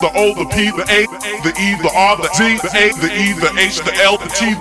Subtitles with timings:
[0.00, 1.04] The O, the P, the A,
[1.44, 4.32] the E, the R, the Z, the A, the E, the H, the L, the
[4.32, 4.56] T,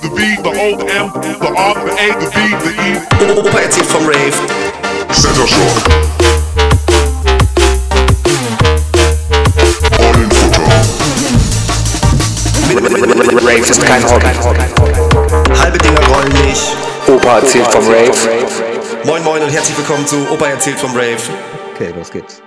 [0.00, 2.96] the V, the O, the M, the R, the A, the B, the E.
[3.36, 4.32] Opa erzählt vom Rave.
[5.12, 5.92] Center Shock.
[10.00, 10.64] All in Futter.
[13.44, 14.32] Rave ist kein Hobby.
[15.58, 16.76] Halbe Dinger rollen nicht.
[17.06, 18.16] Opa erzählt vom Rave.
[19.04, 21.18] Moin Moin und herzlich willkommen zu Opa erzählt vom Rave.
[21.74, 22.40] Okay, los geht's.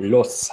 [0.00, 0.50] Los.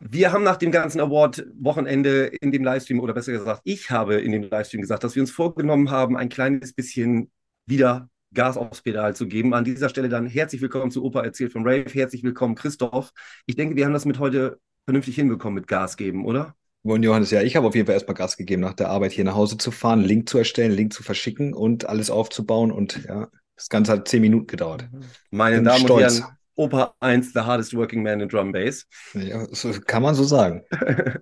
[0.00, 4.32] Wir haben nach dem ganzen Award-Wochenende in dem Livestream, oder besser gesagt, ich habe in
[4.32, 7.30] dem Livestream gesagt, dass wir uns vorgenommen haben, ein kleines bisschen
[7.66, 9.54] wieder Gas aufs Pedal zu geben.
[9.54, 11.86] An dieser Stelle dann herzlich willkommen zu Opa erzählt vom Rave.
[11.92, 13.12] Herzlich willkommen, Christoph.
[13.46, 16.54] Ich denke, wir haben das mit heute vernünftig hinbekommen mit Gas geben, oder?
[16.82, 19.24] Und Johannes, ja, ich habe auf jeden Fall erstmal Gas gegeben, nach der Arbeit hier
[19.24, 22.72] nach Hause zu fahren, Link zu erstellen, Link zu verschicken und alles aufzubauen.
[22.72, 24.88] Und ja, das Ganze hat zehn Minuten gedauert.
[25.30, 26.18] Meine Damen stolz.
[26.18, 28.86] und Herren, Opa 1, the hardest working man in Drum Bass.
[29.14, 30.62] Ja, so kann man so sagen.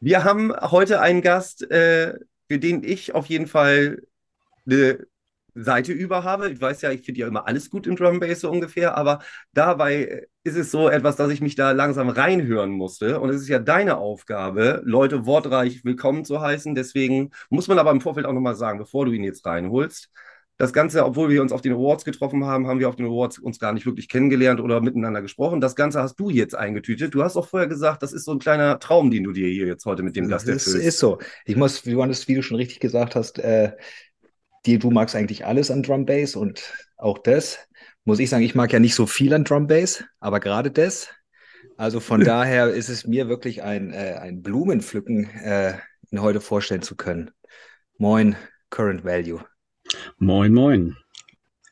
[0.00, 2.14] Wir haben heute einen Gast, äh,
[2.48, 4.02] für den ich auf jeden Fall
[4.66, 5.06] eine
[5.54, 6.50] Seite über habe.
[6.50, 9.20] Ich weiß ja, ich finde ja immer alles gut im Drum Bass so ungefähr, aber
[9.52, 13.20] dabei ist es so etwas, dass ich mich da langsam reinhören musste.
[13.20, 16.74] Und es ist ja deine Aufgabe, Leute wortreich willkommen zu heißen.
[16.74, 20.10] Deswegen muss man aber im Vorfeld auch nochmal sagen, bevor du ihn jetzt reinholst,
[20.62, 23.36] das Ganze, obwohl wir uns auf den Awards getroffen haben, haben wir auf den Awards
[23.40, 25.60] uns gar nicht wirklich kennengelernt oder miteinander gesprochen.
[25.60, 27.12] Das Ganze hast du jetzt eingetütet.
[27.14, 29.66] Du hast auch vorher gesagt, das ist so ein kleiner Traum, den du dir hier
[29.66, 30.86] jetzt heute mit dem Gast Das erfüllst.
[30.86, 31.18] ist so.
[31.46, 33.72] Ich muss, Johannes, wie du schon richtig gesagt hast, äh,
[34.64, 36.62] die, du magst eigentlich alles an Drum Bass und
[36.96, 37.58] auch das.
[38.04, 41.08] Muss ich sagen, ich mag ja nicht so viel an Drum Bass, aber gerade das.
[41.76, 45.74] Also von daher ist es mir wirklich ein, äh, ein Blumenpflücken, äh,
[46.12, 47.32] ihn heute vorstellen zu können.
[47.98, 48.36] Moin,
[48.70, 49.40] Current Value.
[50.18, 50.96] Moin, moin.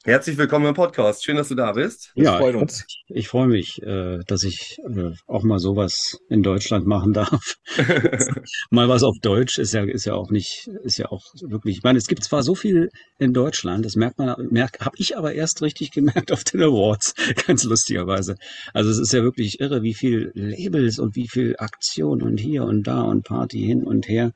[0.04, 1.24] Herzlich willkommen im Podcast.
[1.24, 2.12] Schön, dass du da bist.
[2.16, 2.84] Das Ja, freut ich- uns.
[3.08, 7.56] Ich freue mich, äh, dass ich äh, auch mal sowas in Deutschland machen darf.
[8.70, 11.82] Mal was auf Deutsch ist ja, ist ja auch nicht, ist ja auch wirklich, ich
[11.82, 15.34] meine, es gibt zwar so viel in Deutschland, das merkt man, merkt, habe ich aber
[15.34, 17.14] erst richtig gemerkt auf den Awards,
[17.46, 18.36] ganz lustigerweise.
[18.72, 22.64] Also es ist ja wirklich irre, wie viel Labels und wie viel Aktion und hier
[22.64, 24.32] und da und Party hin und her.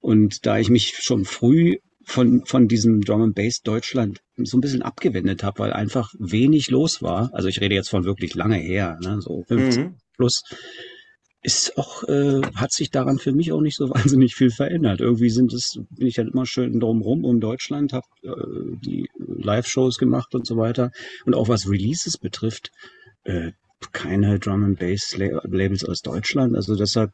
[0.00, 1.76] Und da ich mich schon früh
[2.06, 6.70] von, von diesem Drum and Bass Deutschland so ein bisschen abgewendet habe, weil einfach wenig
[6.70, 7.30] los war.
[7.32, 9.94] Also ich rede jetzt von wirklich lange her, ne, so 15 Mhm.
[10.16, 10.42] plus.
[11.46, 15.00] Ist auch, äh, hat sich daran für mich auch nicht so wahnsinnig viel verändert.
[15.00, 19.98] Irgendwie sind es, bin ich halt immer schön drumrum um Deutschland, habe äh, die Live-Shows
[19.98, 20.90] gemacht und so weiter.
[21.26, 22.70] Und auch was Releases betrifft,
[23.24, 23.52] äh,
[23.92, 26.56] keine Drum and Bass La- Labels aus Deutschland.
[26.56, 27.10] Also deshalb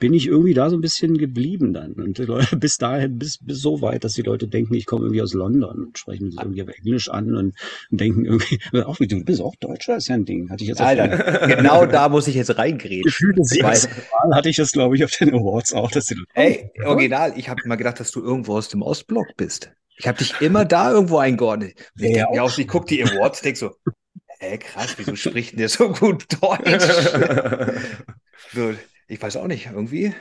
[0.00, 1.92] bin ich irgendwie da so ein bisschen geblieben dann.
[1.94, 5.22] Und Leute, bis dahin, bis, bis so weit, dass die Leute denken, ich komme irgendwie
[5.22, 7.54] aus London und sprechen mich irgendwie auf Englisch an und,
[7.90, 10.50] und denken irgendwie, auch wie du bist auch Deutscher, ist ja ein Ding.
[10.50, 11.08] Hatte ich jetzt Alter,
[11.44, 13.02] genau da muss ich jetzt reingrätschen.
[13.02, 16.16] Gefühlt das erste Mal hatte ich das, glaube ich, auf den Awards auch, dass die
[16.34, 19.72] Ey, original, ich habe immer gedacht, dass du irgendwo aus dem Ostblock bist.
[19.96, 21.74] Ich habe dich immer da irgendwo eingeordnet.
[21.98, 23.76] Und ich Ja, denk mir auch, ich guck die Awards, denk so,
[24.40, 27.10] ey, krass, wieso spricht denn der so gut Deutsch?
[28.52, 28.76] so,
[29.10, 30.14] ich weiß auch nicht, irgendwie,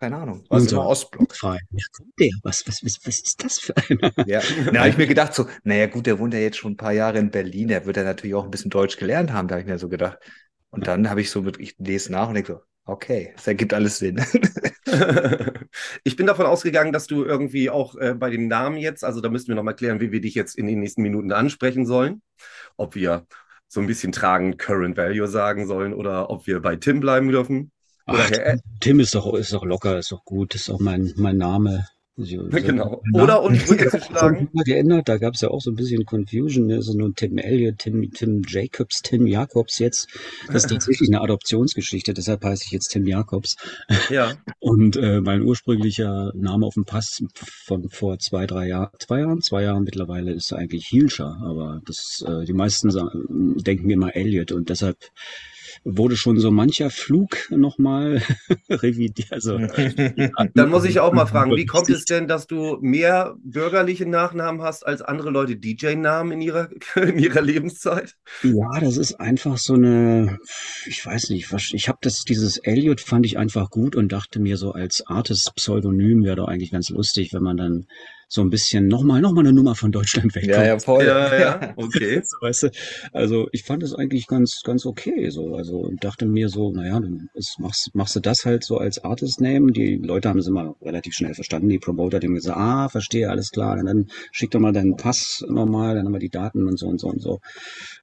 [0.00, 1.34] keine Ahnung, was Unser- immer Ostblock.
[1.42, 1.84] Ja,
[2.18, 2.30] der?
[2.42, 4.12] Was, was, was, was ist das für einer?
[4.26, 4.40] Ja,
[4.72, 6.92] da habe ich mir gedacht, so, naja, gut, der wohnt ja jetzt schon ein paar
[6.92, 9.62] Jahre in Berlin, der wird ja natürlich auch ein bisschen Deutsch gelernt haben, da habe
[9.62, 10.18] ich mir so gedacht.
[10.70, 13.72] Und dann habe ich so mit, ich lese nach und denke so, okay, das ergibt
[13.74, 14.20] alles Sinn.
[16.04, 19.28] Ich bin davon ausgegangen, dass du irgendwie auch äh, bei dem Namen jetzt, also da
[19.28, 22.22] müssten wir nochmal klären, wie wir dich jetzt in den nächsten Minuten ansprechen sollen.
[22.76, 23.26] Ob wir
[23.66, 27.72] so ein bisschen tragend Current Value sagen sollen oder ob wir bei Tim bleiben dürfen.
[28.06, 28.30] Ach,
[28.80, 31.86] Tim ist doch, ist doch locker, ist doch gut, ist auch mein, mein Name.
[32.16, 33.02] So- so- genau.
[33.12, 34.48] mein Oder Name- uns Brücke zu schlagen.
[34.64, 36.80] Geändert, da gab es ja auch so ein bisschen Confusion, ne?
[36.80, 40.06] so nur Tim Elliott, Tim, Tim Jacobs, Tim Jacobs jetzt.
[40.46, 43.56] Das ist tatsächlich eine Adoptionsgeschichte, deshalb heiße ich jetzt Tim Jacobs.
[44.10, 44.34] Ja.
[44.60, 47.18] Und äh, mein ursprünglicher Name auf dem Pass
[47.66, 52.22] von vor zwei, drei Jahren, zwei Jahren, zwei Jahren mittlerweile ist eigentlich Hilscher, aber das,
[52.28, 54.98] äh, die meisten sa- denken immer Elliot und deshalb
[55.84, 58.22] wurde schon so mancher Flug nochmal
[58.70, 59.32] revidiert.
[59.32, 59.58] Also,
[60.54, 64.62] Dann muss ich auch mal fragen, wie kommt es denn, dass du mehr bürgerliche Nachnamen
[64.62, 68.14] hast als andere Leute DJ-Namen in ihrer, in ihrer Lebenszeit?
[68.42, 70.38] Ja, das ist einfach so eine,
[70.86, 74.40] ich weiß nicht, was- ich habe das, dieses Elliot fand ich einfach gut und dachte
[74.40, 77.86] mir so als Artist-Pseudonym wäre doch eigentlich ganz lustig, wenn man dann
[78.28, 80.46] so ein bisschen nochmal, nochmal eine Nummer von Deutschland weg.
[80.46, 81.04] Ja, ja, voll.
[81.04, 82.22] Ja, ja, okay.
[82.24, 82.70] So, weißt du,
[83.12, 85.54] also ich fand es eigentlich ganz, ganz okay so.
[85.54, 89.02] Also und dachte mir so, naja, dann ist, machst, machst du das halt so als
[89.02, 89.72] Artist-Name.
[89.72, 91.68] Die Leute haben es immer relativ schnell verstanden.
[91.68, 93.78] Die Promoter die haben gesagt, ah, verstehe, alles klar.
[93.78, 96.86] Und dann schick doch mal deinen Pass nochmal, dann haben wir die Daten und so
[96.86, 97.40] und so und so.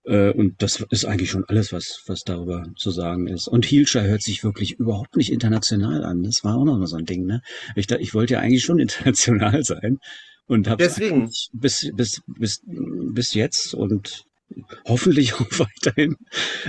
[0.06, 3.48] Äh, und das ist eigentlich schon alles, was, was darüber zu sagen ist.
[3.48, 6.24] Und Hilscher hört sich wirklich überhaupt nicht international an.
[6.24, 7.42] Das war auch noch mal so ein Ding, ne?
[7.76, 10.00] Ich, ich wollte ja eigentlich schon international sein
[10.52, 10.84] und habe
[11.54, 14.26] bis, bis, bis, bis jetzt und
[14.86, 16.18] hoffentlich auch weiterhin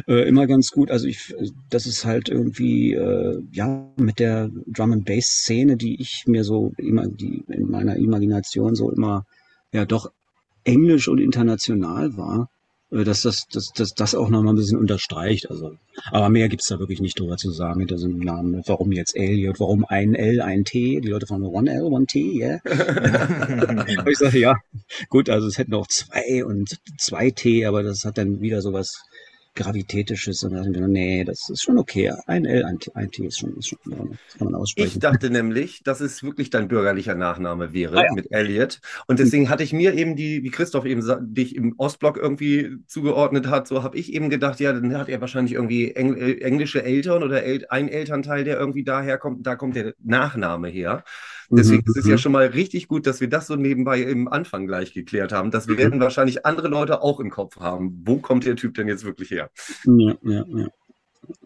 [0.06, 0.92] äh, immer ganz gut.
[0.92, 1.34] Also ich,
[1.68, 6.44] das ist halt irgendwie äh, ja mit der Drum and Bass Szene, die ich mir
[6.44, 9.24] so immer die in meiner Imagination so immer
[9.72, 10.12] ja doch
[10.62, 12.50] englisch und international war,
[12.92, 15.50] dass das, dass, dass das auch nochmal ein bisschen unterstreicht.
[15.50, 15.76] Also,
[16.10, 18.62] aber mehr gibt's da wirklich nicht drüber zu sagen hinter so einem Namen.
[18.66, 19.60] Warum jetzt Elliot?
[19.60, 21.00] Warum ein L, ein T?
[21.00, 22.60] Die Leute fragen nur One L, One T, yeah.
[24.06, 24.56] Ich sage, ja,
[25.08, 29.02] gut, also es hätten auch zwei und zwei T, aber das hat dann wieder sowas
[29.54, 32.10] Gravitätisches und dann, wir, nee, das ist schon okay.
[32.26, 33.78] Ein L, ein T, ein T ist schon, ist schon.
[33.84, 35.00] Das kann man Ich aussprechen.
[35.00, 38.12] dachte nämlich, dass es wirklich dein bürgerlicher Nachname wäre Ah, ja.
[38.14, 38.80] mit Elliot.
[39.06, 41.02] Und deswegen hatte ich mir eben die, wie Christoph eben
[41.34, 45.20] dich im Ostblock irgendwie zugeordnet hat, so habe ich eben gedacht, ja, dann hat er
[45.20, 49.46] wahrscheinlich irgendwie äh, englische Eltern oder El ein Elternteil, der irgendwie daher kommt.
[49.46, 51.04] Da kommt der Nachname her.
[51.50, 52.18] Deswegen Mhm, ist es ja mhm.
[52.18, 55.50] schon mal richtig gut, dass wir das so nebenbei im Anfang gleich geklärt haben.
[55.50, 55.76] Das Mhm.
[55.76, 58.02] werden wahrscheinlich andere Leute auch im Kopf haben.
[58.04, 59.50] Wo kommt der Typ denn jetzt wirklich her?
[59.84, 60.68] Ja, ja, ja.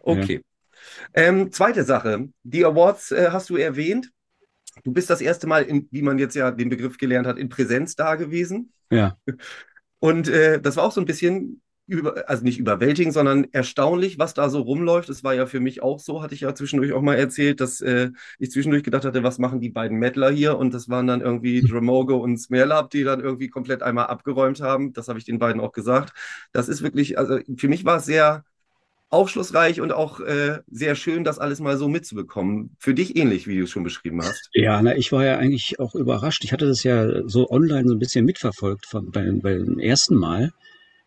[0.00, 0.42] Okay.
[1.14, 2.28] Ähm, zweite Sache.
[2.44, 4.10] Die Awards äh, hast du erwähnt.
[4.84, 7.48] Du bist das erste Mal, in, wie man jetzt ja den Begriff gelernt hat, in
[7.50, 8.72] Präsenz da gewesen.
[8.90, 9.18] Ja,
[9.98, 14.34] Und äh, das war auch so ein bisschen, über, also nicht überwältigend, sondern erstaunlich, was
[14.34, 15.08] da so rumläuft.
[15.08, 17.80] Es war ja für mich auch so, hatte ich ja zwischendurch auch mal erzählt, dass
[17.80, 20.58] äh, ich zwischendurch gedacht hatte, was machen die beiden Mettler hier?
[20.58, 24.92] Und das waren dann irgendwie Dramogo und Smerlab, die dann irgendwie komplett einmal abgeräumt haben.
[24.92, 26.12] Das habe ich den beiden auch gesagt.
[26.52, 28.44] Das ist wirklich, also für mich war es sehr
[29.08, 32.74] aufschlussreich und auch äh, sehr schön, das alles mal so mitzubekommen.
[32.78, 34.50] Für dich ähnlich, wie du es schon beschrieben hast.
[34.52, 36.42] Ja, na, ich war ja eigentlich auch überrascht.
[36.44, 40.52] Ich hatte das ja so online so ein bisschen mitverfolgt von, beim, beim ersten Mal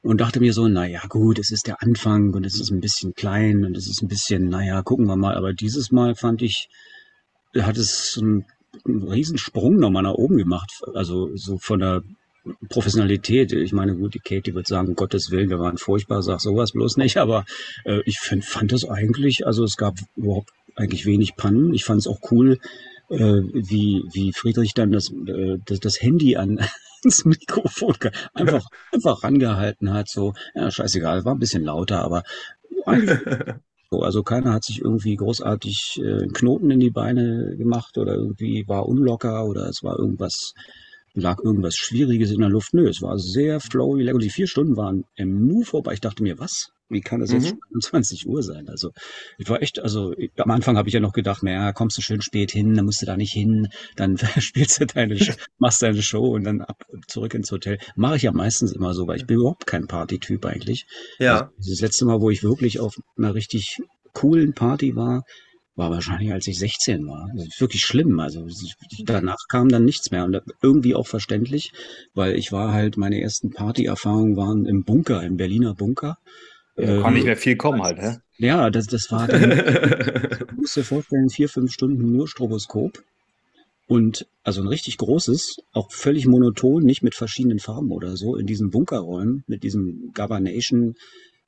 [0.02, 2.80] und dachte mir so, na ja, gut, es ist der Anfang und es ist ein
[2.80, 5.36] bisschen klein und es ist ein bisschen, naja, gucken wir mal.
[5.36, 6.70] Aber dieses Mal fand ich,
[7.58, 8.46] hat es einen,
[8.86, 10.72] einen Riesensprung nochmal nach oben gemacht.
[10.94, 12.04] Also so von der
[12.70, 13.52] Professionalität.
[13.52, 16.72] Ich meine, gut, die Katie wird sagen, um Gottes Willen, wir waren furchtbar, sag sowas
[16.72, 17.18] bloß nicht.
[17.18, 17.44] Aber
[17.84, 21.74] äh, ich find, fand das eigentlich, also es gab überhaupt eigentlich wenig Pannen.
[21.74, 22.58] Ich fand es auch cool,
[23.10, 26.62] äh, wie, wie Friedrich dann das, äh, das, das Handy an
[27.04, 27.96] ans Mikrofon
[28.34, 30.10] einfach, einfach rangehalten hat.
[30.10, 32.24] So, ja, scheißegal, war ein bisschen lauter, aber
[33.92, 34.02] so.
[34.02, 38.88] Also keiner hat sich irgendwie großartig äh, Knoten in die Beine gemacht oder irgendwie war
[38.88, 40.54] unlocker oder es war irgendwas,
[41.14, 42.74] lag irgendwas Schwieriges in der Luft.
[42.74, 44.12] Nö, es war sehr flowy.
[44.12, 45.94] Und die vier Stunden waren im Nu vorbei.
[45.94, 46.72] Ich dachte mir, was?
[46.90, 47.50] Wie kann das jetzt Mhm.
[47.50, 48.68] schon 21 Uhr sein?
[48.68, 48.92] Also
[49.38, 52.02] ich war echt, also ich, am Anfang habe ich ja noch gedacht, naja, kommst du
[52.02, 55.18] schön spät hin, dann musst du da nicht hin, dann spielst du deine,
[55.60, 57.78] machst deine Show und dann ab zurück ins Hotel.
[57.96, 60.86] Mache ich ja meistens immer so, weil ich bin überhaupt kein Partytyp eigentlich.
[61.20, 61.52] Ja.
[61.58, 63.78] Also, das letzte Mal, wo ich wirklich auf einer richtig
[64.14, 65.24] coolen Party war,
[65.76, 67.30] war wahrscheinlich, als ich 16 war.
[67.36, 68.20] Das ist wirklich schlimm.
[68.20, 68.46] Also
[69.06, 71.72] danach kam dann nichts mehr und irgendwie auch verständlich,
[72.14, 76.18] weil ich war halt, meine ersten Partyerfahrungen waren im Bunker, im Berliner Bunker.
[76.82, 78.18] Da Äh, kann nicht mehr viel kommen halt, hä?
[78.38, 83.04] ja, das, das war dann, du musst dir vorstellen, vier, fünf Stunden nur Stroboskop.
[83.88, 88.46] Und also ein richtig großes, auch völlig monoton, nicht mit verschiedenen Farben oder so, in
[88.46, 90.96] diesen Bunkerräumen mit diesem Gabernation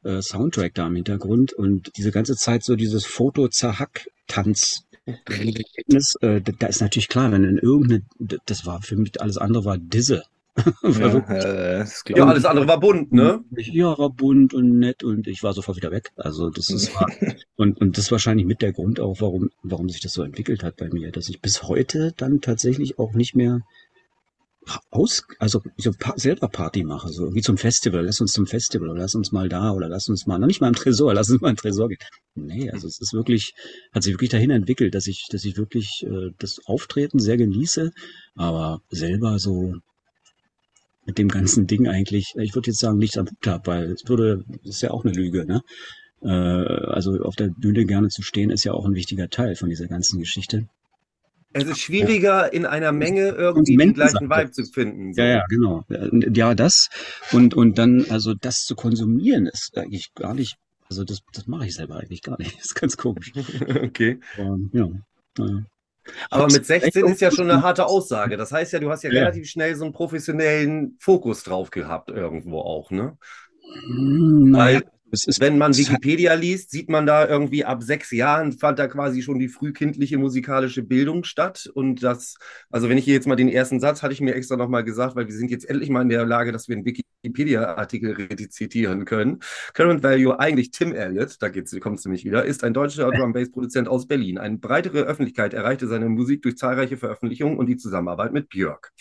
[0.03, 4.85] äh, Soundtrack da im Hintergrund und diese ganze Zeit so dieses Foto-Zahack-Tanz.
[5.25, 8.01] Erlebnis, äh, da da ist natürlich klar, wenn in irgendeine,
[8.45, 10.23] das war für mich alles andere war Disse.
[10.83, 13.43] Ja, äh, das ja, alles andere war bunt, ne?
[13.55, 16.11] ja, war bunt und nett und ich war sofort wieder weg.
[16.17, 17.09] Also das ist war,
[17.55, 20.63] und und das ist wahrscheinlich mit der Grund auch, warum warum sich das so entwickelt
[20.63, 23.61] hat bei mir, dass ich bis heute dann tatsächlich auch nicht mehr
[24.91, 28.89] aus, also so pa selber Party mache, so irgendwie zum Festival, lass uns zum Festival
[28.89, 31.29] oder lass uns mal da oder lass uns mal, noch nicht mal im Tresor, lass
[31.29, 31.97] uns mal im Tresor gehen.
[32.35, 33.53] Nee, also es ist wirklich,
[33.91, 37.91] hat sich wirklich dahin entwickelt, dass ich, dass ich wirklich äh, das Auftreten sehr genieße,
[38.35, 39.75] aber selber so
[41.05, 44.07] mit dem ganzen Ding eigentlich, ich würde jetzt sagen, nicht am Hut habe, weil es
[44.07, 45.61] würde, das ist ja auch eine Lüge, ne?
[46.23, 49.69] Äh, also auf der Bühne gerne zu stehen, ist ja auch ein wichtiger Teil von
[49.69, 50.67] dieser ganzen Geschichte.
[51.53, 55.13] Es ist schwieriger, in einer Menge irgendwie den gleichen Vibe zu finden.
[55.13, 55.21] so.
[55.21, 55.83] Ja, ja, genau.
[55.89, 56.89] Ja, das
[57.33, 60.55] und und dann also das zu konsumieren ist eigentlich gar nicht,
[60.89, 62.55] also das das mache ich selber eigentlich gar nicht.
[62.55, 63.33] Das ist ganz komisch.
[63.83, 64.19] Okay.
[64.37, 65.63] Aber, ja.
[66.05, 66.17] Naja.
[66.29, 68.37] Aber mit 16 ist ja schon eine harte Aussage.
[68.37, 69.21] Das heißt ja, du hast ja, ja.
[69.21, 73.17] relativ schnell so einen professionellen Fokus drauf gehabt, irgendwo auch, ne?
[73.87, 74.83] Hm, Weil
[75.39, 79.39] wenn man Wikipedia liest, sieht man da irgendwie ab sechs Jahren fand da quasi schon
[79.39, 81.69] die frühkindliche musikalische Bildung statt.
[81.73, 82.37] Und das,
[82.69, 85.15] also wenn ich hier jetzt mal den ersten Satz, hatte ich mir extra nochmal gesagt,
[85.15, 89.39] weil wir sind jetzt endlich mal in der Lage, dass wir einen Wikipedia-Artikel rezitieren können.
[89.73, 93.51] Current Value, eigentlich Tim Elliott, da kommt es nämlich wieder, ist ein deutscher Drum Bass
[93.51, 94.37] Produzent aus Berlin.
[94.37, 98.91] Eine breitere Öffentlichkeit erreichte seine Musik durch zahlreiche Veröffentlichungen und die Zusammenarbeit mit Björk.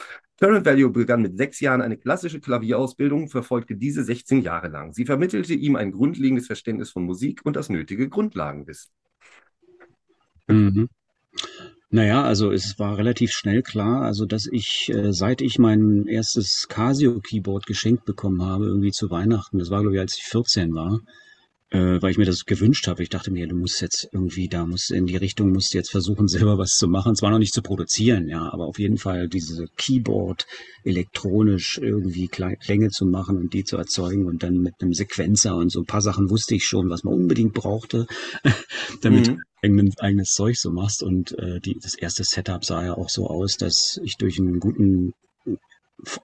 [0.40, 4.94] Current Value begann mit sechs Jahren eine klassische Klavierausbildung, verfolgte diese 16 Jahre lang.
[4.94, 8.90] Sie vermittelte ihm ein grundlegendes Verständnis von Musik und das nötige Grundlagenwissen.
[10.48, 10.88] Mhm.
[11.90, 16.68] Naja, also es war relativ schnell klar, also dass ich, äh, seit ich mein erstes
[16.68, 21.00] Casio-Keyboard geschenkt bekommen habe, irgendwie zu Weihnachten, das war glaube ich, als ich 14 war,
[21.70, 23.02] äh, weil ich mir das gewünscht habe.
[23.02, 26.28] Ich dachte mir, du musst jetzt irgendwie, da musst in die Richtung, musst jetzt versuchen,
[26.28, 27.14] selber was zu machen.
[27.14, 30.46] Zwar noch nicht zu produzieren, ja, aber auf jeden Fall diese Keyboard
[30.84, 35.70] elektronisch irgendwie Klänge zu machen und die zu erzeugen und dann mit einem Sequenzer und
[35.70, 38.06] so ein paar Sachen wusste ich schon, was man unbedingt brauchte,
[39.02, 39.36] damit mhm.
[39.36, 41.02] du eigenes, eigenes Zeug so machst.
[41.02, 44.58] Und äh, die, das erste Setup sah ja auch so aus, dass ich durch einen
[44.58, 45.12] guten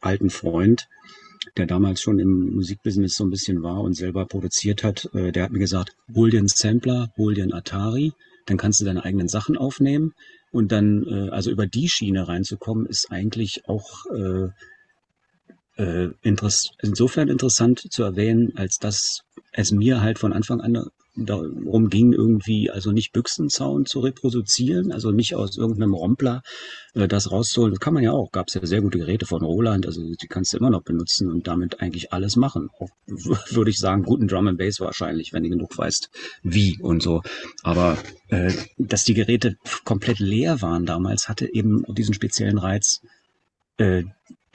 [0.01, 0.89] alten Freund
[1.57, 5.45] der damals schon im Musikbusiness so ein bisschen war und selber produziert hat, äh, der
[5.45, 8.13] hat mir gesagt, hol dir einen Sampler, hol dir einen Atari,
[8.47, 10.15] dann kannst du deine eigenen Sachen aufnehmen.
[10.53, 14.49] Und dann, äh, also über die Schiene reinzukommen, ist eigentlich auch äh,
[15.77, 19.23] äh, interess insofern interessant zu erwähnen, als dass
[19.53, 25.11] es mir halt von Anfang an darum ging, irgendwie, also nicht Büchsenzaun zu reproduzieren, also
[25.11, 26.43] nicht aus irgendeinem Rompler
[26.95, 27.73] äh, das rauszuholen.
[27.73, 28.31] Das kann man ja auch.
[28.33, 31.31] Gab es ja sehr gute Geräte von Roland, also die kannst du immer noch benutzen
[31.31, 32.69] und damit eigentlich alles machen.
[32.79, 36.11] Auch, würde ich sagen, guten Drum and Bass wahrscheinlich, wenn du genug weißt,
[36.43, 37.23] wie und so.
[37.63, 43.01] Aber äh, dass die Geräte komplett leer waren damals, hatte eben diesen speziellen Reiz,
[43.79, 44.05] äh,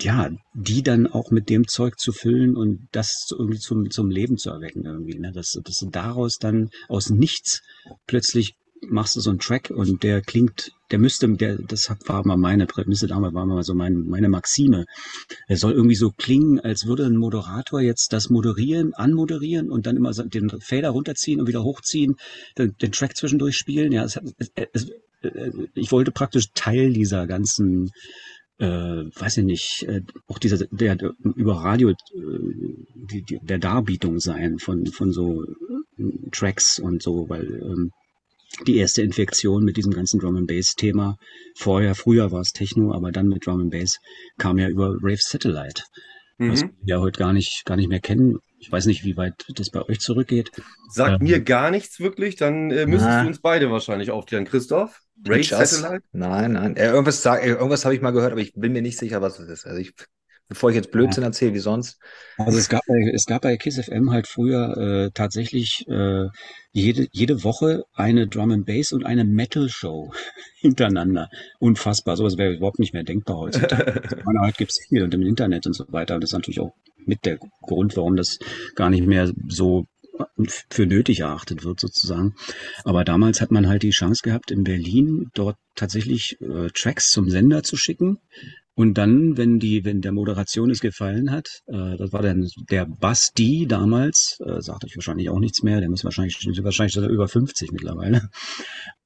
[0.03, 4.37] ja, die dann auch mit dem Zeug zu füllen und das irgendwie zum, zum Leben
[4.37, 5.31] zu erwecken irgendwie, ne?
[5.31, 7.61] Dass, dass du daraus dann aus nichts
[8.07, 8.55] plötzlich
[8.89, 12.65] machst du so einen Track und der klingt, der müsste, der, das war mal meine
[12.65, 14.85] Prämisse damals, war mal so mein, meine Maxime.
[15.47, 19.97] Er soll irgendwie so klingen, als würde ein Moderator jetzt das moderieren, anmoderieren und dann
[19.97, 22.15] immer den Fader runterziehen und wieder hochziehen,
[22.57, 23.91] den, den Track zwischendurch spielen.
[23.91, 24.91] Ja, es, es, es,
[25.75, 27.91] ich wollte praktisch Teil dieser ganzen
[28.61, 33.57] äh, weiß ich nicht, äh, auch dieser der, der über Radio äh, die, die, der
[33.57, 37.89] Darbietung sein von von so äh, Tracks und so, weil ähm,
[38.67, 41.17] die erste Infektion mit diesem ganzen Drum and Bass Thema
[41.55, 43.97] vorher früher war es Techno, aber dann mit Drum and Bass
[44.37, 45.83] kam ja über Rave Satellite,
[46.37, 46.51] mhm.
[46.51, 48.37] was wir ja heute gar nicht gar nicht mehr kennen.
[48.61, 50.51] Ich weiß nicht, wie weit das bei euch zurückgeht.
[50.91, 55.01] Sagt ähm, mir gar nichts wirklich, dann äh, müsstest du uns beide wahrscheinlich aufklären, Christoph.
[55.27, 56.03] Ray Satellite?
[56.11, 56.75] Nein, nein.
[56.77, 59.49] Ja, irgendwas irgendwas habe ich mal gehört, aber ich bin mir nicht sicher, was es
[59.49, 59.65] ist.
[59.65, 59.93] Also ich,
[60.49, 61.27] bevor ich jetzt Blödsinn ja.
[61.27, 61.97] erzähle, wie sonst.
[62.37, 66.27] Also es gab bei, es gab bei Kiss FM halt früher äh, tatsächlich äh,
[66.71, 70.11] jede, jede Woche eine Drum and Bass und eine Metal Show
[70.59, 71.29] hintereinander.
[71.59, 72.17] Unfassbar.
[72.17, 74.01] Sowas wäre überhaupt nicht mehr denkbar heutzutage.
[74.25, 76.15] meine, heute gibt es viel und im Internet und so weiter.
[76.15, 76.73] Und das ist natürlich auch
[77.05, 78.37] mit der Grund, warum das
[78.75, 79.85] gar nicht mehr so
[80.69, 82.35] für nötig erachtet wird sozusagen.
[82.83, 87.29] Aber damals hat man halt die Chance gehabt, in Berlin dort tatsächlich äh, Tracks zum
[87.29, 88.19] Sender zu schicken.
[88.73, 92.85] Und dann, wenn die, wenn der Moderation es gefallen hat, äh, das war dann der
[92.85, 97.71] Basti damals, äh, sagt euch wahrscheinlich auch nichts mehr, der muss wahrscheinlich, wahrscheinlich über 50
[97.71, 98.29] mittlerweile.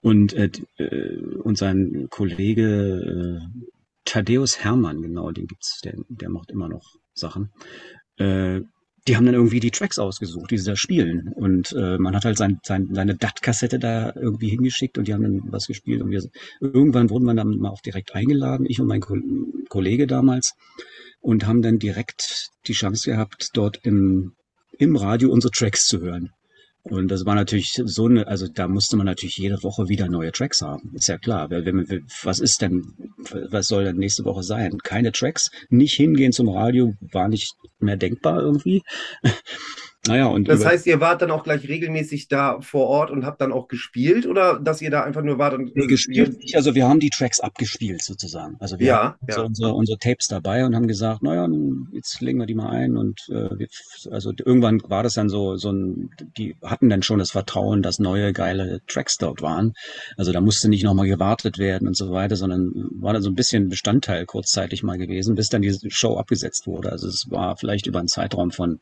[0.02, 3.62] Und, äh, äh, und sein Kollege äh,
[4.06, 7.50] Thaddeus Hermann, genau, den gibt's, der, der macht immer noch Sachen.
[8.18, 8.62] Äh,
[9.08, 11.32] die haben dann irgendwie die Tracks ausgesucht, die sie da spielen.
[11.36, 15.24] Und äh, man hat halt sein, sein, seine DAT-Kassette da irgendwie hingeschickt und die haben
[15.24, 16.02] dann was gespielt.
[16.02, 16.24] Und wir,
[16.60, 19.16] irgendwann wurden wir dann mal auch direkt eingeladen, ich und mein Ko
[19.70, 20.54] Kollege damals,
[21.22, 24.34] und haben dann direkt die Chance gehabt, dort im,
[24.78, 26.32] im Radio unsere Tracks zu hören.
[26.88, 30.32] Und das war natürlich so eine, also da musste man natürlich jede Woche wieder neue
[30.32, 30.92] Tracks haben.
[30.94, 31.50] Ist ja klar.
[31.50, 32.94] Was ist denn,
[33.50, 34.78] was soll denn nächste Woche sein?
[34.84, 35.50] Keine Tracks?
[35.70, 38.84] Nicht hingehen zum Radio war nicht mehr denkbar irgendwie.
[40.08, 43.42] Naja, und das heißt, ihr wart dann auch gleich regelmäßig da vor Ort und habt
[43.42, 45.76] dann auch gespielt oder dass ihr da einfach nur wart und.
[45.76, 46.56] Nee, gespielt nicht.
[46.56, 48.56] Also wir haben die Tracks abgespielt sozusagen.
[48.60, 49.36] Also wir ja, haben ja.
[49.36, 51.48] So unsere, unsere Tapes dabei und haben gesagt, naja,
[51.92, 53.68] jetzt legen wir die mal ein und äh, wir,
[54.12, 58.00] also irgendwann war das dann so, so ein, die hatten dann schon das Vertrauen, dass
[58.00, 59.74] neue geile Tracks dort waren.
[60.18, 63.36] Also da musste nicht nochmal gewartet werden und so weiter, sondern war dann so ein
[63.36, 66.92] bisschen Bestandteil kurzzeitig mal gewesen, bis dann die Show abgesetzt wurde.
[66.92, 68.80] Also es war vielleicht über einen Zeitraum von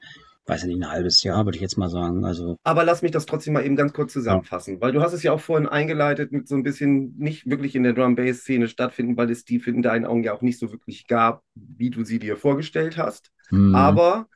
[0.47, 2.25] weiß ich nicht, ein halbes Jahr, würde ich jetzt mal sagen.
[2.25, 5.23] Also, Aber lass mich das trotzdem mal eben ganz kurz zusammenfassen, weil du hast es
[5.23, 9.29] ja auch vorhin eingeleitet mit so ein bisschen nicht wirklich in der Drum-Bass-Szene stattfinden, weil
[9.31, 12.37] es die in deinen Augen ja auch nicht so wirklich gab, wie du sie dir
[12.37, 13.31] vorgestellt hast.
[13.49, 14.27] hm, Aber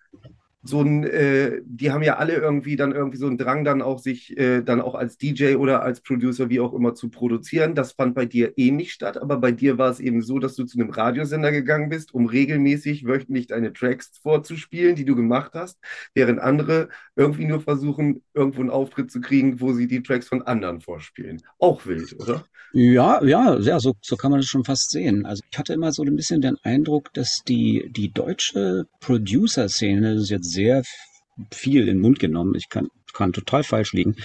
[0.63, 3.99] so ein, äh, die haben ja alle irgendwie dann irgendwie so einen Drang, dann auch
[3.99, 7.75] sich äh, dann auch als DJ oder als Producer, wie auch immer, zu produzieren.
[7.75, 10.55] Das fand bei dir eh nicht statt, aber bei dir war es eben so, dass
[10.55, 15.51] du zu einem Radiosender gegangen bist, um regelmäßig wöchentlich deine Tracks vorzuspielen, die du gemacht
[15.53, 15.79] hast,
[16.13, 20.41] während andere irgendwie nur versuchen, irgendwo einen Auftritt zu kriegen, wo sie die Tracks von
[20.41, 21.41] anderen vorspielen.
[21.59, 22.45] Auch wild, oder?
[22.73, 25.25] Ja, ja, ja, so, so kann man das schon fast sehen.
[25.25, 30.23] Also ich hatte immer so ein bisschen den Eindruck, dass die, die deutsche Producer-Szene, das
[30.23, 30.81] ist jetzt sehr
[31.51, 34.15] viel in den Mund genommen, ich kann, kann total falsch liegen,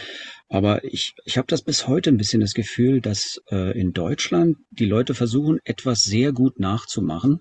[0.49, 4.57] aber ich, ich habe das bis heute ein bisschen das Gefühl, dass äh, in Deutschland
[4.71, 7.41] die Leute versuchen, etwas sehr gut nachzumachen.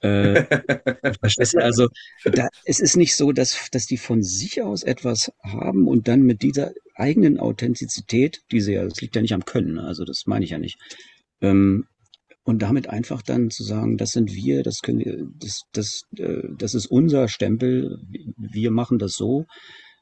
[0.00, 0.44] Äh,
[1.20, 1.58] verstehst du?
[1.62, 1.88] Also
[2.24, 6.22] da, es ist nicht so, dass, dass die von sich aus etwas haben und dann
[6.22, 9.82] mit dieser eigenen Authentizität, diese ja, das liegt ja nicht am Können, ne?
[9.82, 10.78] also das meine ich ja nicht.
[11.40, 11.86] Ähm,
[12.48, 16.44] und damit einfach dann zu sagen, das sind wir, das können wir, das, das, äh,
[16.56, 17.98] das ist unser Stempel,
[18.38, 19.44] wir machen das so,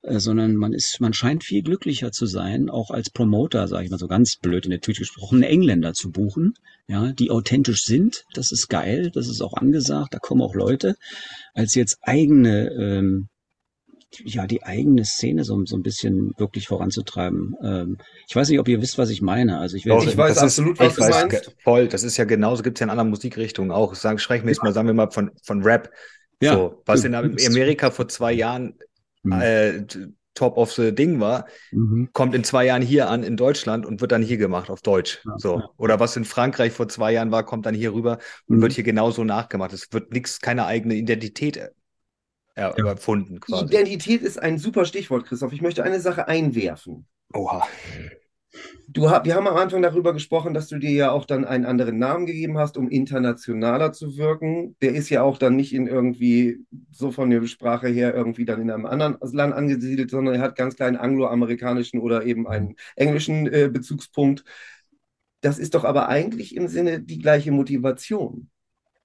[0.03, 3.91] äh, sondern man ist, man scheint viel glücklicher zu sein, auch als Promoter, sage ich
[3.91, 6.55] mal so ganz blöd in der Tüte gesprochen, Engländer zu buchen,
[6.87, 8.23] ja, die authentisch sind.
[8.35, 10.95] Das ist geil, das ist auch angesagt, da kommen auch Leute,
[11.53, 13.27] als jetzt eigene ähm,
[14.25, 17.55] ja, die eigene Szene so, so ein bisschen wirklich voranzutreiben.
[17.63, 17.99] Ähm,
[18.29, 19.59] ich weiß nicht, ob ihr wisst, was ich meine.
[19.59, 21.57] Also ich will Doch, Ich weiß das absolut, was ich du weiß meinst.
[21.63, 21.89] voll.
[21.89, 23.95] Das ist ja genauso, gibt es ja in anderen Musikrichtungen auch.
[23.95, 25.91] Sagen, sprechen wir jetzt mal, sagen wir mal von, von Rap.
[26.41, 28.75] Ja, so, was in Amerika vor zwei Jahren
[29.23, 29.33] Mhm.
[29.41, 29.87] äh,
[30.35, 32.11] Top of the Ding war, Mhm.
[32.13, 35.21] kommt in zwei Jahren hier an in Deutschland und wird dann hier gemacht auf Deutsch.
[35.25, 35.59] Ja, so.
[35.59, 35.71] ja.
[35.79, 38.63] Oder was in Frankreich vor zwei Jahren war, kommt dann hier rüber und Mhm.
[38.63, 39.73] wird hier genauso nachgemacht.
[39.73, 41.71] Es wird nichts, keine eigene Identität äh,
[42.57, 42.95] ja, Ja.
[43.41, 43.65] quasi.
[43.65, 45.53] Identität ist ein super Stichwort, Christoph.
[45.53, 47.07] Ich möchte eine Sache einwerfen.
[47.33, 47.67] Oha.
[48.89, 51.99] Du, wir haben am Anfang darüber gesprochen, dass du dir ja auch dann einen anderen
[51.99, 54.77] Namen gegeben hast, um internationaler zu wirken.
[54.81, 58.61] Der ist ja auch dann nicht in irgendwie so von der Sprache her irgendwie dann
[58.63, 63.47] in einem anderen Land angesiedelt, sondern er hat ganz kleinen angloamerikanischen oder eben einen englischen
[63.53, 64.45] äh, Bezugspunkt.
[65.43, 68.49] Das ist doch aber eigentlich im Sinne die gleiche Motivation.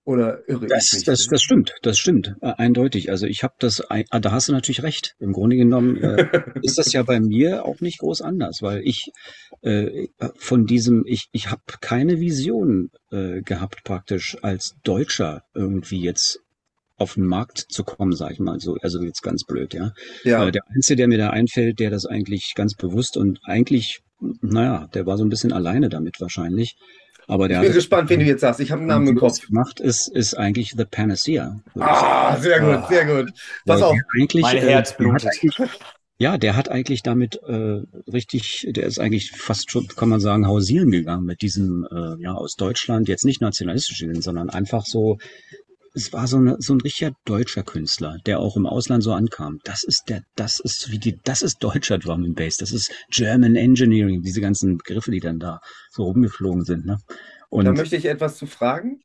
[0.04, 1.04] Oder irre ich Das, mich?
[1.04, 3.12] das, das stimmt, das stimmt, äh, eindeutig.
[3.12, 5.16] Also ich habe das, ah, da hast du natürlich recht.
[5.20, 6.28] Im Grunde genommen äh,
[6.64, 9.12] ist das ja bei mir auch nicht groß anders, weil ich
[9.62, 16.40] äh, von diesem, ich, ich habe keine Vision äh, gehabt praktisch als Deutscher irgendwie jetzt
[16.98, 18.78] auf den Markt zu kommen, sage ich mal so.
[18.82, 19.92] Also jetzt ganz blöd, ja.
[20.24, 20.48] ja.
[20.48, 24.88] Äh, der Einzige, der mir da einfällt, der das eigentlich ganz bewusst und eigentlich, naja,
[24.94, 26.76] der war so ein bisschen alleine damit wahrscheinlich.
[27.32, 28.60] Aber der Ich bin hat gespannt, wen du jetzt sagst.
[28.60, 29.40] Ich habe einen Namen im Kopf.
[29.48, 31.62] gemacht, ist, ist eigentlich The Panacea.
[31.80, 33.32] Ah, sehr gut, sehr gut.
[33.66, 33.94] Pass auf.
[33.94, 35.32] der eigentlich, Mein äh, Herz blutet.
[36.18, 40.46] Ja, der hat eigentlich damit äh, richtig, der ist eigentlich fast schon, kann man sagen,
[40.46, 45.18] hausieren gegangen mit diesem, äh, ja, aus Deutschland, jetzt nicht nationalistisch gesehen, sondern einfach so,
[45.94, 49.60] es war so, eine, so ein richtiger deutscher Künstler, der auch im Ausland so ankam.
[49.64, 52.92] Das ist der, das ist wie die, das ist deutscher Drum and Bass, das ist
[53.10, 56.98] German Engineering, diese ganzen Begriffe, die dann da so rumgeflogen sind, ne?
[57.50, 59.02] Und Da möchte ich etwas zu fragen.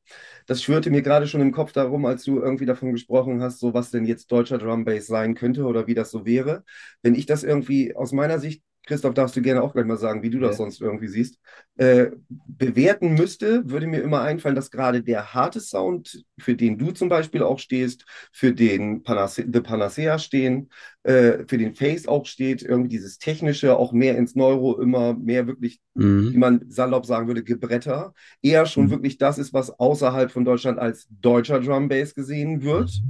[0.46, 3.74] Das schwirrte mir gerade schon im Kopf darum, als du irgendwie davon gesprochen hast, so
[3.74, 6.62] was denn jetzt deutscher Drum Bass sein könnte oder wie das so wäre.
[7.02, 10.22] Wenn ich das irgendwie aus meiner Sicht, Christoph, darfst du gerne auch gleich mal sagen,
[10.22, 10.58] wie du das Ja.
[10.58, 11.38] sonst irgendwie siehst,
[11.76, 16.92] äh, bewerten müsste, würde mir immer einfallen, dass gerade der harte Sound, für den du
[16.92, 20.70] zum Beispiel auch stehst, für den Panace The Panacea stehen,
[21.02, 25.46] äh, für den Face auch steht, irgendwie dieses Technische, auch mehr ins Neuro, immer mehr
[25.46, 26.30] wirklich Mhm.
[26.32, 28.90] wie man salopp sagen würde, Gebretter, eher schon Mhm.
[28.90, 33.02] wirklich das ist, was außerhalb von Deutschland als deutscher Drum Bass gesehen wird,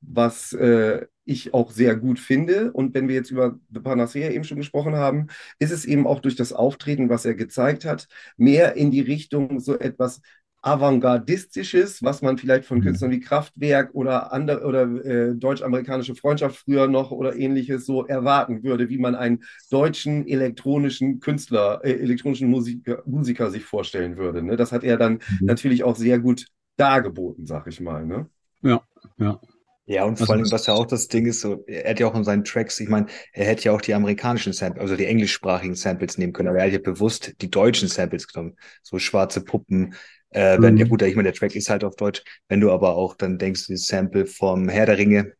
[0.00, 2.72] was äh, ich auch sehr gut finde.
[2.72, 6.20] Und wenn wir jetzt über The Panacea eben schon gesprochen haben, ist es eben auch
[6.20, 10.20] durch das Auftreten, was er gezeigt hat, mehr in die Richtung so etwas
[10.62, 12.82] Avantgardistisches, was man vielleicht von Mhm.
[12.82, 18.62] Künstlern wie Kraftwerk oder andere oder äh, deutsch-amerikanische Freundschaft früher noch oder ähnliches so erwarten
[18.62, 24.42] würde, wie man einen deutschen elektronischen Künstler, äh, elektronischen Musiker, Musiker sich vorstellen würde.
[24.42, 24.56] Ne?
[24.56, 25.46] Das hat er dann Mhm.
[25.46, 26.44] natürlich auch sehr gut
[26.76, 28.04] dargeboten, sag ich mal.
[28.04, 28.28] Ne?
[28.62, 28.80] Ja,
[29.18, 29.40] ja.
[29.86, 32.06] Ja, und Also vor allem, was ja auch das Ding ist, so, er hat ja
[32.06, 35.06] auch in seinen Tracks, ich meine, er hätte ja auch die amerikanischen Samples, also die
[35.06, 38.56] englischsprachigen Samples nehmen können, aber er hat ja bewusst die deutschen Samples genommen.
[38.82, 39.94] So schwarze Puppen,
[40.30, 40.78] äh, wenn, Mhm.
[40.78, 42.22] ja gut, ich meine, der Track ist halt auf Deutsch.
[42.48, 45.32] Wenn du aber auch dann denkst, das Sample vom Herr der Ringe,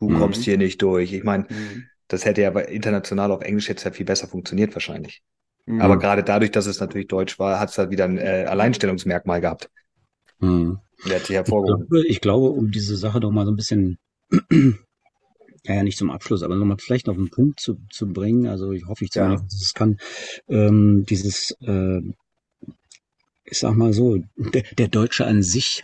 [0.00, 0.12] du Mhm.
[0.12, 1.12] kommst hier nicht durch.
[1.12, 1.46] Ich meine,
[2.08, 5.22] das hätte ja aber international auf Englisch jetzt halt viel besser funktioniert wahrscheinlich.
[5.66, 5.78] Mhm.
[5.78, 9.40] Aber gerade dadurch, dass es natürlich Deutsch war, hat es halt wieder ein äh, Alleinstellungsmerkmal
[9.42, 9.70] gehabt.
[10.40, 10.76] Mhm.
[11.04, 11.86] Und er hat sich Ich hervorgehoben.
[11.88, 13.98] glaube, ich glaube, um diese Sache doch mal so ein bisschen
[15.64, 18.46] ja nicht zum Abschluss, aber nochmal vielleicht auf den Punkt zu, zu bringen.
[18.46, 19.22] Also ich hoffe, ich Ja.
[19.22, 19.96] zumindest, dass es kann,
[20.48, 22.00] ähm, dieses, äh,
[23.52, 25.82] ich sag mal so, der, der Deutsche an sich,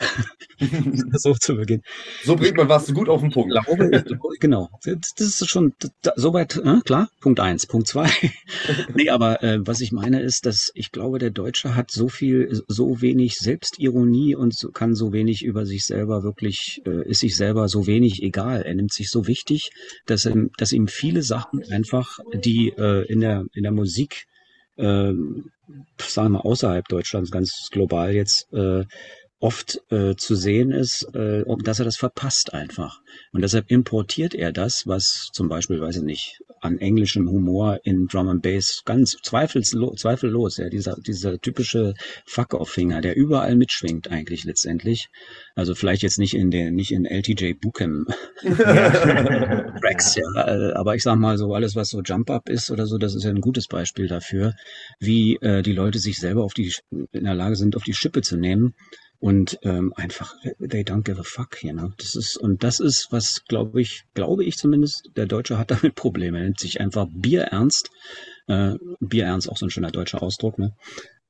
[1.12, 1.82] so zu Beginn.
[2.24, 3.50] So bringt man was gut auf den Punkt.
[3.50, 4.02] Glaube,
[4.40, 4.70] genau.
[4.84, 7.10] Das ist schon da, soweit, äh, klar.
[7.20, 7.66] Punkt eins.
[7.66, 8.10] Punkt zwei.
[8.94, 12.62] nee, aber äh, was ich meine ist, dass ich glaube, der Deutsche hat so viel,
[12.68, 17.36] so wenig Selbstironie und so, kann so wenig über sich selber wirklich, äh, ist sich
[17.36, 18.62] selber so wenig egal.
[18.62, 19.70] Er nimmt sich so wichtig,
[20.06, 24.24] dass, ihm, dass ihm viele Sachen einfach, die äh, in der in der Musik
[24.76, 25.12] äh,
[25.98, 28.84] sagen wir außerhalb Deutschlands, ganz global jetzt, äh,
[29.40, 33.00] oft äh, zu sehen ist, äh, dass er das verpasst einfach.
[33.32, 38.08] Und deshalb importiert er das, was zum Beispiel, weiß ich nicht, an englischem Humor in
[38.08, 41.94] Drum and Bass ganz zweifelslo zweifellos, ja, dieser, dieser typische
[42.26, 45.08] Fuck-Off-Finger, der überall mitschwingt eigentlich letztendlich.
[45.54, 48.06] Also vielleicht jetzt nicht in den, nicht in LTJ Bookem
[49.80, 52.98] Tracks, ja, äh, aber ich sag mal so, alles was so Jump-Up ist oder so,
[52.98, 54.54] das ist ja ein gutes Beispiel dafür,
[54.98, 58.22] wie äh, die Leute sich selber auf die, in der Lage sind, auf die Schippe
[58.22, 58.74] zu nehmen
[59.20, 61.90] und ähm, einfach, they don't give a fuck, you know.
[61.98, 65.94] Das ist, und das ist, was glaube ich, glaube ich zumindest, der Deutsche hat damit
[65.94, 66.38] Probleme.
[66.38, 67.90] Er nimmt sich einfach Bier ernst.
[68.46, 70.74] Äh, Bier ernst, auch so ein schöner deutscher Ausdruck, ne?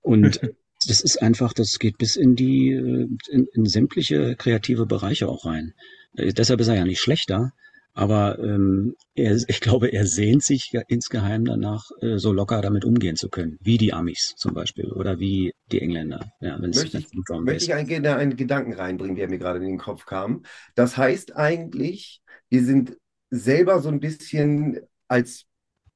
[0.02, 0.40] Und
[0.86, 5.46] das ist einfach, das geht bis in die, äh, in, in sämtliche kreative Bereiche auch
[5.46, 5.72] rein.
[6.14, 7.52] Äh, deshalb ist er ja nicht schlechter,
[7.98, 13.16] aber ähm, er, ich glaube, er sehnt sich insgeheim danach, äh, so locker damit umgehen
[13.16, 16.30] zu können, wie die Amis zum Beispiel oder wie die Engländer.
[16.40, 17.08] Ja, Möchte ich-
[17.42, 20.42] Möchte ich einen, einen Gedanken reinbringen, der mir gerade in den Kopf kam.
[20.74, 22.96] Das heißt eigentlich, wir sind
[23.30, 25.44] selber so ein bisschen als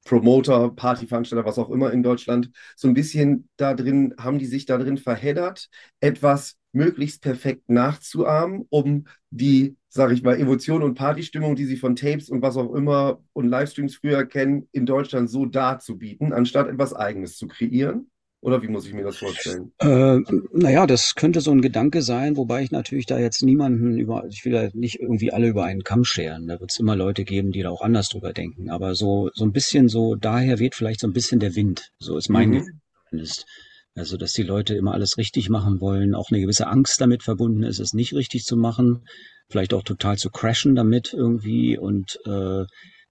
[0.04, 4.66] Promoter, Partyveranstalter, was auch immer in Deutschland, so ein bisschen da drin, haben die sich
[4.66, 5.68] da drin verheddert,
[6.00, 11.96] etwas möglichst perfekt nachzuahmen, um die, sage ich mal, Emotion und Partystimmung, die sie von
[11.96, 16.94] Tapes und was auch immer und Livestreams früher kennen, in Deutschland so darzubieten, anstatt etwas
[16.94, 18.08] Eigenes zu kreieren?
[18.40, 19.70] Oder wie muss ich mir das vorstellen?
[19.78, 20.18] Äh,
[20.52, 24.44] naja, das könnte so ein Gedanke sein, wobei ich natürlich da jetzt niemanden über, ich
[24.44, 26.48] will ja nicht irgendwie alle über einen Kamm scheren.
[26.48, 28.68] Da wird es immer Leute geben, die da auch anders drüber denken.
[28.68, 31.92] Aber so, so ein bisschen so, daher weht vielleicht so ein bisschen der Wind.
[32.00, 32.54] So ist mein Mhm.
[33.10, 33.28] Gefühl.
[33.94, 37.62] Also, dass die Leute immer alles richtig machen wollen, auch eine gewisse Angst damit verbunden
[37.62, 39.04] ist, es nicht richtig zu machen,
[39.50, 41.76] vielleicht auch total zu crashen damit irgendwie.
[41.76, 42.64] Und äh,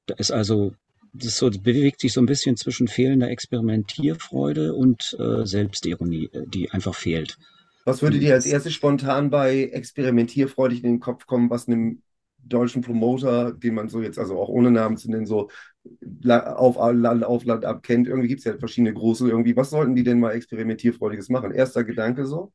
[0.08, 0.72] da ist also
[1.14, 6.72] das so, bewegt sich so ein bisschen zwischen fehlender Experimentierfreude und äh, Selbstironie, äh, die
[6.72, 7.38] einfach fehlt.
[7.86, 12.02] Was würde dir als erstes spontan bei experimentierfreudig in den Kopf kommen, was einem
[12.44, 15.50] deutschen Promoter, den man so jetzt, also auch ohne Namen zu nennen, so
[16.28, 18.08] auf Land auf Land ab kennt?
[18.08, 19.56] Irgendwie gibt es ja verschiedene große irgendwie.
[19.56, 21.52] Was sollten die denn mal experimentierfreudiges machen?
[21.52, 22.52] Erster Gedanke so?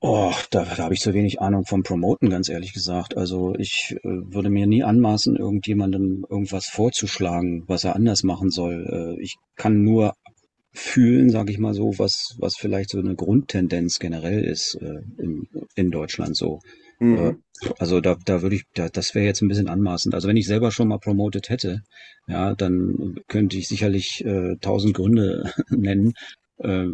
[0.00, 3.16] Oh, da, da habe ich so wenig Ahnung vom Promoten, ganz ehrlich gesagt.
[3.16, 9.16] Also ich äh, würde mir nie anmaßen, irgendjemandem irgendwas vorzuschlagen, was er anders machen soll.
[9.18, 10.12] Äh, ich kann nur
[10.72, 15.48] fühlen, sage ich mal so, was, was vielleicht so eine Grundtendenz generell ist äh, in,
[15.74, 16.60] in Deutschland so.
[16.98, 17.42] Mhm.
[17.78, 20.14] Also da, da würde ich, da, das wäre jetzt ein bisschen anmaßend.
[20.14, 21.82] Also wenn ich selber schon mal promotet hätte,
[22.26, 26.14] ja, dann könnte ich sicherlich äh, tausend Gründe nennen,
[26.58, 26.86] äh,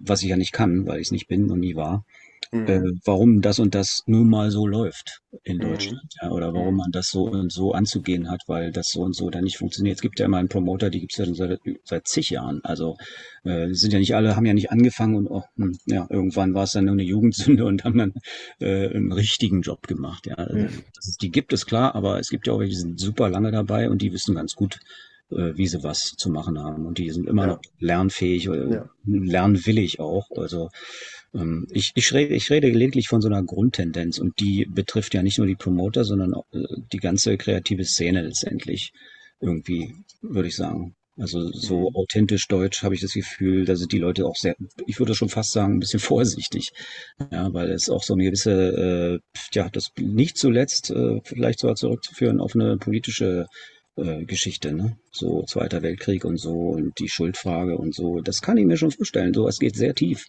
[0.00, 2.04] was ich ja nicht kann, weil ich es nicht bin und nie war,
[2.52, 2.66] Mhm.
[2.68, 5.62] äh, warum das und das nun mal so läuft in Mhm.
[5.62, 6.78] Deutschland, ja, oder warum Mhm.
[6.78, 9.96] man das so und so anzugehen hat, weil das so und so dann nicht funktioniert.
[9.96, 12.60] Es gibt ja immer einen Promoter, die gibt es ja schon seit, seit zig Jahren.
[12.64, 12.96] Also
[13.44, 16.54] äh, die sind ja nicht alle, haben ja nicht angefangen und oh, hm, ja, irgendwann
[16.54, 18.12] war es dann nur eine Jugendsünde und haben dann
[18.60, 20.26] äh, einen richtigen Job gemacht.
[20.26, 20.82] Ja, Mhm.
[20.94, 23.28] das ist, die gibt es klar, aber es gibt ja auch welche, die sind super
[23.28, 24.78] lange dabei und die wissen ganz gut,
[25.30, 26.84] äh, wie sie was zu machen haben.
[26.86, 27.48] Und die sind immer Ja.
[27.54, 28.90] noch lernfähig oder Ja.
[29.06, 30.26] lernwillig auch.
[30.36, 30.70] Also
[31.70, 35.38] ich, ich, rede, ich rede lediglich von so einer Grundtendenz und die betrifft ja nicht
[35.38, 38.92] nur die Promoter, sondern auch äh, die ganze kreative Szene letztendlich
[39.40, 40.94] irgendwie, würde ich sagen.
[41.16, 41.94] Also so Mhm.
[41.94, 44.54] authentisch deutsch habe ich das Gefühl, da sind die Leute auch sehr,
[44.86, 46.00] ich würde schon fast sagen, ein bisschen
[46.48, 46.70] vorsichtig.
[47.30, 51.76] Ja, weil es auch so eine gewisse, äh, ja, das nicht zuletzt äh, vielleicht sogar
[51.76, 53.46] zurückzuführen auf eine politische
[53.96, 54.96] äh, Geschichte, ne?
[55.12, 58.20] So Zweiter Weltkrieg und so und die Schuldfrage und so.
[58.20, 59.34] Das kann ich mir schon vorstellen.
[59.34, 60.24] So, es geht sehr tief.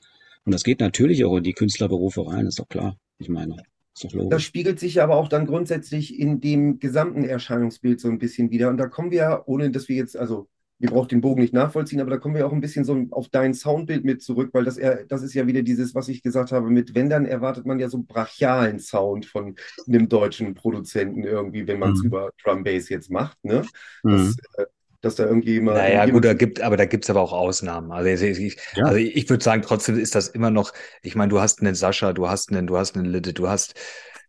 [0.45, 2.97] Und das geht natürlich auch in die Künstlerberufe rein, ist doch klar.
[3.19, 3.55] Ich meine,
[3.93, 4.45] ist doch Das logisch.
[4.45, 8.69] spiegelt sich ja aber auch dann grundsätzlich in dem gesamten Erscheinungsbild so ein bisschen wieder.
[8.69, 10.47] Und da kommen wir, ohne dass wir jetzt, also
[10.79, 13.29] ihr braucht den Bogen nicht nachvollziehen, aber da kommen wir auch ein bisschen so auf
[13.29, 16.71] dein Soundbild mit zurück, weil das, das ist ja wieder dieses, was ich gesagt habe,
[16.71, 19.53] mit wenn, dann erwartet man ja so brachialen Sound von
[19.87, 22.07] einem deutschen Produzenten irgendwie, wenn man es Mhm.
[22.07, 23.63] über Drum Bass jetzt macht, ne?
[24.01, 24.33] Mhm.
[25.01, 25.73] Dass, da irgendwie immer.
[25.73, 27.91] Naja, gut, da gibt, aber da gibt's aber auch Ausnahmen.
[27.91, 28.85] Also ich, Ja.
[28.85, 32.13] also ich würde sagen, trotzdem ist das immer noch, ich meine, du hast einen Sascha,
[32.13, 33.73] du hast einen, du hast einen Litte, du hast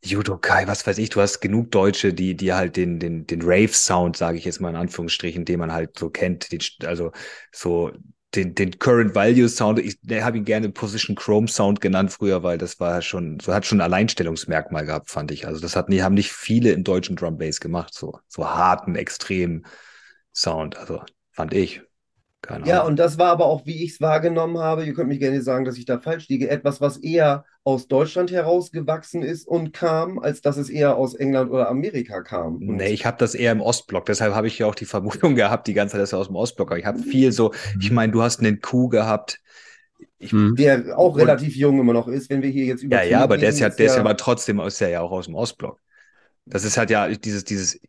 [0.04, 4.16] Judokai, was weiß ich, du hast genug Deutsche, die, die halt den, den, den Rave-Sound,
[4.16, 7.12] sage ich jetzt mal in Anführungsstrichen, den man halt so kennt, den, also
[7.52, 7.92] so
[8.34, 12.56] den, den Current Value Sound, ich habe ihn gerne Position Chrome Sound genannt früher, weil
[12.58, 15.46] das war schon, so hat schon ein Alleinstellungsmerkmal gehabt, fand ich.
[15.46, 19.66] Also das hat haben nicht viele im deutschen Drum Bass gemacht, so, so harten, extremen
[20.32, 21.82] Sound, also fand ich.
[22.42, 25.20] Keine ja, und das war aber auch, wie ich es wahrgenommen habe, ihr könnt mich
[25.20, 29.72] gerne sagen, dass ich da falsch liege, etwas, was eher aus Deutschland herausgewachsen ist und
[29.72, 32.56] kam, als dass es eher aus England oder Amerika kam.
[32.56, 35.34] Und nee, ich habe das eher im Ostblock, deshalb habe ich ja auch die Vermutung
[35.36, 37.90] gehabt, die ganze Zeit, dass er aus dem Ostblock, aber ich habe viel so, ich
[37.90, 37.94] mhm.
[37.94, 39.38] meine, du hast einen Kuh gehabt,
[40.18, 40.56] ich, mhm.
[40.56, 42.96] der auch relativ jung immer noch ist, wenn wir hier jetzt über.
[42.96, 45.26] Ja, ja, aber der ist ja, der ist ja aber trotzdem, ist ja auch aus
[45.26, 45.80] dem Ostblock.
[46.44, 47.80] Das ist halt ja dieses, dieses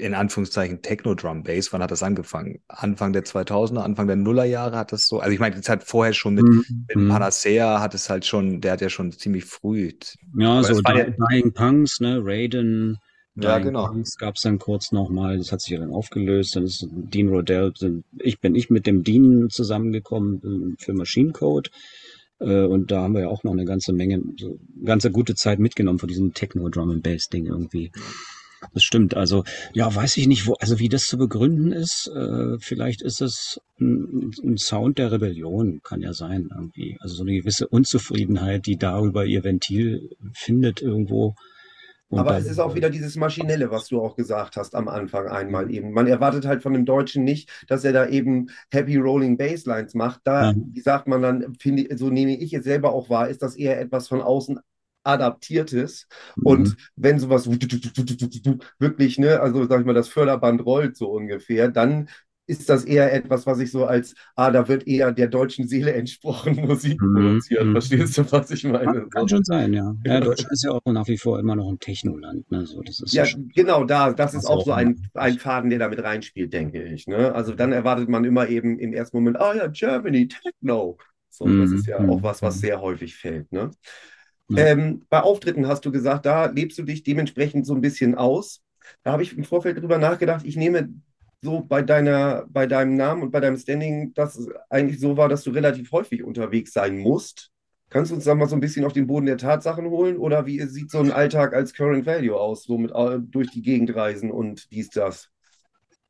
[0.00, 2.60] in Anführungszeichen Techno-Drum Bass, wann hat das angefangen?
[2.68, 6.12] Anfang der 2000er, Anfang der Nullerjahre hat das so, also ich meine, es hat vorher
[6.12, 6.64] schon mit, mhm.
[6.88, 7.08] mit mhm.
[7.08, 9.92] Panacea hat es halt schon, der hat ja schon ziemlich früh.
[10.36, 12.98] Ja, so Dying, Dying Punks, ne, Raiden,
[13.36, 13.86] ja, genau.
[13.86, 17.28] Punks gab es dann kurz nochmal, das hat sich ja dann aufgelöst, dann ist Dean
[17.28, 17.72] Rodell,
[18.18, 21.70] ich bin ich mit dem Dean zusammengekommen für Machine Code.
[22.40, 25.58] Äh, und da haben wir ja auch noch eine ganze Menge, so ganze gute Zeit
[25.58, 27.92] mitgenommen von diesem Techno Drum and Bass Ding irgendwie.
[28.74, 29.16] Das stimmt.
[29.16, 32.10] Also ja, weiß ich nicht, wo, also wie das zu begründen ist.
[32.14, 36.96] Äh, vielleicht ist es ein, ein, Sound der Rebellion, kann ja sein irgendwie.
[37.00, 41.34] Also so eine gewisse Unzufriedenheit, die darüber ihr Ventil findet irgendwo.
[42.10, 45.28] Und Aber es ist auch wieder dieses Maschinelle, was du auch gesagt hast am Anfang
[45.28, 45.92] einmal eben.
[45.92, 50.22] Man erwartet halt von dem Deutschen nicht, dass er da eben Happy Rolling Basslines macht.
[50.24, 50.54] Da, ja.
[50.72, 53.80] wie sagt man dann, finde so nehme ich es selber auch wahr, ist das eher
[53.80, 54.58] etwas von außen
[55.04, 56.06] adaptiertes.
[56.36, 56.46] Mhm.
[56.46, 62.08] Und wenn sowas wirklich, ne, also sag ich mal, das Förderband rollt so ungefähr, dann
[62.50, 65.92] ist das eher etwas, was ich so als, ah, da wird eher der deutschen Seele
[65.94, 67.14] entsprochen Musik mhm.
[67.14, 67.64] produziert.
[67.64, 67.72] Mhm.
[67.72, 69.06] Verstehst du, was ich meine?
[69.08, 69.94] Kann schon sein, ja.
[70.04, 70.20] ja.
[70.20, 72.50] Deutschland ist ja auch nach wie vor immer noch ein Technoland.
[72.50, 72.66] Ne?
[72.66, 76.02] So, das ist ja, genau, da, das ist auch so ein, ein Faden, der damit
[76.02, 77.06] reinspielt, denke ich.
[77.06, 77.32] Ne?
[77.32, 80.98] Also dann erwartet man immer eben im ersten Moment, ah oh, ja, Germany, Techno.
[81.28, 81.60] So, mhm.
[81.60, 83.52] das ist ja auch was, was sehr häufig fällt.
[83.52, 83.70] Ne?
[84.56, 88.62] Ähm, bei Auftritten hast du gesagt, da lebst du dich dementsprechend so ein bisschen aus.
[89.02, 90.44] Da habe ich im Vorfeld drüber nachgedacht.
[90.44, 90.90] Ich nehme
[91.42, 95.28] so bei deiner, bei deinem Namen und bei deinem Standing, dass es eigentlich so war,
[95.28, 97.50] dass du relativ häufig unterwegs sein musst.
[97.88, 100.16] Kannst du uns da mal so ein bisschen auf den Boden der Tatsachen holen?
[100.16, 103.62] Oder wie sieht so ein Alltag als Current Value aus, so mit äh, durch die
[103.62, 105.28] Gegend reisen und dies, das?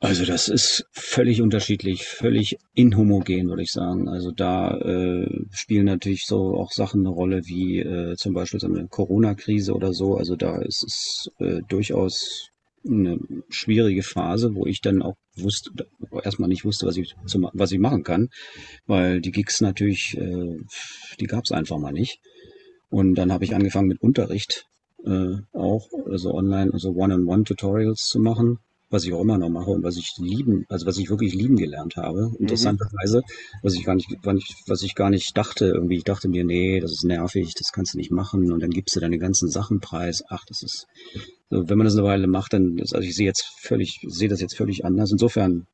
[0.02, 4.08] Also das ist völlig unterschiedlich, völlig inhomogen, würde ich sagen.
[4.08, 8.66] Also da äh, spielen natürlich so auch Sachen eine Rolle wie äh, zum Beispiel so
[8.66, 10.16] eine Corona-Krise oder so.
[10.16, 12.48] Also da ist es äh, durchaus
[12.88, 13.18] eine
[13.50, 15.70] schwierige Phase, wo ich dann auch wusste,
[16.24, 17.14] erstmal nicht wusste, was ich,
[17.52, 18.30] was ich machen kann,
[18.86, 20.56] weil die Gigs natürlich, äh,
[21.20, 22.20] die gab es einfach mal nicht.
[22.88, 24.64] Und dann habe ich angefangen mit Unterricht
[25.04, 29.84] äh, auch, also online, also One-on-One-Tutorials zu machen was ich auch immer noch mache und
[29.84, 32.30] was ich lieben, also was ich wirklich lieben gelernt habe.
[32.30, 32.36] Mhm.
[32.40, 33.22] Interessanterweise,
[33.62, 34.08] was ich gar nicht,
[34.66, 37.94] was ich gar nicht dachte, irgendwie, ich dachte mir, nee, das ist nervig, das kannst
[37.94, 40.24] du nicht machen und dann gibst du deine ganzen Sachen preis.
[40.28, 40.86] Ach, das ist,
[41.50, 44.28] so, wenn man das eine Weile macht, dann, ist, also ich sehe jetzt völlig, sehe
[44.28, 45.12] das jetzt völlig anders.
[45.12, 45.68] Insofern,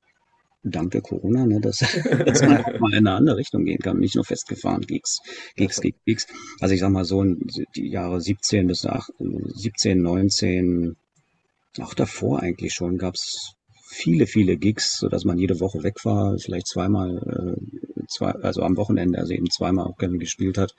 [0.62, 1.78] danke Corona, ne, dass,
[2.26, 5.20] dass man auch mal in eine andere Richtung gehen kann, nicht nur festgefahren, Gigs,
[5.56, 6.26] Gigs, Gigs, Gigs.
[6.60, 10.96] Also ich sag mal so, die Jahre 17 bis 8, 17, 19,
[11.80, 13.54] auch davor eigentlich schon gab es
[13.88, 18.62] viele, viele Gigs, so dass man jede Woche weg war, vielleicht zweimal, äh, zwei, also
[18.62, 20.74] am Wochenende, also eben zweimal auch gerne gespielt hat.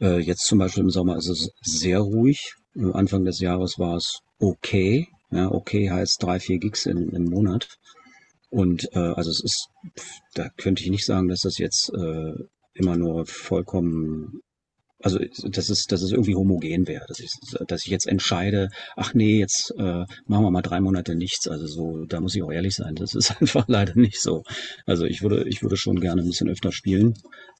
[0.00, 2.54] Äh, jetzt zum Beispiel im Sommer ist es sehr ruhig.
[2.92, 5.08] Anfang des Jahres war es okay.
[5.30, 7.68] Ja, okay heißt drei, vier Gigs in, im Monat.
[8.48, 9.68] Und äh, also es ist,
[10.34, 12.32] da könnte ich nicht sagen, dass das jetzt äh,
[12.74, 14.40] immer nur vollkommen
[15.02, 17.30] also dass es, dass es irgendwie homogen wäre, dass ich,
[17.66, 21.48] dass ich jetzt entscheide, ach nee, jetzt äh, machen wir mal drei Monate nichts.
[21.48, 24.42] Also so, da muss ich auch ehrlich sein, das ist einfach leider nicht so.
[24.86, 27.14] Also ich würde, ich würde schon gerne ein bisschen öfter spielen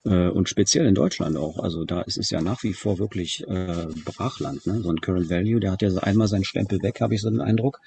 [0.05, 1.59] äh, und speziell in Deutschland auch.
[1.59, 4.67] Also da ist es ja nach wie vor wirklich äh, Brachland.
[4.67, 4.81] Ne?
[4.83, 7.41] So ein Current Value, der hat ja einmal seinen Stempel weg, habe ich so den
[7.41, 7.79] Eindruck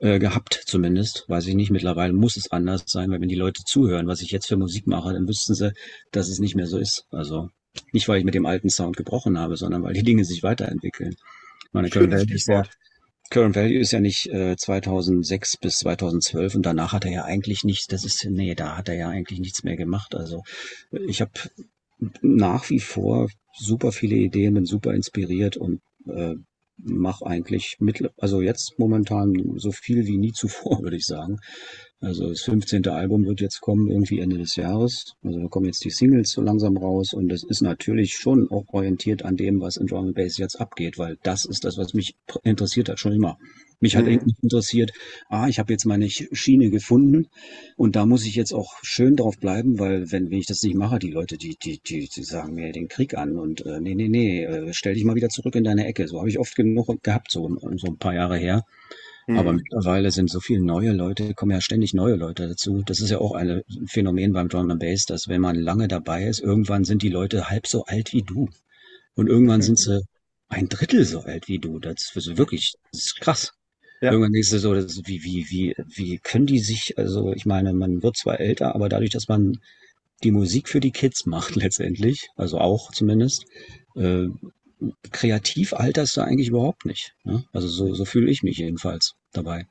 [0.00, 1.24] äh, gehabt zumindest.
[1.28, 1.70] Weiß ich nicht.
[1.70, 4.86] Mittlerweile muss es anders sein, weil wenn die Leute zuhören, was ich jetzt für Musik
[4.86, 5.72] mache, dann wüssten sie,
[6.12, 7.04] dass es nicht mehr so ist.
[7.10, 7.50] Also
[7.92, 11.14] nicht, weil ich mit dem alten Sound gebrochen habe, sondern weil die Dinge sich weiterentwickeln.
[11.72, 12.64] Meine Current Value, ist ja,
[13.30, 17.64] Current Value ist ja nicht äh, 2006 bis 2012 und danach hat er ja eigentlich
[17.64, 20.14] nichts, das ist, nee, da hat er ja eigentlich nichts mehr gemacht.
[20.14, 20.42] Also
[20.90, 21.32] ich habe
[22.22, 23.28] nach wie vor
[23.58, 26.34] super viele Ideen, bin super inspiriert und äh,
[26.78, 31.38] mache eigentlich mit, also jetzt momentan so viel wie nie zuvor, würde ich sagen.
[32.00, 32.92] Also das 15.
[32.94, 35.14] Album wird jetzt kommen, irgendwie Ende des Jahres.
[35.22, 38.64] Also da kommen jetzt die Singles so langsam raus und das ist natürlich schon auch
[38.72, 41.94] orientiert an dem, was in Drum and Bass jetzt abgeht, weil das ist das, was
[41.94, 43.36] mich interessiert hat, schon immer.
[43.80, 44.12] Mich hat Mhm.
[44.12, 44.92] irgendwie interessiert,
[45.28, 47.26] ah, ich habe jetzt meine Sch- Schiene gefunden
[47.76, 50.76] und da muss ich jetzt auch schön drauf bleiben, weil wenn, wenn ich das nicht
[50.76, 53.94] mache, die Leute, die, die, die, die sagen mir den Krieg an und äh, nee,
[53.96, 56.06] nee, nee, äh, stell dich mal wieder zurück in deine Ecke.
[56.06, 58.62] So habe ich oft genug gehabt, so, so ein paar Jahre her.
[59.32, 59.56] Aber Mhm.
[59.56, 62.82] mittlerweile sind so viele neue Leute, kommen ja ständig neue Leute dazu.
[62.86, 66.24] Das ist ja auch ein Phänomen beim Drum and Bass, dass wenn man lange dabei
[66.26, 68.48] ist, irgendwann sind die Leute halb so alt wie du.
[69.14, 70.02] Und irgendwann sind sie
[70.48, 71.78] ein Drittel so alt wie du.
[71.78, 73.52] Das ist wirklich, das ist krass.
[74.00, 74.12] Ja.
[74.12, 77.46] Irgendwann denkst du so, das ist wie, wie, wie, wie können die sich, also ich
[77.46, 79.58] meine, man wird zwar älter, aber dadurch, dass man
[80.24, 83.44] die Musik für die Kids macht letztendlich, also auch zumindest,
[83.96, 84.26] äh,
[85.10, 87.14] kreativ alterst du eigentlich überhaupt nicht.
[87.24, 87.44] Ne?
[87.52, 89.66] Also so, so fühle ich mich jedenfalls dabei.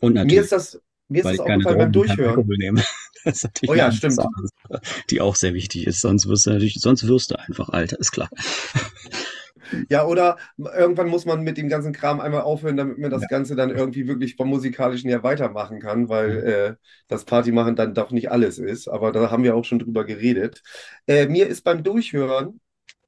[0.00, 2.82] Und Mir natürlich, ist das, mir ist weil das ich keine beim Durchhören.
[3.24, 4.14] Das ist natürlich Oh ja, stimmt.
[4.14, 6.00] Sache, die auch sehr wichtig ist.
[6.00, 8.28] Sonst wirst du natürlich, sonst wirst du einfach alter, ist klar.
[9.88, 13.28] Ja, oder irgendwann muss man mit dem ganzen Kram einmal aufhören, damit man das Ja.
[13.28, 16.74] Ganze dann irgendwie wirklich vom Musikalischen her weitermachen kann, weil äh,
[17.08, 18.88] das Partymachen dann doch nicht alles ist.
[18.88, 20.62] Aber da haben wir auch schon drüber geredet.
[21.06, 22.60] Äh, mir ist beim Durchhören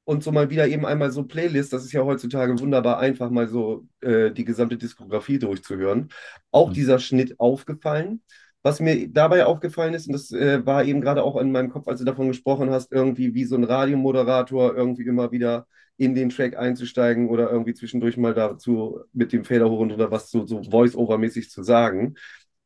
[0.04, 3.48] und so mal wieder eben einmal so Playlist, das ist ja heutzutage wunderbar einfach, mal
[3.48, 6.10] so äh, die gesamte Diskografie durchzuhören,
[6.50, 6.74] auch Mhm.
[6.74, 8.22] dieser Schnitt aufgefallen.
[8.62, 11.86] Was mir dabei aufgefallen ist, und das äh, war eben gerade auch in meinem Kopf,
[11.86, 16.30] als du davon gesprochen hast, irgendwie wie so ein Radiomoderator irgendwie immer wieder in den
[16.30, 20.46] Track einzusteigen oder irgendwie zwischendurch mal dazu mit dem Fader hoch und runter was so,
[20.46, 22.14] so Voice-Over-mäßig zu sagen.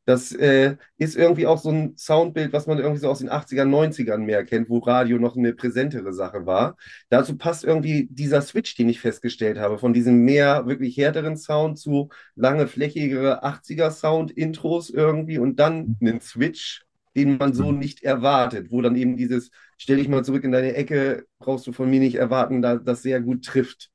[0.09, 3.69] Das äh, ist irgendwie auch so ein Soundbild, was man irgendwie so aus den 80ern,
[3.69, 6.79] 90ern mehr kennt, wo Radio noch eine präsentere Sache war.
[7.11, 11.79] Dazu passt irgendwie dieser Switch, den ich festgestellt habe, von diesem mehr wirklich härteren Sound
[11.79, 18.73] zu lange flächigere 80er Sound-Intros irgendwie und dann einen Switch, den man so nicht erwartet,
[18.73, 22.01] wo dann eben dieses Stell dich mal zurück in deine Ecke, brauchst du von mir
[22.01, 23.91] nicht erwarten, da das sehr gut trifft.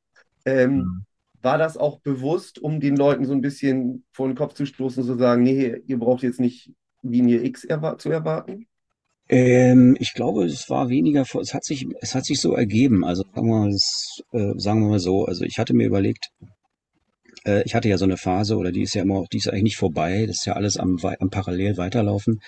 [0.46, 1.06] Ähm,
[1.44, 5.04] war das auch bewusst, um den Leuten so ein bisschen vor den Kopf zu stoßen,
[5.04, 8.68] zu sagen, nee, ihr braucht jetzt nicht Linie X erwar zu erwarten?
[9.30, 13.04] Ähm, ich glaube, es war weniger, es hat sich, es hat sich so ergeben.
[13.06, 13.72] Also sagen wir mal,
[14.32, 15.26] äh, sagen wir mal so.
[15.26, 16.30] Also ich hatte mir überlegt,
[17.46, 19.64] äh, ich hatte ja so eine Phase, oder die ist ja immer, die ist eigentlich
[19.64, 20.26] nicht vorbei.
[20.26, 22.40] Das ist ja alles am, am parallel weiterlaufen,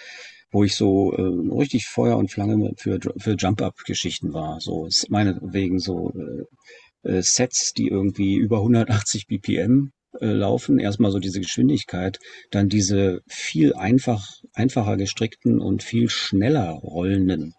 [0.52, 1.22] wo ich so äh,
[1.58, 4.60] richtig Feuer und Flamme für für Jump-Up-Geschichten war.
[4.62, 6.12] So, ist meinetwegen so
[7.06, 10.80] äh, Sets, die irgendwie über 180 BPM äh, laufen.
[10.80, 12.20] Erstmal so diese Geschwindigkeit,
[12.52, 17.54] dann diese viel einfach, einfacher gestrickten und viel schneller rollenden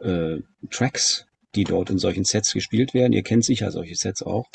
[0.00, 0.36] äh,
[0.70, 3.12] Tracks, die dort in solchen Sets gespielt werden.
[3.12, 4.46] Ihr kennt sicher solche Sets auch.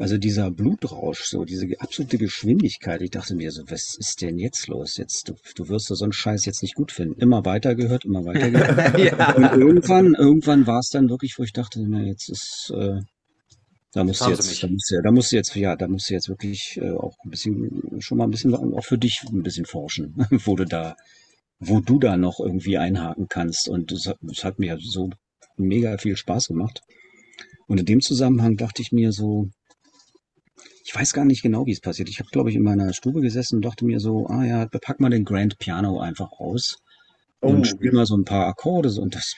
[0.00, 3.02] Also dieser Blutrausch, so diese absolute Geschwindigkeit.
[3.02, 4.96] Ich dachte mir so, was ist denn jetzt los?
[4.96, 7.20] Jetzt, du, du wirst so einen Scheiß jetzt nicht gut finden.
[7.20, 8.98] Immer weiter gehört, immer weiter gehört.
[9.18, 9.32] ja.
[9.32, 13.00] Und irgendwann, irgendwann war es dann wirklich, wo ich dachte, na, jetzt ist, äh,
[13.98, 16.14] da musst du jetzt, da musst du, da musst du jetzt, ja, da musst du
[16.14, 19.66] jetzt wirklich äh, auch ein bisschen, schon mal ein bisschen, auch für dich ein bisschen
[19.66, 20.14] forschen,
[20.46, 20.96] wo du da,
[21.58, 23.68] wo du da noch irgendwie einhaken kannst.
[23.68, 25.10] Und das, hat- das hat mir so
[25.56, 26.80] mega viel Spaß gemacht.
[27.66, 29.48] Und in dem Zusammenhang dachte ich mir so,
[30.84, 32.08] ich weiß gar nicht genau, wie es passiert.
[32.08, 35.00] Ich habe, glaube ich, in meiner Stube gesessen und dachte mir so, ah ja, pack
[35.00, 36.76] mal den Grand Piano einfach aus
[37.40, 39.34] und Oh, spiel mal so ein paar Akkorde so und das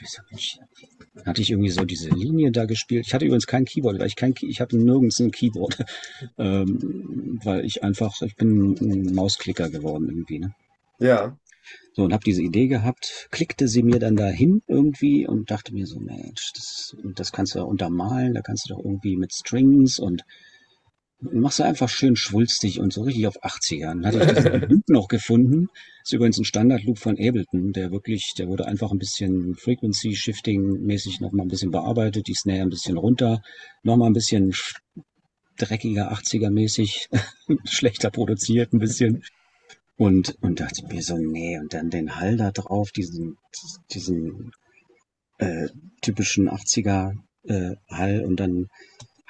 [1.14, 3.04] dann hatte ich irgendwie so diese Linie da gespielt.
[3.06, 5.78] Ich hatte übrigens kein Keyboard, weil ich kein Key, ich habe nirgends ein Keyboard,
[6.38, 10.54] ähm, weil ich einfach, ich bin ein Mausklicker geworden irgendwie, ne?
[10.98, 11.36] ja.
[11.92, 15.86] So, und habe diese Idee gehabt, klickte sie mir dann dahin irgendwie und dachte mir
[15.86, 19.98] so, Mensch, das, das kannst du ja untermalen, da kannst du doch irgendwie mit Strings
[19.98, 20.22] und
[21.20, 23.86] machst du einfach schön schwulstig und so richtig auf 80er.
[23.86, 25.68] Dann hatte ich diesen Loop noch gefunden.
[26.02, 31.46] Ist übrigens ein Standard-Loop von Ableton, der wirklich, der wurde einfach ein bisschen Frequency-Shifting-mäßig nochmal
[31.46, 33.42] ein bisschen bearbeitet, die Snare ein bisschen runter,
[33.82, 34.76] nochmal ein bisschen sch-
[35.58, 37.08] dreckiger 80er-mäßig,
[37.64, 39.22] schlechter produziert ein bisschen.
[39.96, 43.36] Und, und dachte mir so, nee, und dann den Hall da drauf, diesen,
[43.92, 44.52] diesen
[45.38, 45.68] äh,
[46.00, 47.12] typischen 80er
[47.44, 48.68] äh, Hall und dann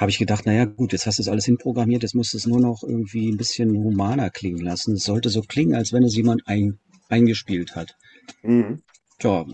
[0.01, 2.47] habe ich gedacht, naja gut, jetzt hast du es alles hinprogrammiert, jetzt musst du es
[2.47, 4.95] nur noch irgendwie ein bisschen humaner klingen lassen.
[4.95, 6.79] Es sollte so klingen, als wenn es jemand ein,
[7.11, 7.97] eingespielt hat.
[8.43, 8.81] Mhm.
[9.19, 9.45] Tja,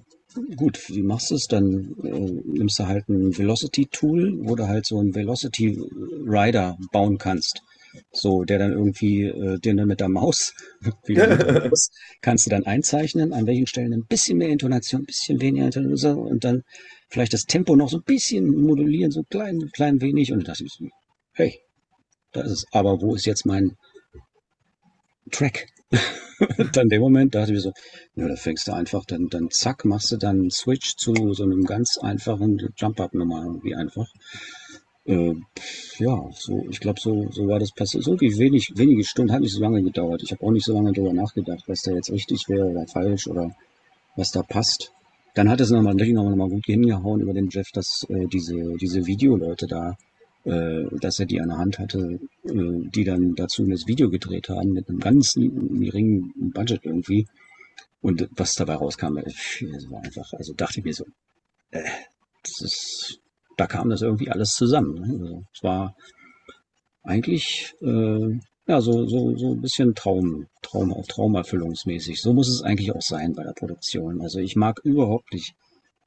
[0.54, 1.48] gut, wie machst du es?
[1.48, 7.62] Dann äh, nimmst du halt ein Velocity-Tool, wo du halt so einen Velocity-Rider bauen kannst.
[8.12, 10.52] So, der dann irgendwie, äh, den dann mit der Maus,
[11.06, 14.50] wie du mit der Maus, kannst du dann einzeichnen, an welchen Stellen ein bisschen mehr
[14.50, 16.62] Intonation, ein bisschen weniger Intonation und dann
[17.08, 20.32] vielleicht das Tempo noch so ein bisschen modulieren, so klein, klein wenig.
[20.32, 20.86] Und ich, so,
[21.32, 21.60] hey,
[22.32, 22.64] da ist es.
[22.72, 23.76] Aber wo ist jetzt mein
[25.30, 25.66] Track?
[26.72, 27.72] dann in dem Moment dachte ich so,
[28.14, 31.44] ja, da fängst du einfach, dann, dann zack, machst du dann einen Switch zu so
[31.44, 34.08] einem ganz einfachen Jump-Up-Nummer irgendwie einfach.
[35.06, 35.34] Äh,
[35.98, 38.04] ja, so, ich glaube, so, so war das passiert.
[38.04, 40.22] So wie wenig, wenige Stunden hat nicht so lange gedauert.
[40.22, 43.28] Ich habe auch nicht so lange darüber nachgedacht, was da jetzt richtig wäre oder falsch
[43.28, 43.54] oder
[44.16, 44.92] was da passt.
[45.36, 49.04] Dann hat es nochmal noch mal gut hingehauen über den Jeff, dass äh, diese, diese
[49.04, 49.94] Videoleute da,
[50.44, 54.48] äh, dass er die an der Hand hatte, äh, die dann dazu das Video gedreht
[54.48, 57.26] haben mit einem ganz geringen Budget irgendwie.
[58.00, 61.04] Und was dabei rauskam, äh, das war einfach, also dachte ich mir so,
[61.70, 61.84] äh,
[62.42, 63.20] das ist,
[63.58, 64.94] da kam das irgendwie alles zusammen.
[64.94, 65.18] Ne?
[65.20, 65.94] Also, es war
[67.02, 72.20] eigentlich äh, ja so so so ein bisschen Traum Traum Traumerfüllungsmäßig.
[72.20, 74.20] So muss es eigentlich auch sein bei der Produktion.
[74.20, 75.54] Also ich mag überhaupt nicht,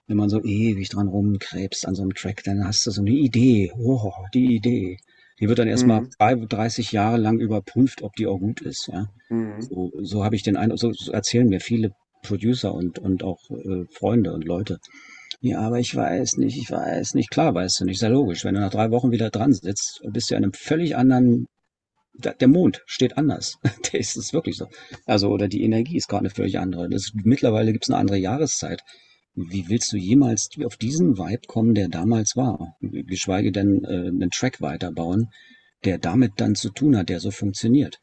[0.08, 3.12] wenn man so ewig dran rumkrebst an so einem Track, dann hast du so eine
[3.12, 3.72] Idee.
[3.78, 4.98] Oh, die Idee.
[5.40, 6.48] Die wird dann erstmal mhm.
[6.50, 8.90] 30 Jahre lang überprüft, ob die auch gut ist.
[8.92, 9.08] Ja?
[9.30, 9.62] Mhm.
[9.62, 11.92] So, so habe ich den Eindruck, so, so erzählen mir viele
[12.24, 14.80] Producer und, und auch äh, Freunde und Leute.
[15.42, 17.30] Ja, aber ich weiß nicht, ich weiß nicht.
[17.30, 18.44] Klar weißt du nicht, sehr logisch.
[18.44, 21.46] Wenn du nach drei Wochen wieder dran sitzt, bist du in einem völlig anderen,
[22.14, 23.58] der Mond steht anders.
[23.92, 24.68] Der ist es wirklich so.
[25.06, 26.90] Also, oder die Energie ist gerade eine völlig andere.
[26.90, 28.84] Das, mittlerweile gibt es eine andere Jahreszeit.
[29.36, 32.76] Wie willst du jemals auf diesen Vibe kommen, der damals war?
[32.82, 35.30] Geschweige denn äh, einen Track weiterbauen,
[35.86, 38.00] der damit dann zu tun hat, der so funktioniert.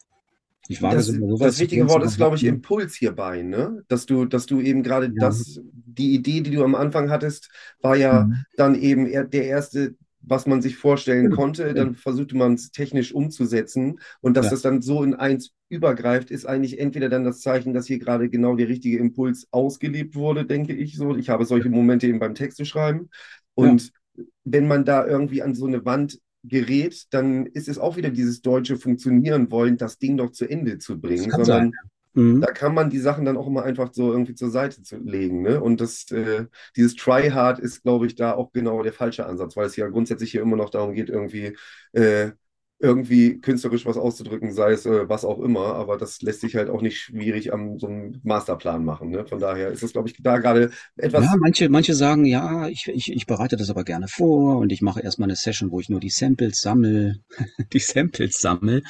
[0.69, 3.85] Ich wage das, sowas das wichtige Wort ist, glaube ich, Impuls hierbei, ne?
[3.89, 5.13] Dass du, dass du eben gerade ja.
[5.17, 7.51] das, die Idee, die du am Anfang hattest,
[7.81, 8.45] war ja mhm.
[8.57, 9.95] dann eben der erste,
[10.27, 11.73] was man sich vorstellen konnte.
[11.73, 14.51] Dann versuchte man es technisch umzusetzen und dass ja.
[14.51, 18.29] das dann so in eins übergreift, ist eigentlich entweder dann das Zeichen, dass hier gerade
[18.29, 21.17] genau der richtige Impuls ausgelebt wurde, denke ich so.
[21.17, 23.09] Ich habe solche Momente eben beim Texte schreiben
[23.55, 24.25] und ja.
[24.45, 28.43] wenn man da irgendwie an so eine Wand gerät, dann ist es auch wieder dieses
[28.43, 31.73] deutsche Funktionieren wollen, das Ding doch zu Ende zu bringen, sondern sein.
[32.17, 32.41] Mhm.
[32.41, 35.43] da kann man die Sachen dann auch immer einfach so irgendwie zur Seite zu legen.
[35.43, 35.61] Ne?
[35.61, 39.67] Und das, äh, dieses Try-Hard ist, glaube ich, da auch genau der falsche Ansatz, weil
[39.67, 41.57] es ja grundsätzlich hier immer noch darum geht, irgendwie
[41.93, 42.31] äh,
[42.79, 46.71] irgendwie künstlerisch was auszudrücken, sei es äh, was auch immer, aber das lässt sich halt
[46.71, 49.11] auch nicht schwierig am so einem Masterplan machen.
[49.11, 49.27] Ne?
[49.27, 51.25] Von daher ist es, glaube ich, da gerade etwas.
[51.25, 54.81] Ja, manche, manche sagen, ja, ich, ich, ich bereite das aber gerne vor und ich
[54.81, 57.17] mache erstmal eine Session, wo ich nur die Samples sammle,
[57.75, 58.83] die Samples sammle.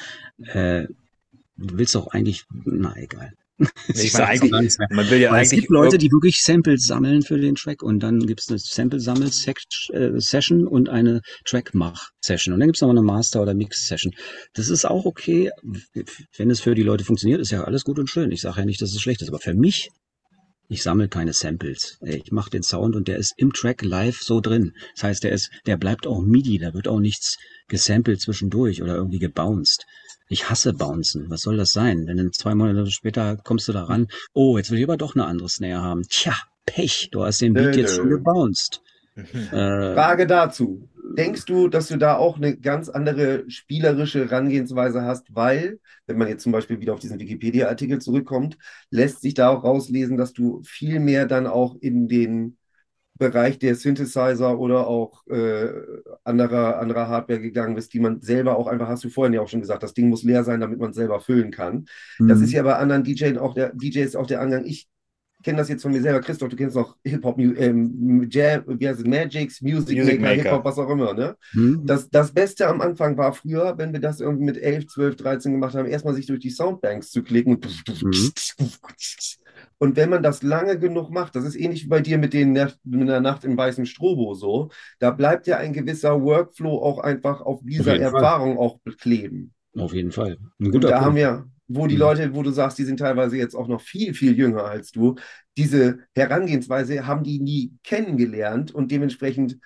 [0.43, 0.87] Äh,
[1.57, 3.31] du willst doch eigentlich, na egal.
[3.87, 5.45] Ich meine, eigentlich, man will ja eigentlich.
[5.45, 8.59] Es gibt Leute, die wirklich Samples sammeln für den Track und dann gibt es eine
[8.59, 12.53] Sample-Sammel-Session äh, und eine Track-Mach-Session.
[12.53, 14.13] Und dann gibt es noch eine Master- oder Mix-Session.
[14.53, 15.49] Das ist auch okay,
[16.37, 18.31] wenn es für die Leute funktioniert, ist ja alles gut und schön.
[18.31, 19.89] Ich sage ja nicht, dass es schlecht ist, aber für mich
[20.69, 21.97] ich sammle keine Samples.
[22.01, 24.73] Ich mache den Sound und der ist im Track live so drin.
[24.95, 27.37] Das heißt, der ist, der bleibt auch MIDI, da wird auch nichts
[27.69, 29.85] gesampelt zwischendurch oder irgendwie gebounced.
[30.29, 31.29] Ich hasse Bouncen.
[31.29, 32.05] Was soll das sein?
[32.05, 35.15] Wenn dann zwei Monate später kommst du da ran, oh, jetzt will ich aber doch
[35.15, 36.03] eine andere Snare haben.
[36.09, 36.33] Tja,
[36.65, 38.81] Pech, du hast den Beat nö, jetzt schon gebounced.
[39.15, 40.89] äh, Frage dazu.
[41.17, 46.27] Denkst du, dass du da auch eine ganz andere spielerische Herangehensweise hast, weil, wenn man
[46.27, 48.57] jetzt zum Beispiel wieder auf diesen Wikipedia-Artikel zurückkommt,
[48.91, 52.57] lässt sich da auch rauslesen, dass du viel mehr dann auch in den
[53.17, 55.69] Bereich der Synthesizer oder auch äh,
[56.23, 59.47] anderer, anderer Hardware gegangen bist, die man selber auch einfach, hast du vorhin ja auch
[59.47, 61.85] schon gesagt, das Ding muss leer sein, damit man es selber füllen kann.
[62.19, 62.27] Mhm.
[62.27, 64.65] Das ist ja bei anderen DJs auch der, DJs auch der Angang.
[64.65, 64.87] Ich
[65.43, 68.99] kenne das jetzt von mir selber, Christoph, du kennst noch Hip-Hop, ähm, Jam, wie heißt
[68.99, 71.13] es, Magics, Music, Music Maker, Hip-Hop, was auch immer.
[71.13, 71.35] Ne?
[71.53, 71.85] Mhm.
[71.85, 75.51] Das, das Beste am Anfang war früher, wenn wir das irgendwie mit 11, 12, 13
[75.53, 77.59] gemacht haben, erstmal sich durch die Soundbanks zu klicken.
[78.01, 78.31] Mhm.
[79.79, 82.53] Und wenn man das lange genug macht, das ist ähnlich wie bei dir mit, den,
[82.83, 84.69] mit der Nacht im weißen Strobo so,
[84.99, 88.65] da bleibt ja ein gewisser Workflow auch einfach auf dieser Erfahrung Fall.
[88.65, 89.53] auch kleben.
[89.77, 90.37] Auf jeden Fall.
[90.57, 91.05] Und da Punkt.
[91.05, 92.01] haben wir, wo die mhm.
[92.01, 95.15] Leute, wo du sagst, die sind teilweise jetzt auch noch viel, viel jünger als du,
[95.57, 99.59] diese Herangehensweise haben die nie kennengelernt und dementsprechend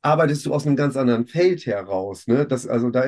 [0.00, 2.26] arbeitest du aus einem ganz anderen Feld heraus.
[2.26, 2.46] Ne?
[2.46, 3.04] Das, also da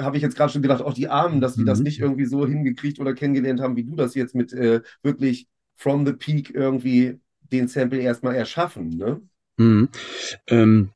[0.00, 1.66] habe ich jetzt gerade schon gedacht, auch die Armen, dass die mhm.
[1.66, 5.48] das nicht irgendwie so hingekriegt oder kennengelernt haben, wie du das jetzt mit äh, wirklich
[5.76, 7.20] from the peak irgendwie
[7.52, 8.96] den Sample erstmal erschaffen.
[8.96, 9.20] Ne?
[9.56, 9.88] Mhm.
[10.48, 10.90] Ähm,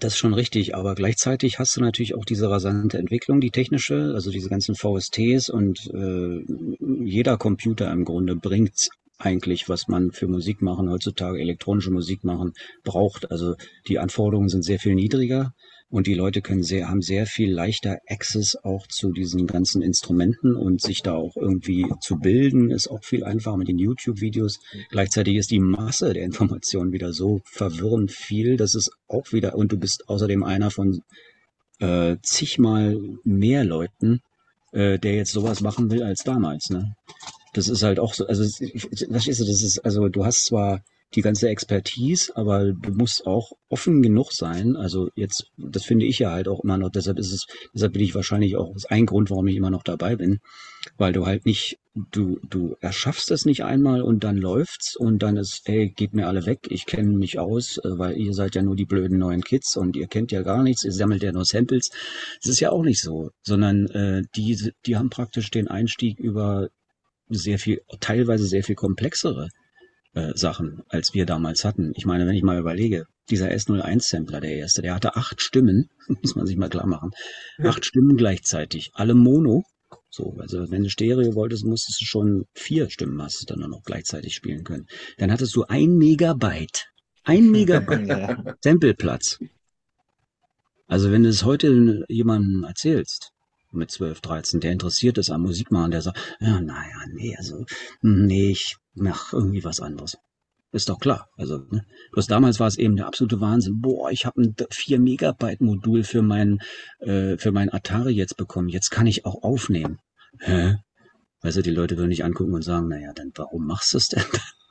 [0.00, 4.12] das ist schon richtig, aber gleichzeitig hast du natürlich auch diese rasante Entwicklung, die technische,
[4.14, 6.44] also diese ganzen VSTs und äh,
[7.04, 12.52] jeder Computer im Grunde bringt eigentlich, was man für Musik machen heutzutage, elektronische Musik machen,
[12.84, 13.30] braucht.
[13.30, 13.54] Also
[13.88, 15.54] die Anforderungen sind sehr viel niedriger
[15.88, 20.56] und die Leute können sehr, haben sehr viel leichter Access auch zu diesen ganzen Instrumenten
[20.56, 24.58] und sich da auch irgendwie zu bilden, ist auch viel einfacher mit den YouTube-Videos.
[24.90, 29.70] Gleichzeitig ist die Masse der Informationen wieder so verwirrend viel, dass es auch wieder, und
[29.70, 31.02] du bist außerdem einer von
[31.78, 34.20] äh, zigmal mehr Leuten,
[34.72, 36.68] äh, der jetzt sowas machen will als damals.
[36.70, 36.94] Ne?
[37.52, 40.82] Das ist halt auch so, also verstehst du, das ist, also du hast zwar
[41.14, 44.76] die ganze Expertise, aber du musst auch offen genug sein.
[44.76, 48.02] Also jetzt, das finde ich ja halt auch immer noch, deshalb ist es, deshalb bin
[48.02, 50.40] ich wahrscheinlich auch, ein Grund, warum ich immer noch dabei bin,
[50.98, 55.36] weil du halt nicht, du, du erschaffst es nicht einmal und dann läuft's und dann
[55.36, 58.62] ist, ey, geht mir alle weg, ich kenne mich aus, äh, weil ihr seid ja
[58.62, 61.44] nur die blöden neuen Kids und ihr kennt ja gar nichts, ihr sammelt ja nur
[61.44, 61.90] Samples.
[62.42, 66.68] Das ist ja auch nicht so, sondern äh, die, die haben praktisch den Einstieg über
[67.28, 69.48] sehr viel, teilweise sehr viel komplexere
[70.16, 71.92] äh, Sachen, als wir damals hatten.
[71.94, 75.90] Ich meine, wenn ich mal überlege, dieser S01-Sampler, der erste, der hatte acht Stimmen,
[76.22, 77.10] muss man sich mal klar machen.
[77.62, 79.64] Acht Stimmen gleichzeitig, alle Mono.
[80.10, 83.68] So, also wenn du Stereo wolltest, musstest du schon vier Stimmen hast du dann nur
[83.68, 84.86] noch gleichzeitig spielen können.
[85.18, 86.86] Dann hattest du ein Megabyte.
[87.24, 89.38] Ein Megabyte Sampleplatz.
[90.86, 93.32] Also wenn du es heute jemandem erzählst,
[93.70, 97.66] mit 12, 13, der interessiert ist am Musikmachen, der sagt, ja, naja, nee, also,
[98.00, 100.16] nee, ich mach irgendwie was anderes.
[100.72, 101.28] Ist doch klar.
[101.36, 101.86] Also, ne?
[102.12, 103.80] bloß damals war es eben der absolute Wahnsinn.
[103.80, 106.58] Boah, ich habe ein 4 Megabyte Modul für mein,
[106.98, 108.68] äh, für mein Atari jetzt bekommen.
[108.68, 110.00] Jetzt kann ich auch aufnehmen.
[110.40, 110.76] Hä?
[111.42, 114.08] Weißt du, die Leute würden dich angucken und sagen, naja, dann warum machst du es
[114.08, 114.24] denn?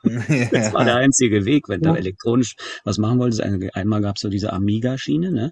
[0.52, 1.96] das war der einzige Weg, wenn du ja.
[1.96, 2.54] elektronisch
[2.84, 3.42] was machen wolltest.
[3.42, 5.50] Einmal gab es so diese Amiga-Schiene, ne?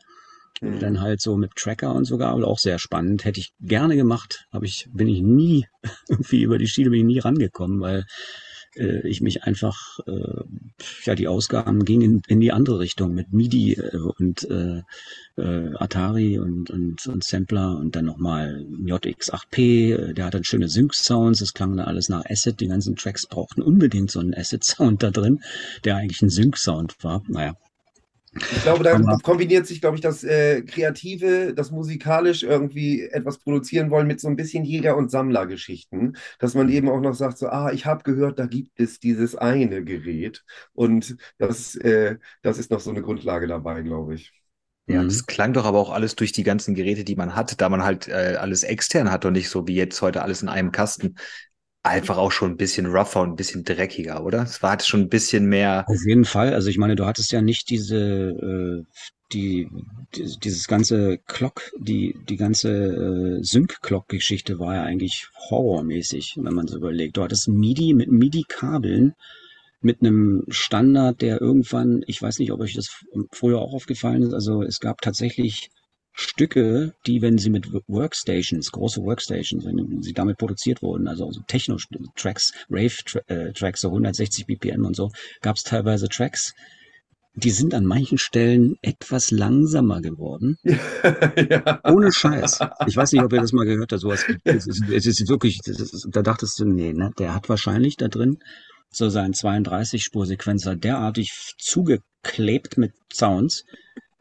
[0.60, 0.78] Mhm.
[0.78, 3.24] Dann halt so mit Tracker und sogar, aber auch sehr spannend.
[3.24, 5.66] Hätte ich gerne gemacht, aber ich bin ich nie
[6.08, 8.04] irgendwie über die Schiene bin ich nie rangekommen, weil
[8.76, 10.44] äh, ich mich einfach, äh,
[11.04, 14.82] ja, die Ausgaben gingen in, in die andere Richtung mit MIDI äh, und äh,
[15.36, 20.68] äh, Atari und, und, und Sampler und dann nochmal JX8P, äh, der hat dann schöne
[20.68, 25.02] Sync-Sounds, das klang dann alles nach Acid, die ganzen Tracks brauchten unbedingt so einen Acid-Sound
[25.02, 25.40] da drin,
[25.84, 27.22] der eigentlich ein Sync-Sound war.
[27.28, 27.56] Naja,
[28.34, 33.90] ich glaube, da kombiniert sich, glaube ich, das äh, Kreative, das musikalisch irgendwie etwas produzieren
[33.90, 37.48] wollen mit so ein bisschen Jäger- und Sammlergeschichten, dass man eben auch noch sagt, so,
[37.48, 42.70] ah, ich habe gehört, da gibt es dieses eine Gerät und das, äh, das ist
[42.70, 44.32] noch so eine Grundlage dabei, glaube ich.
[44.86, 45.08] Ja, mhm.
[45.08, 47.84] das klang doch aber auch alles durch die ganzen Geräte, die man hat, da man
[47.84, 51.14] halt äh, alles extern hat und nicht so wie jetzt heute alles in einem Kasten
[51.84, 54.42] einfach auch schon ein bisschen rougher und ein bisschen dreckiger, oder?
[54.42, 55.84] Es war schon ein bisschen mehr.
[55.86, 56.54] Auf jeden Fall.
[56.54, 58.84] Also ich meine, du hattest ja nicht diese, äh,
[59.32, 59.68] die,
[60.14, 66.66] die dieses ganze Clock, die, die ganze äh, Sync-Clock-Geschichte war ja eigentlich horrormäßig, wenn man
[66.66, 67.18] so überlegt.
[67.18, 69.14] Du hattest MIDI mit MIDI-Kabeln
[69.82, 74.32] mit einem Standard, der irgendwann, ich weiß nicht, ob euch das früher auch aufgefallen ist,
[74.32, 75.68] also es gab tatsächlich
[76.16, 81.40] Stücke, die, wenn sie mit Workstations, große Workstations, wenn sie damit produziert wurden, also so
[81.46, 85.10] Techno-Tracks, Rave-Tracks, so 160 BPM und so,
[85.42, 86.54] gab es teilweise Tracks,
[87.34, 90.56] die sind an manchen Stellen etwas langsamer geworden.
[90.64, 91.80] ja.
[91.84, 92.60] Ohne Scheiß.
[92.86, 94.00] Ich weiß nicht, ob ihr das mal gehört habt.
[94.00, 94.24] Sowas.
[94.44, 98.06] Es ist, es ist wirklich, ist, da dachtest du, nee, ne, der hat wahrscheinlich da
[98.06, 98.38] drin
[98.88, 103.64] so seinen 32-Spur-Sequenzer derartig zugeklebt mit Sounds,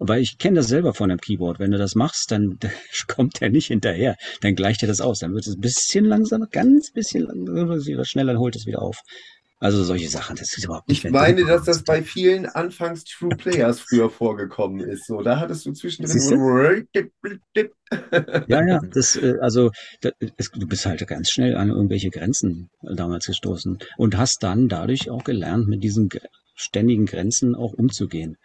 [0.08, 1.60] weil ich kenne das selber von einem Keyboard.
[1.60, 2.60] Wenn du das machst, dann
[3.08, 4.16] kommt der nicht hinterher.
[4.42, 5.20] Dann gleicht er das aus.
[5.20, 8.98] Dann wird es ein bisschen langsamer, ganz bisschen langsamer, schneller, dann holt es wieder auf.
[9.64, 11.06] Also solche Sachen, das ist überhaupt nicht.
[11.06, 15.08] Ich meine, dass das bei vielen Anfangs True Players früher vorgekommen ist.
[15.08, 16.86] So, da hattest du zwischendrin.
[18.48, 20.12] ja, ja, das, äh, also das,
[20.52, 25.24] du bist halt ganz schnell an irgendwelche Grenzen damals gestoßen und hast dann dadurch auch
[25.24, 26.10] gelernt, mit diesen
[26.56, 28.36] ständigen Grenzen auch umzugehen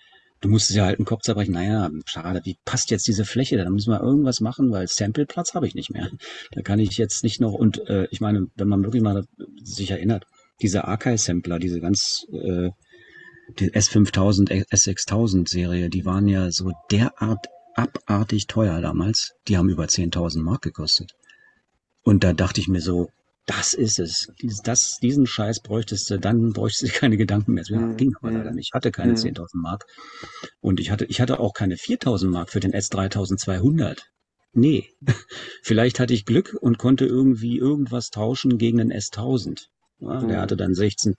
[0.40, 3.56] du musstest ja halt einen Kopf zerbrechen, naja, schade, wie passt jetzt diese Fläche?
[3.56, 6.10] Da müssen wir irgendwas machen, weil Sampleplatz habe ich nicht mehr.
[6.52, 9.24] Da kann ich jetzt nicht noch, und äh, ich meine, wenn man wirklich mal
[9.62, 10.24] sich erinnert,
[10.62, 12.70] diese Archive-Sampler, diese ganz äh,
[13.58, 19.32] die S5000, S6000 Serie, die waren ja so derart abartig teuer damals.
[19.46, 21.12] Die haben über 10.000 Mark gekostet.
[22.02, 23.08] Und da dachte ich mir so,
[23.48, 24.30] das ist es.
[24.42, 27.64] Dies, das, diesen Scheiß bräuchtest du, dann bräuchtest du keine Gedanken mehr.
[27.64, 27.96] Das mhm.
[27.96, 28.68] ging aber leider nicht.
[28.68, 29.16] Ich hatte keine mhm.
[29.18, 29.84] 10.000 Mark.
[30.60, 34.00] Und ich hatte, ich hatte auch keine 4.000 Mark für den S3200.
[34.52, 34.90] Nee.
[35.62, 39.62] Vielleicht hatte ich Glück und konnte irgendwie irgendwas tauschen gegen den S1000.
[40.00, 40.28] Ja, mhm.
[40.28, 41.14] Der hatte dann 16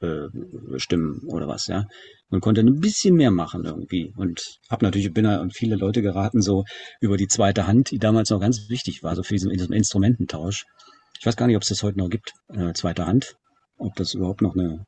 [0.00, 0.28] äh,
[0.76, 1.86] Stimmen oder was, ja.
[2.28, 4.12] Und konnte ein bisschen mehr machen irgendwie.
[4.16, 6.64] Und habe natürlich, bin da und viele Leute geraten, so
[7.00, 10.64] über die zweite Hand, die damals noch ganz wichtig war, so für diesen, diesen Instrumententausch.
[11.22, 13.36] Ich weiß gar nicht, ob es das heute noch gibt, äh, zweiter Hand.
[13.78, 14.84] Ob das überhaupt noch eine.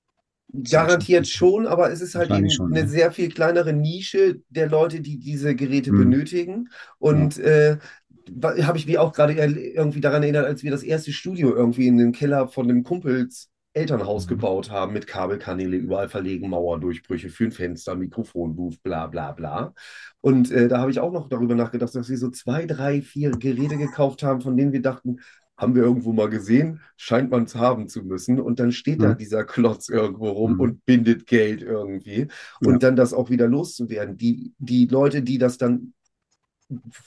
[0.69, 2.87] Garantiert schon, aber es ist halt eben schon, eine ja.
[2.89, 5.99] sehr viel kleinere Nische der Leute, die diese Geräte hm.
[5.99, 6.71] benötigen.
[6.99, 7.45] Und ja.
[7.45, 7.79] äh,
[8.43, 11.99] habe ich mich auch gerade irgendwie daran erinnert, als wir das erste Studio irgendwie in
[11.99, 17.53] den Keller von dem Kumpels Elternhaus gebaut haben mit Kabelkanäle überall verlegen, Mauerdurchbrüche für ein
[17.53, 19.73] Fenster, Mikrofonbooth, bla bla bla.
[20.21, 23.31] Und äh, da habe ich auch noch darüber nachgedacht, dass wir so zwei, drei, vier
[23.31, 25.21] Geräte gekauft haben, von denen wir dachten,
[25.57, 28.41] haben wir irgendwo mal gesehen, scheint man es haben zu müssen.
[28.41, 29.15] Und dann steht da Ja.
[29.15, 30.61] dieser Klotz irgendwo rum Mhm.
[30.61, 32.29] und bindet Geld irgendwie.
[32.61, 32.79] Und Ja.
[32.79, 34.17] dann das auch wieder loszuwerden.
[34.17, 35.93] Die, die Leute, die das dann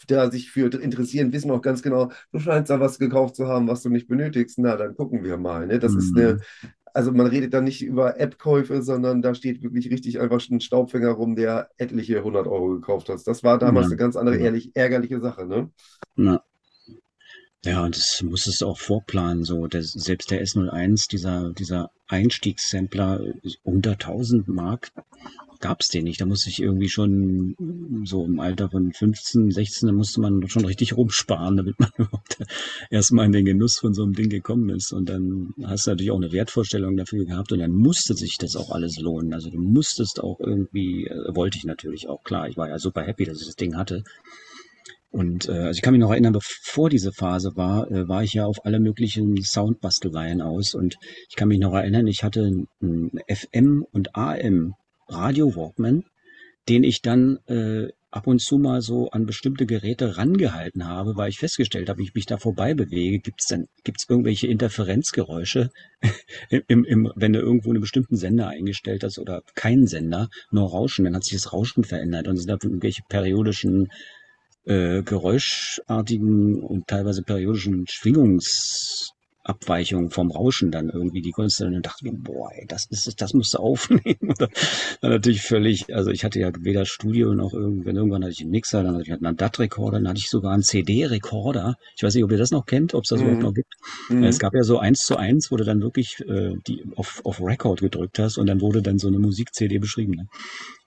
[0.08, 3.68] da sich für interessieren, wissen auch ganz genau, du scheinst da was gekauft zu haben,
[3.68, 4.60] was du nicht benötigst.
[4.60, 5.68] Na, dann gucken wir mal.
[5.68, 5.80] Ne?
[5.80, 6.18] Das ist Mhm.
[6.22, 6.39] eine,
[6.93, 11.10] also man redet da nicht über App-Käufe, sondern da steht wirklich richtig einfach ein Staubfänger
[11.10, 13.20] rum, der etliche 100 Euro gekauft hat.
[13.26, 13.89] Das war damals Ja.
[13.91, 14.45] eine ganz andere, Ja.
[14.45, 15.45] ehrlich, ärgerliche Sache.
[15.45, 15.70] Ne?
[16.16, 16.41] Na.
[17.66, 19.68] Ja, und das musstest du auch vorplanen, so.
[19.68, 23.22] Der, selbst der S01, dieser, dieser Einstiegssampler,
[23.64, 24.91] unter 1000 Mark
[25.60, 26.22] gab's den nicht.
[26.22, 27.55] Da musste ich irgendwie schon
[28.05, 32.38] so im Alter von 15, 16, da musste man schon richtig rumsparen, damit man überhaupt
[32.89, 34.93] erstmal in den Genuss von so einem Ding gekommen ist.
[34.93, 38.55] Und dann hast du natürlich auch eine Wertvorstellung dafür gehabt und dann musste sich das
[38.55, 39.34] auch alles lohnen.
[39.34, 42.49] Also du musstest auch irgendwie, äh, wollte ich natürlich auch, klar.
[42.49, 44.03] Ich war ja super happy, dass ich das Ding hatte.
[45.18, 48.34] Und äh, also ich kann mich noch erinnern, bevor diese Phase war, äh, war ich
[48.34, 50.76] ja auf alle möglichen Soundbasteleien aus.
[50.76, 50.95] Und
[51.28, 54.76] ich kann mich noch erinnern, ich hatte einen FM und AM
[55.07, 56.03] Radio Walkman,
[56.70, 61.30] den ich dann äh, ab und zu mal so an bestimmte Geräte rangehalten habe, weil
[61.30, 63.18] ich festgestellt habe, ich mich da vorbei bewege.
[63.18, 65.72] Gibt es dann gibt's irgendwelche Interferenzgeräusche,
[66.68, 71.05] im, im, wenn du irgendwo einen bestimmten Sender eingestellt hast oder keinen Sender, nur Rauschen,
[71.05, 73.88] dann hat sich das Rauschen verändert und sind da irgendwelche periodischen
[74.68, 82.11] äh, geräuschartigen und teilweise periodischen Schwingungsabweichungen vom Rauschen dann irgendwie, die dann und dachte mir,
[82.18, 84.18] boah, ey, das ist es, das musst du aufnehmen.
[84.22, 84.49] Und dann,
[85.01, 88.51] dann natürlich völlig, also ich hatte ja weder Studio noch irgendwann, irgendwann hatte ich einen
[88.51, 91.76] Mixer, dann hatte ich einen DAT-Rekorder, dann hatte ich sogar einen CD-Rekorder.
[91.95, 93.26] Ich weiß nicht, ob ihr das noch kennt, ob es das Mhm.
[93.26, 93.74] überhaupt noch gibt.
[94.09, 94.24] Mhm.
[94.24, 97.39] Es gab ja so eins zu eins, wo du dann wirklich äh, die auf, auf
[97.41, 100.15] Record gedrückt hast und dann wurde dann so eine Musik-CD beschrieben.
[100.15, 100.26] Ne?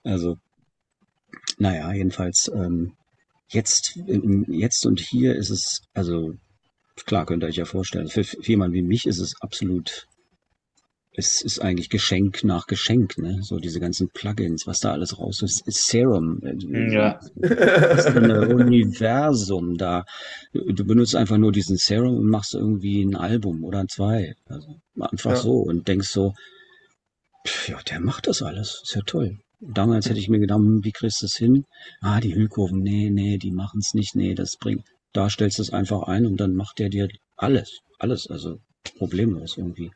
[0.03, 0.35] Also,
[1.57, 2.93] naja, jedenfalls, ähm,
[3.51, 3.97] jetzt,
[4.47, 6.33] jetzt und hier ist es, also
[7.05, 10.05] klar, könnt ihr euch ja vorstellen, für, für jemanden wie mich ist es absolut,
[11.13, 13.39] es ist eigentlich Geschenk nach Geschenk, ne?
[13.41, 15.63] So diese ganzen Plugins, was da alles raus ist.
[15.67, 17.19] Serum, äh, Ja.
[17.35, 20.05] das ist ein Universum da.
[20.53, 24.33] Du benutzt einfach nur diesen Serum und machst irgendwie ein Album oder zwei.
[24.45, 25.35] Also einfach Ja.
[25.35, 26.33] so und denkst so,
[27.45, 28.81] pf, ja, der macht das alles.
[28.85, 29.37] Ist ja toll.
[29.61, 31.65] Damals hätte ich mir gedacht, hm, wie kriegst du das hin?
[32.01, 34.83] Ah, die Hüllkurven, nee, nee, die machen's nicht, nee, das bringt.
[35.13, 38.59] Da stellst du es einfach ein und dann macht der dir alles, alles, also
[38.97, 39.91] problemlos irgendwie.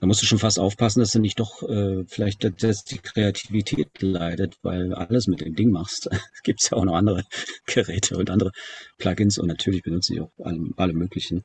[0.00, 4.00] Da musst du schon fast aufpassen, dass du nicht doch äh, vielleicht dass die Kreativität
[4.00, 6.08] leidet, weil alles mit dem Ding machst.
[6.34, 7.22] Es gibt ja auch noch andere
[7.66, 8.50] Geräte und andere
[8.98, 11.44] Plugins und natürlich benutze ich auch alle, alle möglichen.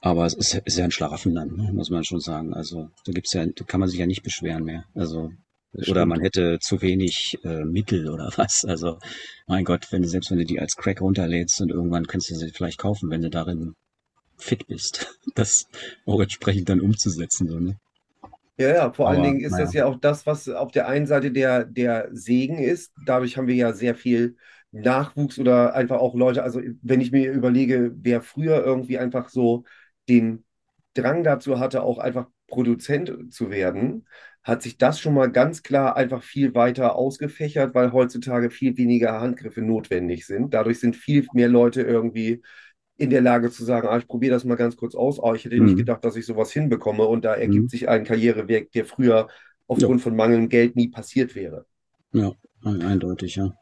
[0.00, 2.52] Aber es ist, ist ja ein Schlaraffenland, ne, muss man schon sagen.
[2.52, 4.84] Also da gibt's ja, da kann man sich ja nicht beschweren mehr.
[4.94, 5.30] Also
[5.72, 6.06] Das oder stimmt.
[6.06, 8.64] man hätte zu wenig äh, Mittel oder was.
[8.64, 8.98] Also
[9.46, 12.34] mein Gott, wenn du selbst wenn du die als Crack runterlädst und irgendwann kannst du
[12.34, 13.74] sie vielleicht kaufen, wenn du darin
[14.38, 15.66] fit bist, das
[16.06, 17.48] auch entsprechend dann umzusetzen.
[17.48, 17.76] So, ne?
[18.58, 19.86] Ja, ja, vor allen Aber, Dingen ist das naja.
[19.86, 22.92] ja auch das, was auf der einen Seite der, der Segen ist.
[23.06, 24.36] Dadurch haben wir ja sehr viel
[24.70, 26.42] Nachwuchs oder einfach auch Leute.
[26.42, 29.64] Also, wenn ich mir überlege, wer früher irgendwie einfach so
[30.08, 30.44] den
[30.94, 34.06] Drang dazu hatte, auch einfach Produzent zu werden,
[34.44, 39.20] hat sich das schon mal ganz klar einfach viel weiter ausgefächert, weil heutzutage viel weniger
[39.20, 40.52] Handgriffe notwendig sind.
[40.54, 42.42] Dadurch sind viel mehr Leute irgendwie
[42.96, 45.18] in der Lage zu sagen, ah, ich probiere das mal ganz kurz aus.
[45.20, 45.78] Oh, ich hätte nicht Mhm.
[45.78, 47.04] gedacht, dass ich sowas hinbekomme.
[47.06, 47.70] Und da ergibt Mhm.
[47.70, 49.28] sich ein Karriereweg, der früher
[49.66, 51.66] aufgrund von mangelndem Geld nie passiert wäre.
[52.12, 52.32] Ja,
[52.64, 53.52] eindeutig, ja.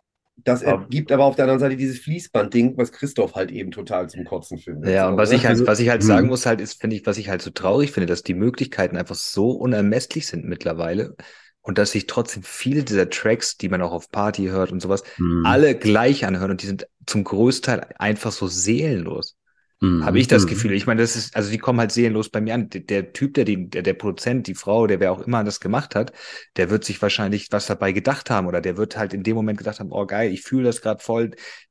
[0.45, 4.25] Das ergibt aber auf der anderen Seite dieses Fließbandding, was Christoph halt eben total zum
[4.25, 4.91] Kotzen findet.
[4.91, 5.37] Ja, und So, was ne?
[5.37, 7.43] ich halt, Also- was ich halt sagen muss, halt, ist, finde ich, was ich halt
[7.43, 11.17] so traurig finde, dass die Möglichkeiten einfach so unermesslich sind mittlerweile
[11.63, 15.03] und dass sich trotzdem viele dieser Tracks, die man auch auf Party hört und sowas,
[15.19, 15.45] Mhm.
[15.45, 19.37] alle gleich anhören und die sind zum Großteil einfach so seelenlos.
[19.81, 20.05] Mhm.
[20.05, 20.49] Habe ich das Mhm.
[20.49, 20.73] Gefühl.
[20.73, 22.69] Ich meine, das ist, also die kommen halt seelenlos bei mir an.
[22.69, 25.95] Der, der Typ, der, der, der Produzent, die Frau, der wer auch immer das gemacht
[25.95, 26.13] hat,
[26.57, 29.59] der wird sich wahrscheinlich was dabei gedacht haben oder der wird halt in dem Moment
[29.59, 31.31] gedacht haben, oh geil, ich fühle das gerade voll.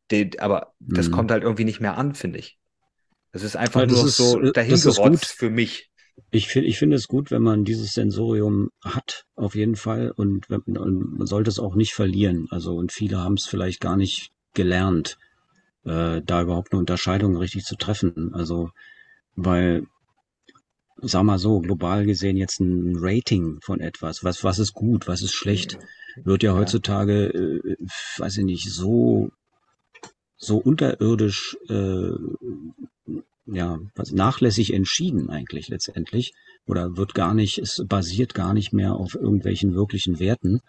[0.09, 1.11] Der, aber das Mhm.
[1.11, 2.57] kommt halt irgendwie nicht mehr an, finde ich.
[3.31, 5.37] Das ist einfach das nur ist- so äh, dahin das ist gerotzt gut.
[5.37, 5.89] für mich.
[6.31, 10.49] Ich finde, ich finde es gut, wenn man dieses Sensorium hat, auf jeden Fall, und,
[10.49, 12.47] wenn- und man sollte es auch nicht verlieren.
[12.49, 15.17] Also, und viele haben es vielleicht gar nicht gelernt,
[15.85, 18.33] äh, da überhaupt eine Unterscheidung richtig zu treffen.
[18.33, 18.69] Also,
[19.35, 19.85] weil,
[21.01, 25.21] sag mal so, global gesehen jetzt ein Rating von etwas, was, was ist gut, was
[25.21, 25.77] ist schlecht,
[26.23, 26.57] wird ja Ja.
[26.57, 27.75] heutzutage, äh,
[28.17, 29.31] weiß ich nicht, so,
[30.37, 32.11] so unterirdisch, äh,
[33.45, 36.33] ja, was nachlässig entschieden eigentlich letztendlich
[36.67, 40.61] oder wird gar nicht, es basiert gar nicht mehr auf irgendwelchen wirklichen Werten,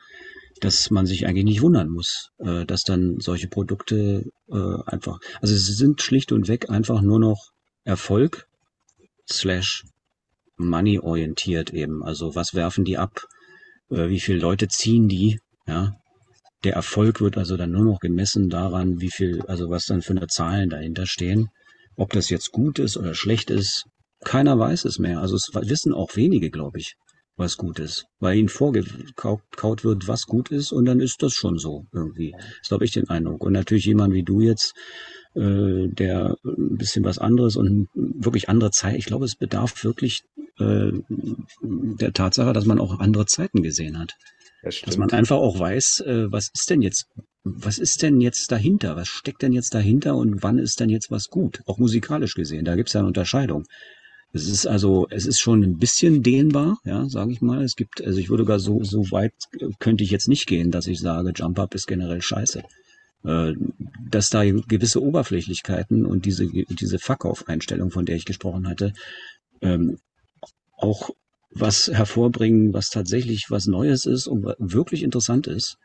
[0.60, 5.54] dass man sich eigentlich nicht wundern muss, äh, dass dann solche Produkte äh, einfach, also
[5.54, 7.50] sie sind schlicht und weg einfach nur noch
[7.84, 8.46] Erfolg
[9.30, 9.84] slash
[10.56, 12.04] money orientiert eben.
[12.04, 13.26] Also was werfen die ab?
[13.90, 15.38] Äh, wie viele Leute ziehen die?
[15.66, 15.96] Ja.
[16.62, 20.12] Der Erfolg wird also dann nur noch gemessen daran, wie viel, also was dann für
[20.12, 21.48] eine Zahlen dahinter stehen.
[21.96, 23.84] Ob das jetzt gut ist oder schlecht ist,
[24.24, 25.20] keiner weiß es mehr.
[25.20, 26.96] Also es wissen auch wenige, glaube ich,
[27.40, 28.06] was gut ist.
[28.20, 32.32] Weil ihnen vorgekaut wird, was gut ist und dann ist das schon so irgendwie.
[32.62, 33.42] Das habe ich den Eindruck.
[33.42, 34.74] Und natürlich jemand wie du jetzt,
[35.34, 38.96] äh, der ein bisschen was anderes und wirklich andere Zeit.
[38.96, 40.22] Ich glaube, es bedarf wirklich
[40.58, 40.92] äh,
[41.62, 44.14] der Tatsache, dass man auch andere Zeiten gesehen hat.
[44.62, 47.06] Das dass man einfach auch weiß, äh, was ist denn jetzt,
[47.44, 48.96] was ist denn jetzt dahinter?
[48.96, 51.60] Was steckt denn jetzt dahinter und wann ist denn jetzt was gut?
[51.66, 53.64] Auch musikalisch gesehen, da gibt es ja eine Unterscheidung.
[54.32, 57.62] Es ist also, es ist schon ein bisschen dehnbar, ja, sage ich mal.
[57.62, 59.32] Es gibt, also ich würde gar so, so weit
[59.80, 62.62] könnte ich jetzt nicht gehen, dass ich sage, Jump Up ist generell scheiße.
[63.24, 63.52] Äh,
[64.10, 68.92] dass da gewisse Oberflächlichkeiten und diese, diese Fuck-Off-Einstellung, von der ich gesprochen hatte,
[69.60, 69.98] ähm,
[70.76, 71.10] auch
[71.50, 75.76] was hervorbringen, was tatsächlich was Neues ist und wirklich interessant ist,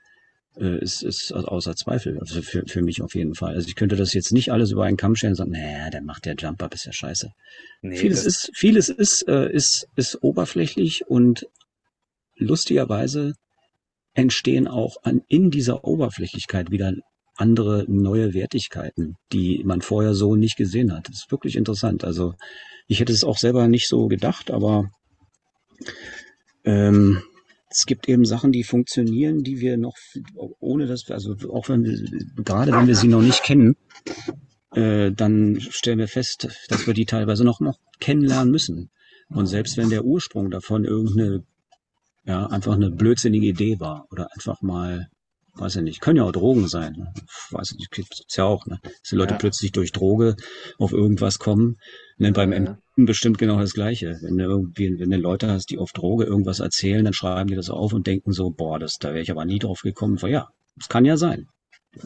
[0.58, 2.20] äh, ist, ist außer Zweifel.
[2.20, 3.56] Also für, für mich auf jeden Fall.
[3.56, 6.02] Also ich könnte das jetzt nicht alles über einen Kamm stellen und sagen, naja, der
[6.02, 7.30] macht der Jump-Up, ist ja scheiße.
[7.82, 11.48] Nee, vieles ist, vieles ist, äh, ist, ist oberflächlich und
[12.36, 13.34] lustigerweise
[14.14, 16.94] entstehen auch an, in dieser Oberflächlichkeit wieder
[17.36, 21.10] andere neue Wertigkeiten, die man vorher so nicht gesehen hat.
[21.10, 22.06] Das ist wirklich interessant.
[22.06, 22.34] Also
[22.88, 24.90] ich hätte es auch selber nicht so gedacht, aber
[26.64, 27.22] ähm,
[27.76, 29.98] es gibt eben Sachen, die funktionieren, die wir noch
[30.60, 31.98] ohne dass wir, also auch wenn wir,
[32.44, 33.76] gerade wenn wir sie noch nicht kennen,
[34.72, 38.92] äh, dann stellen wir fest, dass wir die teilweise noch, noch kennenlernen müssen.
[39.28, 41.44] Und selbst wenn der Ursprung davon irgendeine,
[42.24, 45.10] ja, einfach eine blödsinnige Idee war oder einfach mal
[45.56, 46.94] weiß ich nicht, können ja auch Drogen sein.
[46.98, 47.14] Ne?
[47.52, 48.80] Weiß ich nicht, gibt's ja auch, ne?
[48.84, 49.38] Dass die Leute ja.
[49.38, 50.36] plötzlich durch Droge
[50.78, 51.78] auf irgendwas kommen.
[52.18, 52.58] Und dann beim ja.
[52.58, 54.18] M bestimmt genau das Gleiche.
[54.22, 57.56] Wenn du irgendwie, wenn du Leute hast, die auf Droge irgendwas erzählen, dann schreiben die
[57.56, 60.18] das auf und denken so, boah, das, da wäre ich aber nie drauf gekommen.
[60.28, 60.48] Ja,
[60.78, 61.48] das kann ja sein.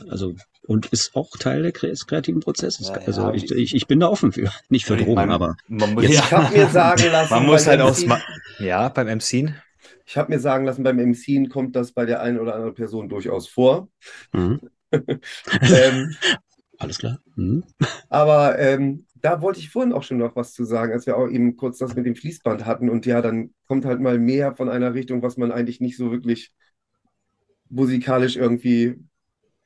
[0.10, 0.34] Also,
[0.68, 2.90] und ist auch Teil des kreativen Prozesses.
[2.90, 4.52] Ja, also ja, ich, ich, ich bin da offen für.
[4.70, 5.56] Nicht für Drogen, man, aber.
[5.68, 8.06] Man muss, ich habe mir sagen lassen, man muss halt aus.
[8.60, 9.56] Ja, beim MCen.
[10.10, 13.10] Ich habe mir sagen lassen, beim MCen kommt das bei der einen oder anderen Person
[13.10, 13.90] durchaus vor.
[14.34, 14.60] Mhm.
[14.92, 16.16] ähm,
[16.80, 17.20] Alles klar.
[17.36, 17.64] Mhm.
[18.10, 21.30] Aber ähm, da wollte ich vorhin auch schon noch was zu sagen, als wir auch
[21.30, 22.90] eben kurz das mit dem Fließband hatten.
[22.90, 26.12] Und ja, dann kommt halt mal mehr von einer Richtung, was man eigentlich nicht so
[26.12, 26.54] wirklich
[27.70, 28.96] musikalisch irgendwie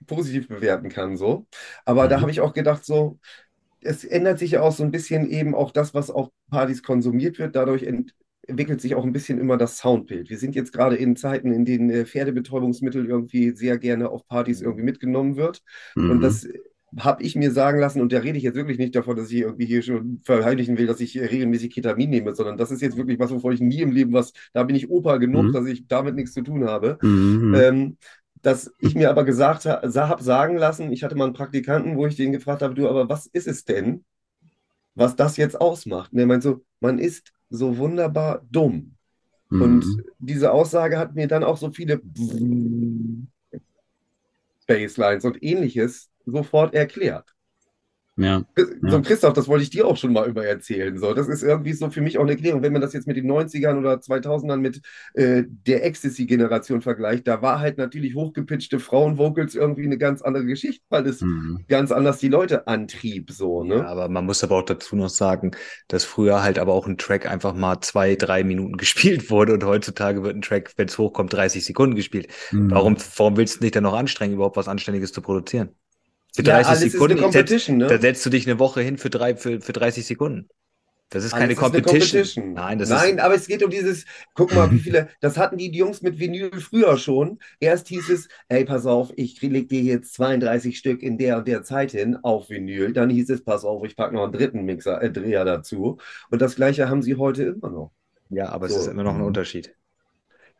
[0.08, 1.16] positiv bewerten kann.
[1.16, 1.48] So.
[1.86, 2.10] Aber mhm.
[2.10, 3.18] da habe ich auch gedacht, so,
[3.80, 7.40] es ändert sich ja auch so ein bisschen eben auch das, was auf Partys konsumiert
[7.40, 7.56] wird.
[7.56, 8.14] Dadurch ent
[8.48, 10.30] entwickelt sich auch ein bisschen immer das Soundbild.
[10.30, 14.60] Wir sind jetzt gerade in Zeiten, in denen äh, Pferdebetäubungsmittel irgendwie sehr gerne auf Partys
[14.60, 14.68] mhm.
[14.68, 15.62] irgendwie mitgenommen wird.
[15.96, 16.12] Mhm.
[16.12, 16.48] Und das
[17.00, 19.40] habe ich mir sagen lassen, und da rede ich jetzt wirklich nicht davon, dass ich
[19.40, 23.18] irgendwie hier schon verheimlichen will, dass ich regelmäßig Ketamin nehme, sondern das ist jetzt wirklich
[23.18, 25.52] was, wovon ich nie im Leben was, da bin ich Opa genug, mhm.
[25.54, 26.98] dass ich damit nichts zu tun habe.
[27.02, 27.56] Mhm.
[27.56, 27.98] Ähm,
[28.42, 32.06] dass ich mir aber gesagt habe, habe sagen lassen, ich hatte mal einen Praktikanten, wo
[32.06, 34.04] ich den gefragt habe, du, aber was ist es denn,
[34.96, 36.12] was das jetzt ausmacht?
[36.12, 38.96] Und er meint so, man ist so wunderbar dumm.
[39.50, 39.62] Mhm.
[39.62, 39.86] Und
[40.20, 42.02] diese Aussage hat mir dann auch so viele
[44.68, 47.33] Baselines und ähnliches sofort erklärt.
[48.16, 48.44] Ja,
[48.84, 50.96] so, Christoph, das wollte ich dir auch schon mal über erzählen.
[51.00, 52.62] So, das ist irgendwie so für mich auch eine Erklärung.
[52.62, 54.82] Wenn man das jetzt mit den 90ern oder 2000ern mit
[55.16, 60.86] äh, der Ecstasy-Generation vergleicht, da war halt natürlich hochgepitchte Frauenvocals irgendwie eine ganz andere Geschichte,
[60.90, 61.66] weil es mhm.
[61.68, 63.32] ganz anders die Leute antrieb.
[63.32, 63.78] So, ne?
[63.78, 65.52] Ja, aber man muss aber auch dazu noch sagen,
[65.88, 69.64] dass früher halt aber auch ein Track einfach mal zwei, drei Minuten gespielt wurde und
[69.64, 72.28] heutzutage wird ein Track, wenn es hochkommt, 30 Sekunden gespielt.
[72.52, 72.70] Mhm.
[72.70, 75.70] Warum, warum willst du dich dann noch anstrengen, überhaupt was Anständiges zu produzieren?
[76.36, 77.32] Für 30 ja, Sekunden.
[77.32, 77.88] Setz, ne?
[77.88, 80.50] Da setzt du dich eine Woche hin für, drei, für, für 30 Sekunden.
[81.10, 82.22] Das ist keine alles Competition.
[82.22, 82.54] Ist Competition.
[82.54, 83.24] Nein, das Nein, ist...
[83.24, 86.60] aber es geht um dieses, guck mal, wie viele, das hatten die Jungs mit Vinyl
[86.60, 87.38] früher schon.
[87.60, 91.48] Erst hieß es, ey, pass auf, ich leg dir jetzt 32 Stück in der und
[91.48, 92.94] der Zeit hin auf Vinyl.
[92.94, 96.00] Dann hieß es, pass auf, ich packe noch einen dritten Mixer, äh, Dreher dazu.
[96.32, 97.92] Und das gleiche haben sie heute immer noch.
[98.30, 98.76] Ja, aber so.
[98.76, 99.76] es ist immer noch ein Unterschied.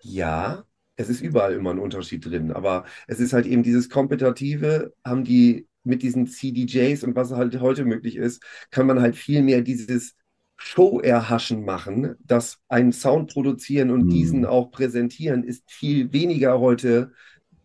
[0.02, 0.66] Ja,
[0.96, 5.24] es ist überall immer ein Unterschied drin, aber es ist halt eben dieses Kompetitive, haben
[5.24, 9.62] die mit diesen CDJs und was halt heute möglich ist, kann man halt viel mehr
[9.62, 10.16] dieses
[10.56, 14.10] Show-Erhaschen machen, dass einen Sound produzieren und mhm.
[14.10, 17.12] diesen auch präsentieren, ist viel weniger heute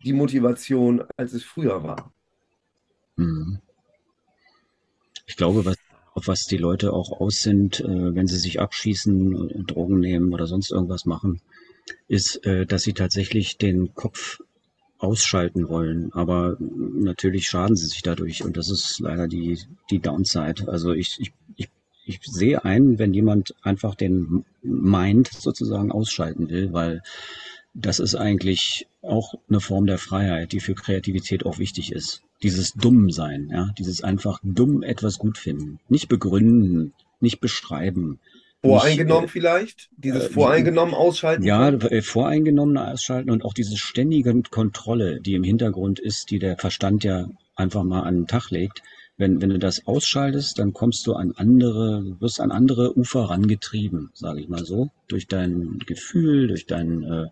[0.03, 2.11] die Motivation, als es früher war.
[3.15, 3.59] Mhm.
[5.27, 5.77] Ich glaube, was
[6.15, 10.33] auf was die Leute auch aus sind, äh, wenn sie sich abschießen, äh, Drogen nehmen
[10.33, 11.41] oder sonst irgendwas machen,
[12.07, 14.39] ist, äh, dass sie tatsächlich den Kopf
[14.99, 16.11] ausschalten wollen.
[16.13, 19.57] Aber natürlich schaden sie sich dadurch und das ist leider die,
[19.89, 20.67] die Downside.
[20.67, 21.69] Also ich, ich, ich,
[22.05, 27.01] ich sehe ein, wenn jemand einfach den Mind sozusagen ausschalten will, weil
[27.73, 32.21] das ist eigentlich auch eine Form der Freiheit, die für Kreativität auch wichtig ist.
[32.43, 38.19] Dieses Dummsein, ja, dieses einfach dumm etwas gut finden, nicht begründen, nicht beschreiben.
[38.61, 39.89] Voreingenommen nicht, äh, vielleicht?
[39.95, 41.43] Dieses äh, voreingenommen ausschalten?
[41.43, 46.57] Ja, äh, voreingenommene ausschalten und auch diese ständige Kontrolle, die im Hintergrund ist, die der
[46.57, 48.81] Verstand ja einfach mal an den Tag legt.
[49.17, 54.11] Wenn, wenn du das ausschaltest, dann kommst du an andere, wirst an andere Ufer rangetrieben,
[54.13, 57.27] sage ich mal so, durch dein Gefühl, durch dein äh,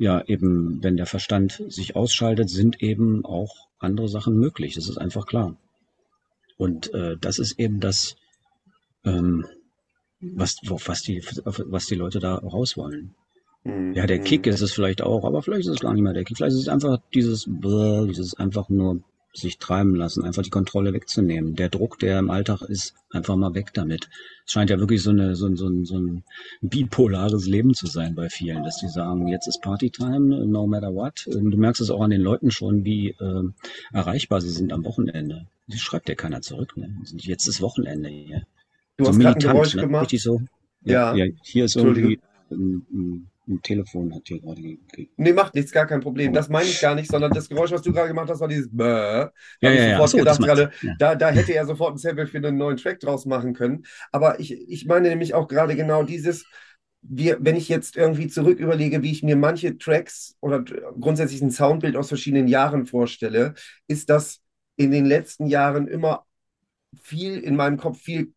[0.00, 4.74] ja, eben, wenn der Verstand sich ausschaltet, sind eben auch andere Sachen möglich.
[4.74, 5.56] Das ist einfach klar.
[6.56, 8.16] Und äh, das ist eben das,
[9.04, 9.44] ähm,
[10.20, 13.14] was, was, die, was die Leute da raus wollen.
[13.64, 13.92] Mhm.
[13.94, 16.24] Ja, der Kick ist es vielleicht auch, aber vielleicht ist es gar nicht mehr der
[16.24, 16.36] Kick.
[16.36, 19.00] Vielleicht ist es einfach dieses, dieses einfach nur
[19.32, 21.54] sich treiben lassen, einfach die Kontrolle wegzunehmen.
[21.54, 24.08] Der Druck, der im Alltag ist, einfach mal weg damit.
[24.44, 26.24] Es scheint ja wirklich so, eine, so, ein, so, ein, so ein
[26.62, 31.26] bipolares Leben zu sein bei vielen, dass die sagen, jetzt ist Partytime, no matter what.
[31.26, 33.42] Du merkst es auch an den Leuten schon, wie äh,
[33.92, 35.46] erreichbar sie sind am Wochenende.
[35.68, 36.76] Die schreibt ja keiner zurück.
[36.76, 36.96] Ne?
[37.16, 38.42] Jetzt ist Wochenende hier.
[39.00, 39.82] Du so hast militant, ein Geräusch ne?
[39.82, 40.02] gemacht.
[40.02, 40.40] Richtig so.
[40.82, 41.24] Ja, ja.
[41.24, 42.20] ja hier ist irgendwie
[42.50, 45.12] ein, ein ein Telefon hat hier gerade gekriegt.
[45.16, 46.32] Nee, macht nichts, gar kein Problem.
[46.32, 48.68] Das meine ich gar nicht, sondern das Geräusch, was du gerade gemacht hast, war dieses
[48.70, 48.84] Bäh.
[48.84, 50.94] Da ja, ja, ich sofort so, gedacht, gerade, ja.
[50.98, 53.84] da, da hätte er sofort ein Sample für einen neuen Track draus machen können.
[54.12, 56.46] Aber ich, ich meine nämlich auch gerade genau dieses,
[57.02, 60.62] wir, wenn ich jetzt irgendwie zurück überlege, wie ich mir manche Tracks oder
[61.00, 63.54] grundsätzlich ein Soundbild aus verschiedenen Jahren vorstelle,
[63.88, 64.40] ist das
[64.76, 66.24] in den letzten Jahren immer
[67.02, 68.32] viel in meinem Kopf viel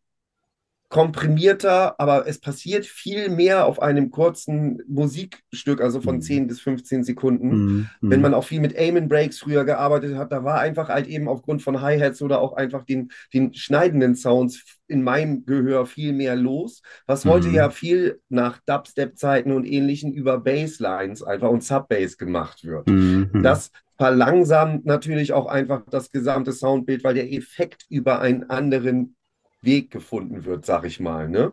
[0.94, 6.20] komprimierter, aber es passiert viel mehr auf einem kurzen Musikstück, also von mhm.
[6.20, 7.48] 10 bis 15 Sekunden.
[7.48, 7.88] Mhm.
[8.00, 11.26] Wenn man auch viel mit Aim Breaks früher gearbeitet hat, da war einfach halt eben
[11.26, 16.36] aufgrund von Hi-Hats oder auch einfach den, den schneidenden Sounds in meinem Gehör viel mehr
[16.36, 17.30] los, was mhm.
[17.30, 22.86] heute ja viel nach Dubstep-Zeiten und ähnlichen über Basslines einfach und Subbass gemacht wird.
[22.86, 23.42] Mhm.
[23.42, 29.16] Das verlangsamt natürlich auch einfach das gesamte Soundbild, weil der Effekt über einen anderen
[29.64, 31.28] Weg gefunden wird, sag ich mal.
[31.28, 31.52] Ne?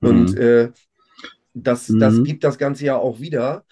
[0.00, 0.40] Und mhm.
[0.40, 0.68] äh,
[1.54, 2.24] das, das mhm.
[2.24, 3.64] gibt das Ganze ja auch wieder.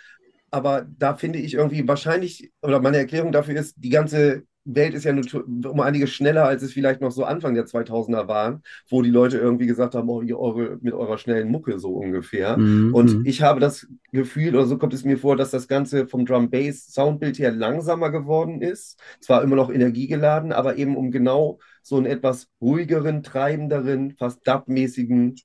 [0.51, 5.05] Aber da finde ich irgendwie wahrscheinlich, oder meine Erklärung dafür ist, die ganze Welt ist
[5.05, 5.24] ja nur
[5.70, 9.37] um einiges schneller, als es vielleicht noch so Anfang der 2000er waren, wo die Leute
[9.37, 12.57] irgendwie gesagt haben, oh, ihr eure, mit eurer schnellen Mucke so ungefähr.
[12.57, 12.95] Mhm.
[12.95, 13.26] Und mhm.
[13.26, 16.51] ich habe das Gefühl, oder so kommt es mir vor, dass das Ganze vom Drum
[16.51, 18.99] Bass Soundbild her langsamer geworden ist.
[19.20, 25.37] Zwar immer noch energiegeladen, aber eben um genau so einen etwas ruhigeren, treibenderen, fast dub-mäßigen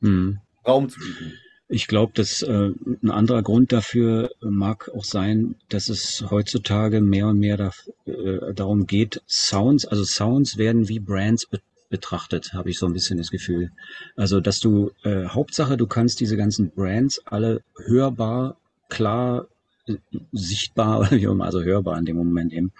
[0.00, 0.40] mhm.
[0.66, 1.32] Raum zu bieten.
[1.68, 2.70] Ich glaube, dass äh,
[3.02, 7.70] ein anderer Grund dafür mag auch sein, dass es heutzutage mehr und mehr da,
[8.04, 12.92] äh, darum geht, Sounds, also Sounds werden wie Brands be betrachtet, habe ich so ein
[12.92, 13.70] bisschen das Gefühl.
[14.16, 18.56] Also, dass du, äh, Hauptsache, du kannst diese ganzen Brands alle hörbar,
[18.88, 19.46] klar,
[20.32, 22.72] sichtbar oder wie auch immer, also hörbar in dem Moment eben,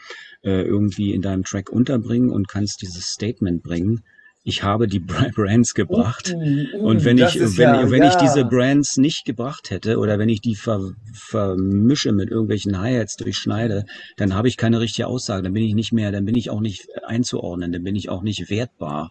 [0.43, 4.03] äh, irgendwie in deinem Track unterbringen und kannst dieses Statement bringen
[4.49, 5.01] ich habe die
[5.35, 6.33] Brands gebracht.
[6.33, 8.11] Uh, uh, und wenn ich, wenn, ja, wenn ja.
[8.11, 13.17] ich diese Brands nicht gebracht hätte oder wenn ich die ver, vermische mit irgendwelchen Hi-Hats
[13.17, 13.87] durchschneide,
[14.17, 15.43] dann habe ich keine richtige Aussage.
[15.43, 18.23] Dann bin ich nicht mehr, dann bin ich auch nicht einzuordnen, dann bin ich auch
[18.23, 19.11] nicht wertbar.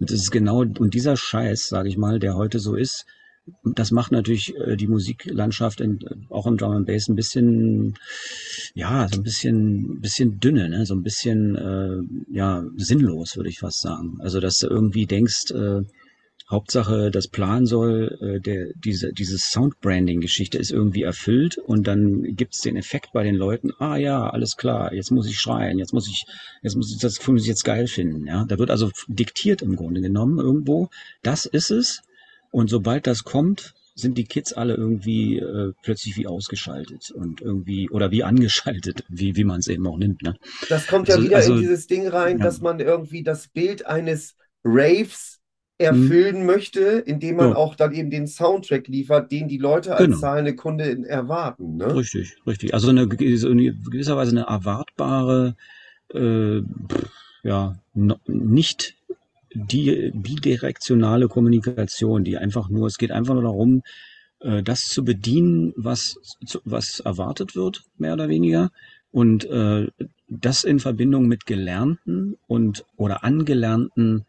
[0.00, 3.06] Und das ist genau, und dieser Scheiß, sage ich mal, der heute so ist,
[3.64, 5.98] das macht natürlich äh, die Musiklandschaft in,
[6.30, 7.94] auch im Drum and Bass ein bisschen,
[8.74, 10.86] ja, so ein bisschen, bisschen dünne, ne?
[10.86, 11.98] so ein bisschen, äh,
[12.32, 14.18] ja, sinnlos, würde ich fast sagen.
[14.20, 15.82] Also, dass du irgendwie denkst, äh,
[16.50, 22.60] Hauptsache, das Plan soll, äh, der, diese, diese Soundbranding-Geschichte ist irgendwie erfüllt und dann gibt's
[22.60, 26.08] den Effekt bei den Leuten, ah ja, alles klar, jetzt muss ich schreien, jetzt muss
[26.08, 26.26] ich,
[26.62, 28.44] jetzt muss ich, das muss ich jetzt geil finden, ja.
[28.44, 30.90] Da wird also diktiert im Grunde genommen irgendwo,
[31.22, 32.02] das ist es,
[32.52, 37.90] und sobald das kommt, sind die Kids alle irgendwie äh, plötzlich wie ausgeschaltet und irgendwie
[37.90, 40.22] oder wie angeschaltet, wie, wie man es eben auch nimmt.
[40.22, 40.36] Ne?
[40.68, 42.44] Das kommt ja also, wieder also, in dieses Ding rein, ja.
[42.44, 45.40] dass man irgendwie das Bild eines Raves
[45.78, 46.46] erfüllen hm.
[46.46, 47.56] möchte, indem man ja.
[47.56, 50.18] auch dann eben den Soundtrack liefert, den die Leute als genau.
[50.18, 51.76] zahlende Kunde erwarten.
[51.76, 51.94] Ne?
[51.96, 52.74] Richtig, richtig.
[52.74, 55.56] Also eine, gewisserweise eine erwartbare,
[56.14, 56.60] äh,
[57.42, 58.96] ja, nicht
[59.54, 63.82] die bidirektionale Kommunikation, die einfach nur, es geht einfach nur darum,
[64.40, 66.16] äh, das zu bedienen, was,
[66.64, 68.70] was erwartet wird, mehr oder weniger.
[69.10, 69.88] Und äh,
[70.28, 74.24] das in Verbindung mit gelernten und oder angelernten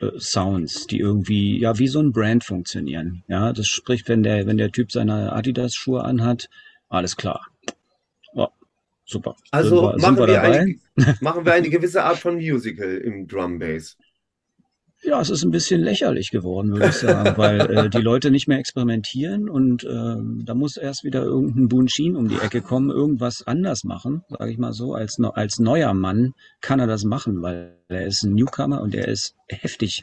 [0.00, 3.22] äh, Sounds, die irgendwie ja wie so ein Brand funktionieren.
[3.28, 6.50] Ja, das spricht, wenn der wenn der Typ seine Adidas Schuhe anhat,
[6.90, 7.46] alles klar.
[8.34, 8.48] Oh,
[9.06, 9.36] super.
[9.50, 10.76] Also wir- machen, wir eine,
[11.20, 13.96] machen wir eine gewisse Art von Musical im Drum Bass.
[15.02, 18.48] Ja, es ist ein bisschen lächerlich geworden, würde ich sagen, weil äh, die Leute nicht
[18.48, 23.46] mehr experimentieren und ähm, da muss erst wieder irgendein Bunshin um die Ecke kommen, irgendwas
[23.46, 24.92] anders machen, sage ich mal so.
[24.92, 29.08] Als, als neuer Mann kann er das machen, weil er ist ein Newcomer und er
[29.08, 30.02] ist heftig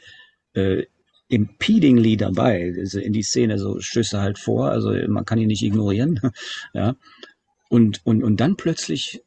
[0.54, 0.84] äh,
[1.28, 2.74] impedingly dabei.
[2.76, 6.20] Also in die Szene so Schüsse halt vor, also man kann ihn nicht ignorieren.
[6.74, 6.96] ja.
[7.68, 9.22] Und, und, und dann plötzlich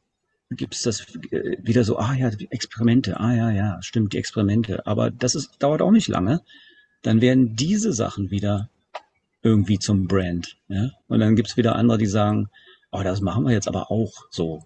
[0.56, 4.86] gibt's das äh, wieder so, ah ja, die Experimente, ah ja, ja, stimmt, die Experimente.
[4.86, 6.42] Aber das ist, dauert auch nicht lange.
[7.02, 8.68] Dann werden diese Sachen wieder
[9.42, 10.56] irgendwie zum Brand.
[10.68, 10.90] Ja?
[11.08, 12.48] Und dann gibt's wieder andere, die sagen,
[12.90, 14.64] oh, das machen wir jetzt aber auch so.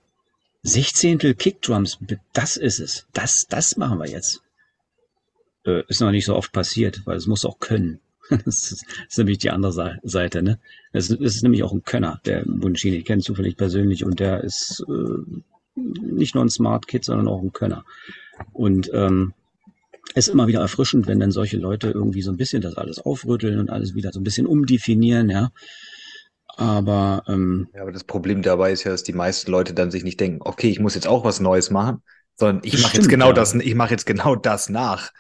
[0.63, 1.99] Sechzehntel Kickdrums,
[2.33, 3.07] das ist es.
[3.13, 4.43] Das, das machen wir jetzt.
[5.65, 8.01] Äh, ist noch nicht so oft passiert, weil es muss auch können.
[8.45, 10.59] Das ist, das ist nämlich die andere Seite, ne?
[10.93, 12.97] Es ist, es nämlich auch ein Könner, der Bunchini.
[12.97, 15.41] Ich kenne zufällig persönlich und der ist äh,
[15.77, 17.85] nicht nur ein Smart Kid, sondern auch ein Könner.
[18.53, 19.35] Und ähm,
[20.15, 22.99] es ist immer wieder erfrischend, wenn dann solche Leute irgendwie so ein bisschen das alles
[22.99, 25.51] aufrütteln und alles wieder so ein bisschen umdefinieren, ja.
[26.57, 30.05] Aber ähm, Ja, aber das Problem dabei ist ja, dass die meisten Leute dann sich
[30.05, 32.03] nicht denken, okay, ich muss jetzt auch was Neues machen,
[32.35, 33.33] sondern ich mache jetzt genau ja.
[33.35, 35.13] das, ich mache jetzt genau das nach.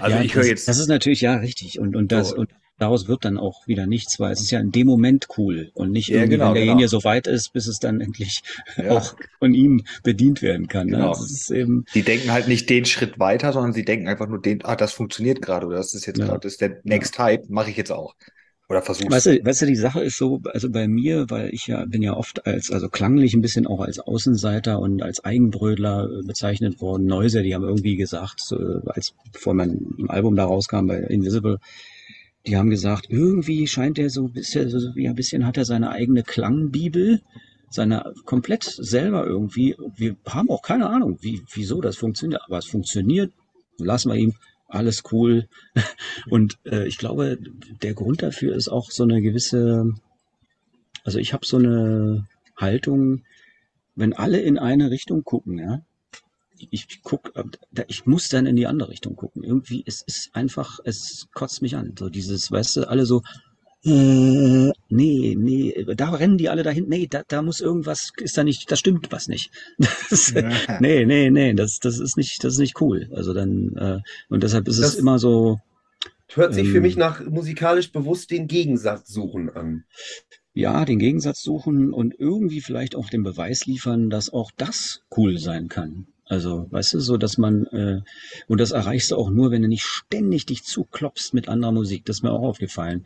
[0.00, 1.78] Also ja, ich höre jetzt, Das ist natürlich ja richtig.
[1.78, 2.38] Und, und das So.
[2.38, 5.70] und daraus wird dann auch wieder nichts, weil es ist ja in dem Moment cool
[5.74, 7.00] und nicht Ja, irgendwie, genau, wenn derjenige genau.
[7.00, 8.42] so weit ist, bis es dann endlich
[8.76, 8.90] Ja.
[8.98, 10.88] auch von ihm bedient werden kann.
[10.88, 11.12] Genau.
[11.12, 11.24] Ne?
[11.24, 14.64] Ist eben, die denken halt nicht den Schritt weiter, sondern sie denken einfach nur den,
[14.64, 16.26] ah, das funktioniert gerade oder das ist jetzt Ja.
[16.26, 18.14] gerade, das ist der Next Hype, mache ich jetzt auch.
[18.70, 19.10] Oder versuch's.
[19.10, 22.02] Weißt du, weißt du, die Sache ist so, also bei mir, weil ich ja bin
[22.02, 26.82] ja oft als, also klanglich ein bisschen auch als Außenseiter und als Eigenbrödler äh, bezeichnet
[26.82, 27.06] worden.
[27.06, 28.42] Neuse, die haben irgendwie gesagt,
[28.84, 31.60] als bevor mein Album da rauskam bei Invisible,
[32.46, 35.64] die haben gesagt, irgendwie scheint der so ein bisschen, so wie ein bisschen hat er
[35.64, 37.20] seine eigene Klangbibel,
[37.70, 39.76] seine komplett selber irgendwie.
[39.96, 43.32] Wir haben auch keine Ahnung, wie, wieso das funktioniert, aber es funktioniert.
[43.78, 44.34] Lassen wir ihm.
[44.66, 45.48] Alles cool.
[46.30, 47.38] Und äh, ich glaube,
[47.82, 49.94] der Grund dafür ist auch so eine gewisse,
[51.04, 52.26] also ich habe so eine
[52.56, 53.22] Haltung,
[53.94, 55.82] wenn alle in eine Richtung gucken, ja,
[56.70, 59.44] ich guck, äh, ich muss dann in die andere Richtung gucken.
[59.44, 61.94] Irgendwie, es ist einfach, es kotzt mich an.
[61.98, 63.22] So dieses, weißt du, alle so,
[63.84, 68.44] äh, nee, nee, da rennen die alle dahin, nee, da, da muss irgendwas, ist da
[68.44, 69.50] nicht, da stimmt was nicht.
[70.10, 70.32] Das,
[70.80, 73.08] nee, nee, nee, das, das ist nicht, das ist nicht cool.
[73.14, 73.98] Also dann, äh,
[74.28, 75.60] und deshalb ist Das- es immer so,
[76.34, 76.82] Hört sich für Ähm.
[76.82, 79.84] mich nach musikalisch bewusst den Gegensatz suchen an.
[80.52, 85.38] ja, den Gegensatz suchen und irgendwie vielleicht auch den Beweis liefern, dass auch das cool
[85.38, 86.08] sein kann.
[86.28, 88.00] Also, weißt du, so, dass man, äh,
[88.46, 92.04] und das erreichst du auch nur, wenn du nicht ständig dich zuklopfst mit anderer Musik.
[92.04, 93.04] Das ist mir auch aufgefallen.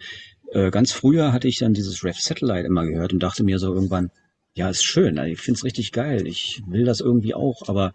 [0.51, 3.73] Äh, ganz früher hatte ich dann dieses Rev Satellite immer gehört und dachte mir so
[3.73, 4.11] irgendwann,
[4.55, 7.95] ja, ist schön, ich find's richtig geil, ich will das irgendwie auch, aber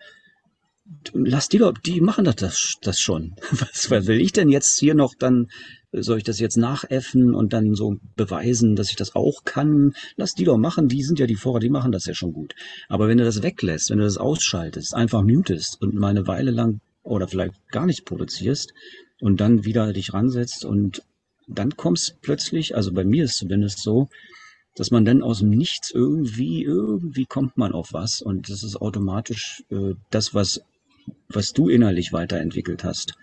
[1.13, 3.35] lass die doch, die machen das, das, das schon.
[3.51, 5.49] Was, was will ich denn jetzt hier noch dann,
[5.91, 9.93] soll ich das jetzt nachäffen und dann so beweisen, dass ich das auch kann?
[10.15, 12.55] Lass die doch machen, die sind ja die Vorrat, die machen das ja schon gut.
[12.89, 16.51] Aber wenn du das weglässt, wenn du das ausschaltest, einfach mutest und mal eine Weile
[16.51, 18.73] lang oder vielleicht gar nicht produzierst
[19.21, 21.03] und dann wieder dich ransetzt und
[21.47, 24.09] dann kommst plötzlich, also bei mir ist zumindest so,
[24.75, 28.75] dass man dann aus dem Nichts irgendwie, irgendwie kommt man auf was und das ist
[28.75, 30.61] automatisch äh, das, was,
[31.29, 33.15] was du innerlich weiterentwickelt hast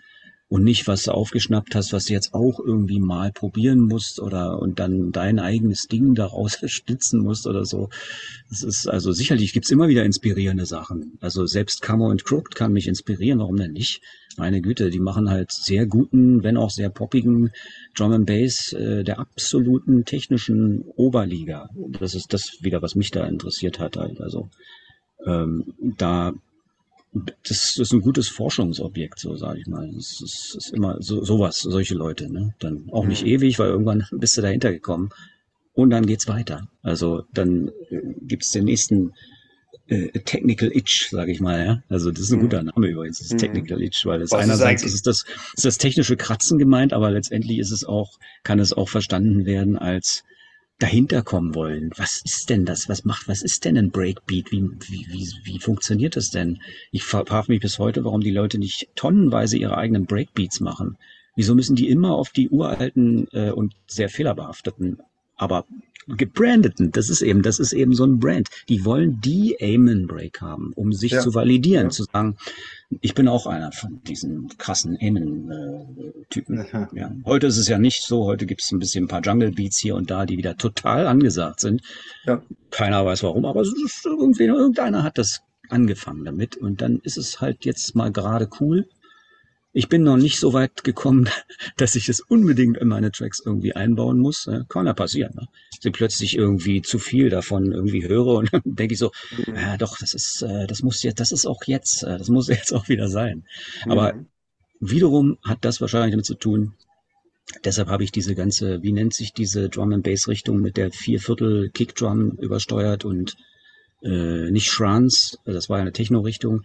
[0.47, 4.59] und nicht, was du aufgeschnappt hast, was du jetzt auch irgendwie mal probieren musst oder
[4.59, 7.89] und dann dein eigenes Ding daraus stützen musst oder so.
[8.49, 11.17] Das ist also sicherlich gibt's immer wieder inspirierende Sachen.
[11.19, 14.01] Also selbst Camo und Crooked kann mich inspirieren, warum denn nicht?
[14.37, 17.51] Meine Güte, die machen halt sehr guten, wenn auch sehr poppigen
[17.95, 21.69] Drum and Bass äh, der absoluten technischen Oberliga.
[21.99, 24.19] Das ist das wieder, was mich da interessiert hat halt.
[24.19, 24.49] Also
[25.25, 26.33] ähm, da
[27.47, 29.89] das ist ein gutes Forschungsobjekt, so sage ich mal.
[29.95, 32.53] Es ist, ist immer so sowas, solche Leute, ne?
[32.59, 33.27] Dann auch nicht Mhm.
[33.29, 35.09] ewig, weil irgendwann bist du dahinter gekommen
[35.73, 36.67] und dann geht's weiter.
[36.81, 39.13] Also dann äh, gibt's den nächsten
[39.87, 41.83] äh, Technical Itch, sage ich mal, ja.
[41.89, 42.43] Also das ist ein Mhm.
[42.43, 43.37] guter Name übrigens, das Mhm.
[43.37, 47.11] Technical Itch, weil es ist einerseits ist es das, ist das technische Kratzen gemeint, aber
[47.11, 50.23] letztendlich ist es auch, kann es auch verstanden werden als
[50.79, 51.91] dahinter kommen wollen.
[51.95, 52.89] Was ist denn das?
[52.89, 54.51] Was macht, was ist denn ein Breakbeat?
[54.51, 56.61] Wie, wie, wie, wie funktioniert das denn?
[56.91, 60.97] Ich frage mich bis heute, warum die Leute nicht tonnenweise ihre eigenen Breakbeats machen.
[61.35, 64.99] Wieso müssen die immer auf die uralten äh, und sehr fehlerbehafteten,
[65.35, 65.65] aber
[66.07, 66.91] gebrandeten.
[66.91, 68.49] Das ist eben, das ist eben so ein Brand.
[68.69, 71.21] Die wollen die Amen Break haben, um sich Ja.
[71.21, 71.89] zu validieren, Ja.
[71.89, 72.37] zu sagen,
[73.01, 76.65] ich bin auch einer von diesen krassen Amen-Typen.
[76.71, 76.89] Ja.
[76.93, 77.11] ja.
[77.25, 78.25] Heute ist es ja nicht so.
[78.25, 81.07] Heute gibt es ein bisschen ein paar Jungle Beats hier und da, die wieder total
[81.07, 81.81] angesagt sind.
[82.25, 82.41] Ja.
[82.71, 83.63] Keiner weiß warum, aber
[84.05, 88.87] irgendwie, irgendeiner hat das angefangen damit und dann ist es halt jetzt mal gerade cool.
[89.77, 91.29] Ich bin noch nicht so weit gekommen,
[91.77, 94.47] dass ich es unbedingt in meine Tracks irgendwie einbauen muss.
[94.47, 95.47] Äh, Kann ja passieren, ne?
[95.75, 99.11] Dass ich plötzlich irgendwie zu viel davon irgendwie höre und dann denke ich so,
[99.53, 102.47] ja doch, das ist, äh, das muss jetzt, das ist auch jetzt, äh, das muss
[102.59, 103.43] jetzt auch wieder sein.
[103.89, 104.27] Aber Mhm.
[104.79, 106.73] wiederum hat das wahrscheinlich damit zu tun,
[107.65, 110.91] deshalb habe ich diese ganze, wie nennt sich diese Drum and Bass Richtung mit der
[110.91, 113.35] Vierviertel Kickdrum übersteuert und
[114.03, 116.63] äh, nicht Shrans, das war ja eine Techno-Richtung.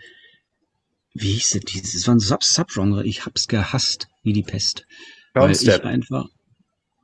[1.14, 1.60] Wie hieß es?
[1.62, 1.92] dieses?
[1.92, 3.04] Das war ein Sub- Subgenre.
[3.04, 4.86] Ich hab's gehasst, wie die Pest.
[5.34, 5.84] Clownstep.
[5.84, 6.26] einfach.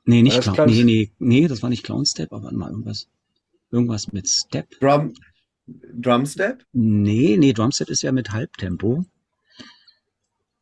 [0.04, 0.54] Nee, nicht Clown.
[0.54, 3.08] Clown- Nee, nee, nee, das war nicht Clown Step, aber mal irgendwas.
[3.72, 4.68] Irgendwas mit Step.
[4.80, 5.12] Drum,
[5.66, 6.64] Drumstep?
[6.72, 9.04] Nee, nee, Drumset ist ja mit Halbtempo.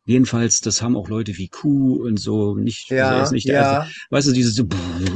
[0.07, 3.81] Jedenfalls, das haben auch Leute wie Q und so nicht, also Ja, ist nicht ja.
[3.81, 4.65] also, weißt du, dieses so,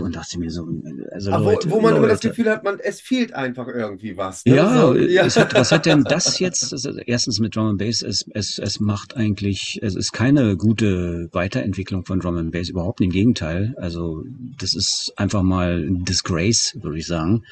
[0.03, 0.67] und dachte mir so,
[1.13, 2.31] also Aber Leute, wo, wo man immer das Leute.
[2.31, 4.47] Gefühl hat, man, es fehlt einfach irgendwie was.
[4.47, 4.57] ne?
[4.57, 6.73] Ja, So, Es hat, was hat denn das jetzt?
[6.73, 11.29] Ist, erstens mit Drum and Bass, es, es, es macht eigentlich, es ist keine gute
[11.33, 13.75] Weiterentwicklung von Drum and Bass, überhaupt im Gegenteil.
[13.77, 14.23] Also
[14.59, 17.43] das ist einfach mal ein Disgrace, würde ich sagen.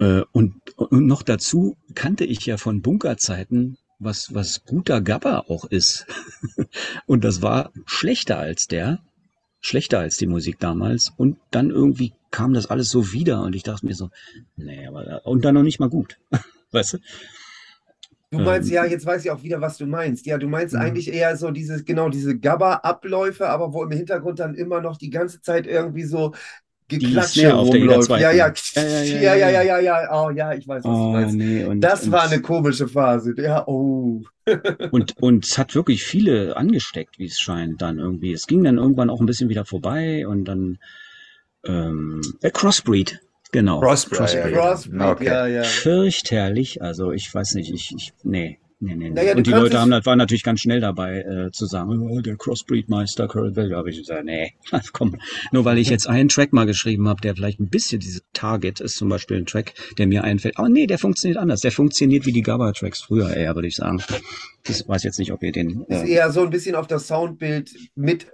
[0.00, 5.64] Äh, Und, und noch dazu kannte ich ja von Bunkerzeiten, was, was guter Gabber auch
[5.66, 6.06] ist.
[7.06, 8.98] Und das war schlechter als der,
[9.60, 11.12] schlechter als die Musik damals.
[11.16, 14.10] Und dann irgendwie kam das alles so wieder und ich dachte mir so,
[14.56, 16.18] nee, aber, und dann noch nicht mal gut.
[16.72, 16.98] Weißt du?
[18.30, 20.26] Du meinst, Ähm, ja, jetzt weiß ich auch wieder, was du meinst.
[20.26, 20.80] Ja, du meinst Mhm.
[20.80, 25.10] eigentlich eher so dieses, genau, diese Gabba-Abläufe, aber wo im Hintergrund dann immer noch die
[25.10, 26.34] ganze Zeit irgendwie so
[26.98, 28.10] Geklatsche Snare auf der rumläuft.
[28.10, 30.82] Ja, ja, ja, Ja, ja, ja, ja, ja, ja, ja, Oh, ja, ich weiß, was
[30.82, 31.36] du Oh, meinst.
[31.36, 33.34] nee, und, Das und, war eine komische Phase.
[33.36, 34.22] Ja, oh.
[34.90, 38.32] und, und es hat wirklich viele angesteckt, wie es scheint, dann irgendwie.
[38.32, 40.78] Es ging dann irgendwann auch ein bisschen wieder vorbei und dann,
[41.66, 43.20] ähm, äh, Crossbreed,
[43.52, 43.80] genau.
[43.80, 44.44] Crossbreed, Crossbreed.
[44.44, 44.56] ja, ja.
[44.68, 45.24] Crossbreed, Okay.
[45.26, 45.62] ja, ja.
[45.62, 48.58] Fürchterlich, also ich weiß nicht, ich, ich, nee.
[48.80, 49.10] Nee, nee, nee.
[49.10, 52.36] Naja, und die Leute haben, waren natürlich ganz schnell dabei äh, zu sagen, oh, der
[52.36, 53.76] Crossbreed-Meister, Value.
[53.76, 54.54] habe ich gesagt, nee,
[54.92, 55.16] komm.
[55.52, 58.80] Nur weil ich jetzt einen Track mal geschrieben habe, der vielleicht ein bisschen dieses Target
[58.80, 60.58] ist, zum Beispiel ein Track, der mir einfällt.
[60.58, 61.60] Aber nee, der funktioniert anders.
[61.60, 64.02] Der funktioniert wie die Gabba-Tracks früher eher, würde ich sagen.
[64.66, 65.84] Ich weiß jetzt nicht, ob ihr den...
[65.88, 68.26] Ist Äh, eher so ein bisschen auf das Soundbild mit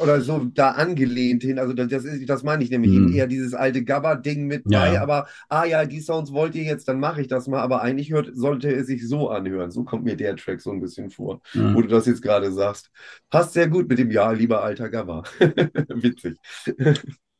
[0.00, 1.58] oder so da angelehnt hin.
[1.58, 3.12] Also das, ist, das meine ich nämlich Mhm.
[3.14, 4.80] eher dieses alte Gabba-Ding mit Ja.
[4.80, 7.82] bei, aber ah ja, die Sounds wollt ihr jetzt, dann mache ich das mal, aber
[7.82, 9.70] eigentlich hört, sollte es sich so anhören.
[9.70, 11.74] So kommt mir der Track so ein bisschen vor, ja.
[11.74, 12.90] wo du das jetzt gerade sagst.
[13.30, 15.22] Passt sehr gut mit dem Ja, lieber alter Gabba.
[15.88, 16.36] Witzig.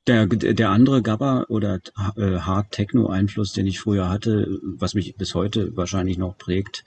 [0.06, 1.80] Der, der andere Gabba oder
[2.16, 6.84] äh, Hard Techno Einfluss, den ich früher hatte, was mich bis heute wahrscheinlich noch prägt,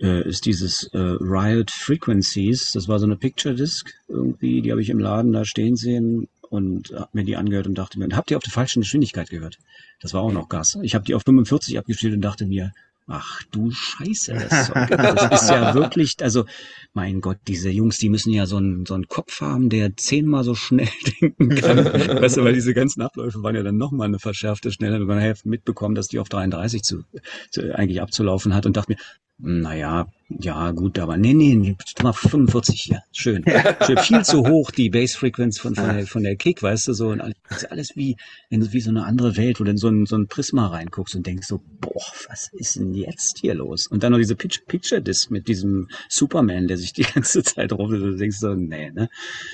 [0.00, 2.70] äh, ist dieses äh, Riot Frequencies.
[2.72, 6.28] Das war so eine Picture Disc irgendwie, die habe ich im Laden da stehen sehen
[6.50, 9.58] und habe mir die angehört und dachte mir, habt ihr auf der falschen Geschwindigkeit gehört?
[10.00, 10.78] Das war auch noch Gas.
[10.82, 12.72] Ich habe die auf 45 abgestellt und dachte mir,
[13.08, 16.44] ach du Scheiße, das, Zeug, das ist ja wirklich, also
[16.92, 20.44] mein Gott, diese Jungs, die müssen ja so einen, so einen Kopf haben, der zehnmal
[20.44, 20.88] so schnell
[21.20, 21.84] denken kann.
[21.84, 25.00] weißt du, weil diese ganzen Abläufe waren ja dann nochmal eine verschärfte Schneller.
[25.00, 27.04] Man hat mitbekommen, dass die auf 33 zu,
[27.50, 28.98] zu, eigentlich abzulaufen hat und dachte mir,
[29.40, 33.02] naja, ja, gut, aber nee, nee, nee, mal 45 hier.
[33.12, 33.44] Schön.
[33.86, 33.98] Schön.
[33.98, 37.08] Viel zu hoch, die Bass-Frequenz von, von, der, von der Kick, weißt du, so.
[37.08, 38.16] Und alles, das ist alles wie,
[38.50, 41.24] wie so eine andere Welt, wo du in so ein, so ein Prisma reinguckst und
[41.24, 43.86] denkst so, boah, was ist denn jetzt hier los?
[43.86, 47.72] Und dann noch diese Pitch, Picture Disc mit diesem Superman, der sich die ganze Zeit
[47.72, 49.08] rum, du denkst so, nee, ne,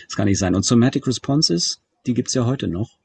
[0.06, 0.54] das kann nicht sein.
[0.54, 2.98] Und Somatic Responses, die gibt's ja heute noch.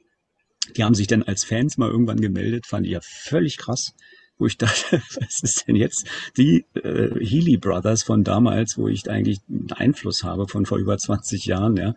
[0.77, 3.93] Die haben sich dann als Fans mal irgendwann gemeldet, fand ich ja völlig krass
[4.39, 9.09] wo ich dachte, was ist denn jetzt die äh, Healy Brothers von damals, wo ich
[9.09, 11.93] eigentlich einen Einfluss habe von vor über 20 Jahren, ja.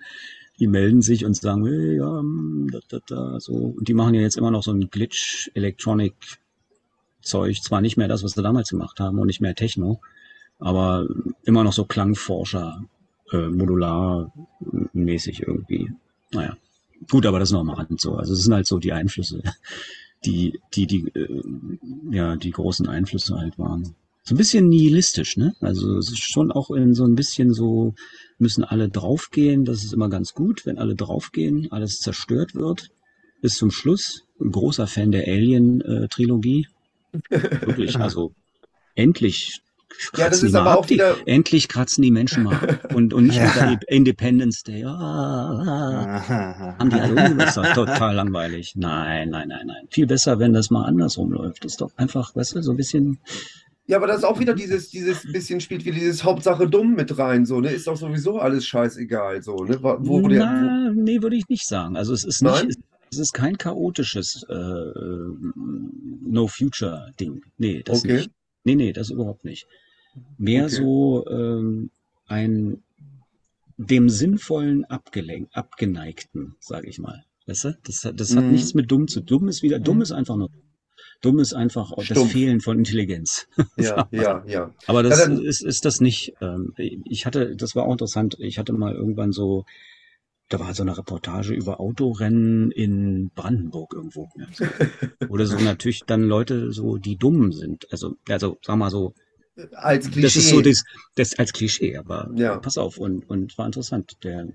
[0.58, 3.54] Die melden sich und sagen, hey, ja, mm, da, da, da, so.
[3.54, 6.14] Und die machen ja jetzt immer noch so ein Glitch Electronic
[7.22, 7.62] Zeug.
[7.62, 10.00] Zwar nicht mehr das, was sie damals gemacht haben und nicht mehr Techno,
[10.58, 11.06] aber
[11.44, 12.84] immer noch so Klangforscher,
[13.32, 14.32] äh, modular
[14.92, 15.90] mäßig irgendwie.
[16.32, 16.56] Naja.
[17.10, 18.14] Gut, aber das ist nochmal an so.
[18.14, 19.42] Also es sind halt so die Einflüsse
[20.24, 21.42] die, die, die, äh,
[22.10, 23.94] ja, die großen Einflüsse halt waren.
[24.24, 25.54] So ein bisschen nihilistisch, ne?
[25.60, 27.94] Also es ist schon auch in so ein bisschen so,
[28.38, 32.90] müssen alle draufgehen, das ist immer ganz gut, wenn alle draufgehen, alles zerstört wird.
[33.40, 34.22] Bis zum Schluss.
[34.40, 36.68] Ein großer Fan der Alien-Trilogie.
[37.30, 38.32] Wirklich, also
[38.94, 39.60] endlich
[40.16, 41.16] Ja, das ist aber auch die, wieder.
[41.26, 42.94] endlich kratzen die Menschen mal ab.
[42.94, 43.66] Und, und nicht Ja.
[43.70, 44.84] mit Independence Day.
[44.84, 46.76] Ah.
[46.78, 48.74] Haben die alle ist total langweilig.
[48.76, 49.86] Nein, nein, nein, nein.
[49.90, 51.64] Viel besser, wenn das mal andersrum läuft.
[51.64, 53.18] Das ist doch einfach, weißt du, so ein bisschen.
[53.86, 57.18] Ja, aber das ist auch wieder dieses, dieses bisschen spielt wie dieses Hauptsache dumm mit
[57.18, 57.70] rein, so, ne?
[57.70, 59.78] Ist doch sowieso alles scheißegal, so, ne?
[59.82, 61.96] Wo, wo der, wo, Na, nee, würde ich nicht sagen.
[61.96, 62.68] Also es ist Nein?
[62.68, 62.78] nicht,
[63.10, 64.54] es ist kein chaotisches äh,
[66.24, 67.42] No-Future-Ding.
[67.58, 68.12] Nee, das Okay.
[68.14, 68.30] nicht.
[68.64, 69.66] Nee, nee, das überhaupt nicht.
[70.38, 70.74] Mehr Okay.
[70.76, 71.90] so ähm,
[72.26, 72.82] ein
[73.78, 77.24] dem Sinnvollen abgelenk, abgeneigten, sage ich mal.
[77.46, 77.78] Weißt du?
[77.84, 78.52] Das, hat- das hat Mhm.
[78.52, 79.26] nichts mit dumm zu tun.
[79.40, 80.50] Dumm ist wieder, dumm ist einfach nur.
[81.20, 82.22] Dumm ist einfach auch das.
[82.30, 83.46] Fehlen von Intelligenz.
[83.76, 84.74] ja, ja, ja.
[84.86, 86.34] Aber das Ja, dann- ist, ist das nicht.
[86.40, 88.36] Ähm, ich hatte, das war auch interessant.
[88.38, 89.64] Ich hatte mal irgendwann so,
[90.48, 94.28] da war so eine Reportage über Autorennen in Brandenburg irgendwo.
[94.52, 94.64] So.
[95.28, 97.86] Oder so natürlich dann Leute so, die dumm sind.
[97.90, 99.14] Also, also sag mal so,
[99.72, 100.22] Als Klischee.
[100.22, 100.84] das ist so das,
[101.16, 102.58] das als Klischee, aber Ja.
[102.58, 104.12] pass auf und, und war interessant.
[104.24, 104.48] Der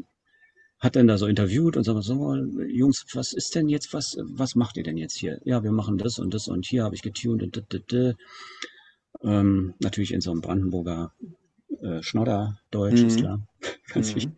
[0.80, 4.56] hat dann da so interviewt und sagt, so, Jungs, was ist denn jetzt, was, was
[4.56, 5.40] macht ihr denn jetzt hier?
[5.44, 8.15] Ja, wir machen das und das und hier habe ich getuned und dit, dit, dit.
[9.24, 11.11] Ähm, natürlich in so einem Brandenburger
[11.82, 13.22] äh, Schnodder-Deutsch, ist Mhm.
[13.22, 13.48] klar.
[13.94, 14.15] Ganz Mhm.
[14.15, 14.38] wichtig.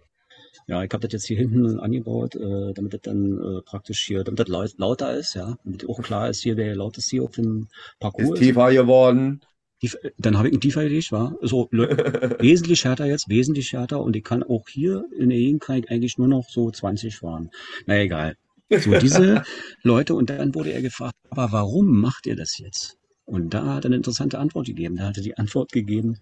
[0.68, 4.23] Ja, ich habe das jetzt hier hinten angebaut, äh, damit das dann äh, praktisch hier,
[4.23, 7.23] damit das laut, lauter ist, ja, damit auch klar ist hier, wer laut ist hier
[7.23, 7.68] auf dem
[7.99, 8.40] Parcours.
[8.40, 9.41] Ist tiefer geworden.
[9.80, 14.15] Tief, dann habe ich einen tiefer gelegt, war so wesentlich härter jetzt, wesentlich härter und
[14.15, 17.49] ich kann auch hier in der Gegend kann ich eigentlich nur noch so 20 fahren.
[17.85, 18.35] Na egal.
[18.69, 19.43] So diese
[19.84, 22.97] Leute und dann wurde er gefragt, aber warum macht ihr das jetzt?
[23.26, 24.97] Und da hat er eine interessante Antwort gegeben.
[24.97, 26.18] Da hat er die Antwort gegeben,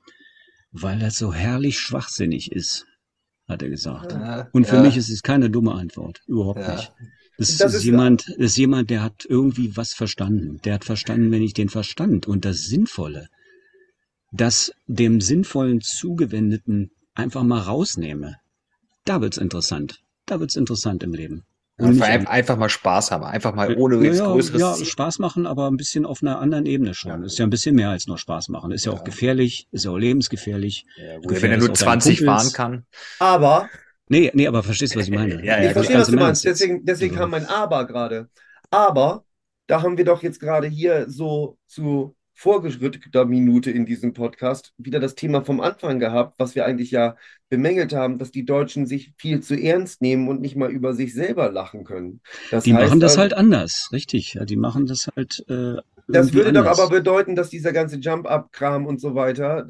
[0.71, 2.85] weil das so herrlich schwachsinnig ist,
[3.47, 4.11] hat er gesagt.
[4.11, 4.81] Ja, Und für ja.
[4.83, 6.75] mich ist es keine dumme Antwort, überhaupt Ja.
[6.75, 6.91] nicht.
[7.39, 10.57] Das, Das ist- jemand, das ist jemand, der hat irgendwie was verstanden.
[10.63, 13.27] Der hat verstanden, wenn ich den Verstand und das Sinnvolle,
[14.31, 18.37] das dem Sinnvollen zugewendeten einfach mal rausnehme,
[19.05, 20.01] da wird's interessant.
[20.25, 21.45] Da wird's interessant im Leben.
[21.79, 24.85] Und Einfach, einfach mal Spaß haben, einfach mal ohne ja, jetzt ja, größeres ja.
[24.85, 27.23] Spaß machen, aber ein bisschen auf einer anderen Ebene schon.
[27.23, 28.71] Ist ja ein bisschen mehr als nur Spaß machen.
[28.71, 29.03] Ist ja, auch Ja.
[29.03, 30.85] gefährlich, ist ja auch lebensgefährlich.
[30.97, 32.85] Ja, gut, wenn er nur gefährdest auch deine 20 fahren kann.
[33.19, 33.69] Aber
[34.09, 35.35] Nee, nee, aber verstehst du, was ich meine?
[35.45, 36.45] Ja, ja, ich verstehe, was du im meinst.
[36.45, 38.29] Deswegen, deswegen Also- kam mein Aber gerade.
[38.71, 39.23] Aber
[39.67, 44.99] da haben wir doch jetzt gerade hier so zu vorgeschrittener Minute in diesem Podcast wieder
[44.99, 47.15] das Thema vom Anfang gehabt, was wir eigentlich ja
[47.49, 51.15] bemängelt haben, dass die Deutschen sich viel zu ernst nehmen und nicht mal über sich
[51.15, 52.21] selber lachen können.
[52.51, 54.35] Das Die heißt machen das also- halt anders, richtig.
[54.35, 55.43] Ja, die machen das halt.
[55.49, 55.77] Äh,
[56.07, 56.79] Das würde doch anders.
[56.79, 59.67] aber bedeuten, dass dieser ganze Jump-Up-Kram und so weiter,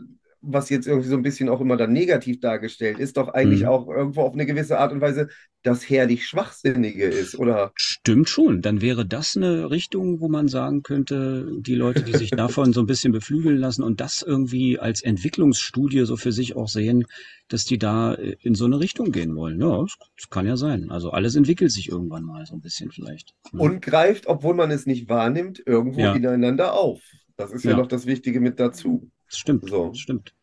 [0.49, 3.67] was jetzt irgendwie so ein bisschen auch immer dann negativ dargestellt ist, doch eigentlich Mhm.
[3.67, 5.27] auch irgendwo auf eine gewisse Art und Weise
[5.63, 7.71] das herrlich Schwachsinnige ist, oder?
[7.75, 8.61] Stimmt schon.
[8.61, 12.79] Dann wäre das eine Richtung, wo man sagen könnte, die Leute, die sich davon so
[12.81, 17.05] ein bisschen beflügeln lassen und das irgendwie als Entwicklungsstudie so für sich auch sehen,
[17.49, 19.59] dass die da äh, in so eine Richtung gehen wollen.
[19.59, 19.81] Ja,
[20.15, 20.89] das, kann ja sein.
[20.89, 23.33] Also alles entwickelt sich irgendwann mal so ein bisschen vielleicht.
[23.51, 23.59] Ja.
[23.59, 26.13] Und greift, obwohl man es nicht wahrnimmt, irgendwo Ja.
[26.13, 27.01] ineinander auf.
[27.35, 27.77] Das ist ja, Ja.
[27.77, 29.09] noch das Wichtige mit dazu.
[29.29, 29.69] Das stimmt.
[29.69, 29.89] So.
[29.89, 30.33] Das stimmt.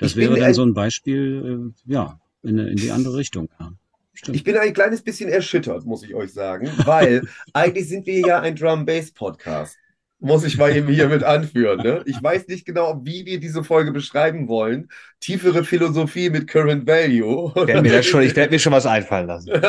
[0.00, 3.48] Das Ich bin wäre dann so ein Beispiel, äh, ja, in, in die andere Richtung.
[3.60, 3.72] Ja.
[4.14, 4.36] Stimmt.
[4.36, 7.22] Ich bin ein kleines bisschen erschüttert, muss ich euch sagen, weil
[7.52, 9.78] eigentlich sind wir ja ein Drum-Bass-Podcast.
[10.22, 11.80] Muss ich mal eben hier mit anführen.
[11.80, 12.02] Ne?
[12.04, 14.88] Ich weiß nicht genau, wie wir diese Folge beschreiben wollen.
[15.18, 17.52] Tiefere Philosophie mit Current Value.
[17.56, 19.50] Ich werde mir, das schon, ich werd mir schon was einfallen lassen.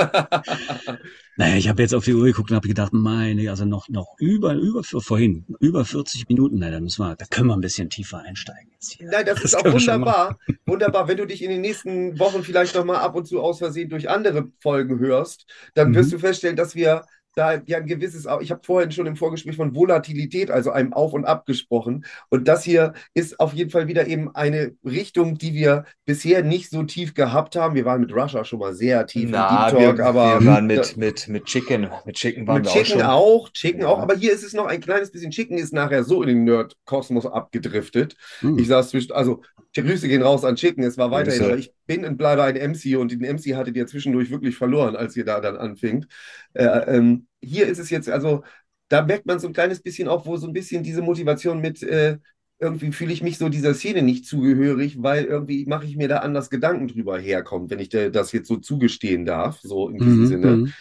[1.38, 4.15] Naja, ich habe jetzt auf die Uhr geguckt und habe gedacht, meine, also noch, noch
[4.19, 7.90] über, über, vorhin, über 40 Minuten, na, da müssen wir, da können wir ein bisschen
[7.90, 9.10] tiefer einsteigen jetzt hier.
[9.10, 10.38] Nein, das, ist auch wunderbar.
[10.65, 11.07] Wunderbar.
[11.07, 14.10] Wenn du dich in den nächsten Wochen vielleicht nochmal ab und zu aus Versehen durch
[14.10, 16.15] andere Folgen hörst, dann wirst Mhm.
[16.15, 17.06] du feststellen, dass wir
[17.36, 21.14] da ja ein gewisses, ich habe vorhin schon im Vorgespräch von Volatilität, also einem Auf
[21.14, 22.06] und Ab gesprochen.
[22.30, 26.70] Und das hier ist auf jeden Fall wieder eben eine Richtung, die wir bisher nicht
[26.70, 27.76] so tief gehabt haben.
[27.76, 30.48] Wir waren mit Russia schon mal sehr tief Na, im Deep Talk, wir, aber wir
[30.48, 31.90] waren mit, mit, mit Chicken.
[32.06, 33.10] Mit Chicken waren mit wir auch Chicken schon.
[33.10, 33.88] auch, Chicken Ja.
[33.88, 35.32] auch, aber hier ist es noch ein kleines bisschen.
[35.32, 38.16] Chicken ist nachher so in den Nerd-Kosmos abgedriftet.
[38.40, 38.58] Hm.
[38.58, 39.41] Ich saß zwischen, also
[39.76, 42.95] die Grüße gehen raus an Chicken, es war weiterhin, ich bin und bleibe ein MC
[42.95, 46.07] und den MC hattet ihr zwischendurch wirklich verloren, als ihr da dann anfingt.
[46.53, 46.65] Äh,
[46.97, 48.43] ähm, hier ist es jetzt, also
[48.89, 51.81] da merkt man so ein kleines bisschen auch, wo so ein bisschen diese Motivation mit,
[51.84, 52.18] äh,
[52.59, 56.18] irgendwie fühle ich mich so dieser Szene nicht zugehörig, weil irgendwie mache ich mir da
[56.19, 60.26] anders Gedanken drüber herkommt, wenn ich das jetzt so zugestehen darf, so in diesem Mhm,
[60.26, 60.61] Sinne.
[60.63, 60.76] mhm.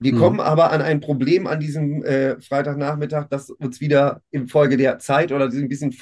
[0.00, 0.14] Wir Mhm.
[0.14, 4.98] kommen aber an ein Problem an diesem äh, Freitagnachmittag, das uns wieder in Folge der
[4.98, 5.92] Zeit oder diesem bisschen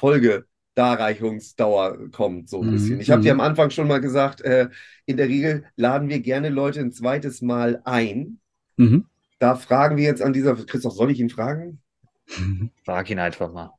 [0.77, 3.01] Folgedarreichungsdauer kommt, so ein Mhm, bisschen.
[3.01, 3.41] Ich habe dir mhm.
[3.41, 4.69] am Anfang schon mal gesagt, äh,
[5.07, 8.41] in der Regel laden wir gerne Leute ein zweites Mal ein.
[8.79, 9.05] Mhm.
[9.39, 11.81] Da fragen wir jetzt an dieser, Christoph, soll ich ihn fragen?
[12.85, 13.73] Frag ihn einfach mal.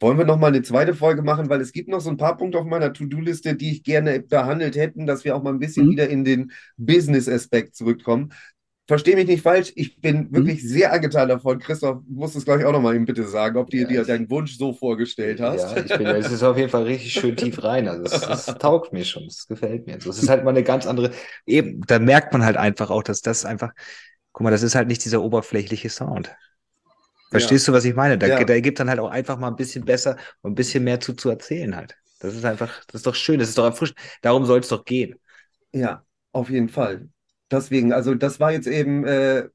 [0.00, 2.36] Wollen wir noch mal eine zweite Folge machen, weil es gibt noch so ein paar
[2.36, 5.86] Punkte auf meiner To-Do-Liste, die ich gerne behandelt hätten, dass wir auch mal ein bisschen
[5.86, 5.90] Mhm.
[5.90, 8.32] wieder in den Business-Aspekt zurückkommen.
[8.88, 11.58] Verstehe mich nicht falsch, ich bin wirklich sehr angetan davon.
[11.58, 14.04] Christoph, du musst es gleich auch noch mal eben bitte sagen, ob du Ja, dir
[14.04, 15.66] deinen Wunsch so vorgestellt hast.
[15.66, 17.86] Ja, ich bin, es ist auf jeden Fall richtig schön tief rein.
[17.86, 19.94] Also es, es taugt mir schon, es gefällt mir.
[19.94, 21.10] Also es ist halt mal eine ganz andere,
[21.46, 23.72] eben, da merkt man halt einfach auch, dass das einfach,
[24.32, 26.34] guck mal, das ist halt nicht dieser oberflächliche Sound.
[27.30, 28.18] Verstehst du, was ich meine?
[28.18, 28.44] Da, Ja.
[28.44, 31.14] da gibt dann halt auch einfach mal ein bisschen besser und ein bisschen mehr zu,
[31.14, 31.96] zu erzählen halt.
[32.20, 33.98] Das ist einfach, das ist doch schön, das ist doch erfrischend.
[34.22, 35.16] Darum soll es doch gehen.
[35.72, 37.08] Ja, auf jeden Fall.
[37.50, 39.48] Deswegen, also das war jetzt eben, äh,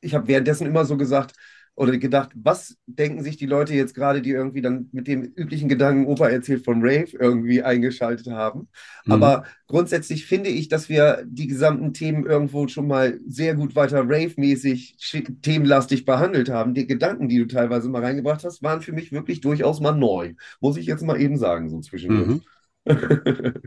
[0.00, 1.34] ich habe währenddessen immer so gesagt
[1.80, 5.68] oder gedacht, was denken sich die Leute jetzt gerade, die irgendwie dann mit dem üblichen
[5.68, 8.68] Gedanken Opa erzählt von Rave irgendwie eingeschaltet haben.
[9.06, 9.12] Mhm.
[9.12, 14.00] Aber grundsätzlich finde ich, dass wir die gesamten Themen irgendwo schon mal sehr gut weiter
[14.00, 14.96] Rave-mäßig
[15.40, 16.74] themenlastig behandelt haben.
[16.74, 20.34] Die Gedanken, die du teilweise mal reingebracht hast, waren für mich wirklich durchaus mal neu.
[20.60, 22.42] Muss ich jetzt mal eben sagen, so zwischendurch.
[22.84, 23.54] Mhm.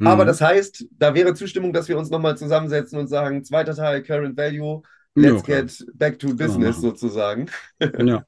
[0.00, 0.28] Aber Mhm.
[0.28, 4.36] das heißt, da wäre Zustimmung, dass wir uns nochmal zusammensetzen und sagen, zweiter Teil, Current
[4.36, 4.82] Value,
[5.16, 5.62] Ja, let's klar.
[5.62, 7.46] get back to business sozusagen.
[7.80, 8.24] Ja.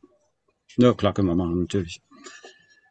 [0.77, 2.03] ja, klar können wir machen, natürlich.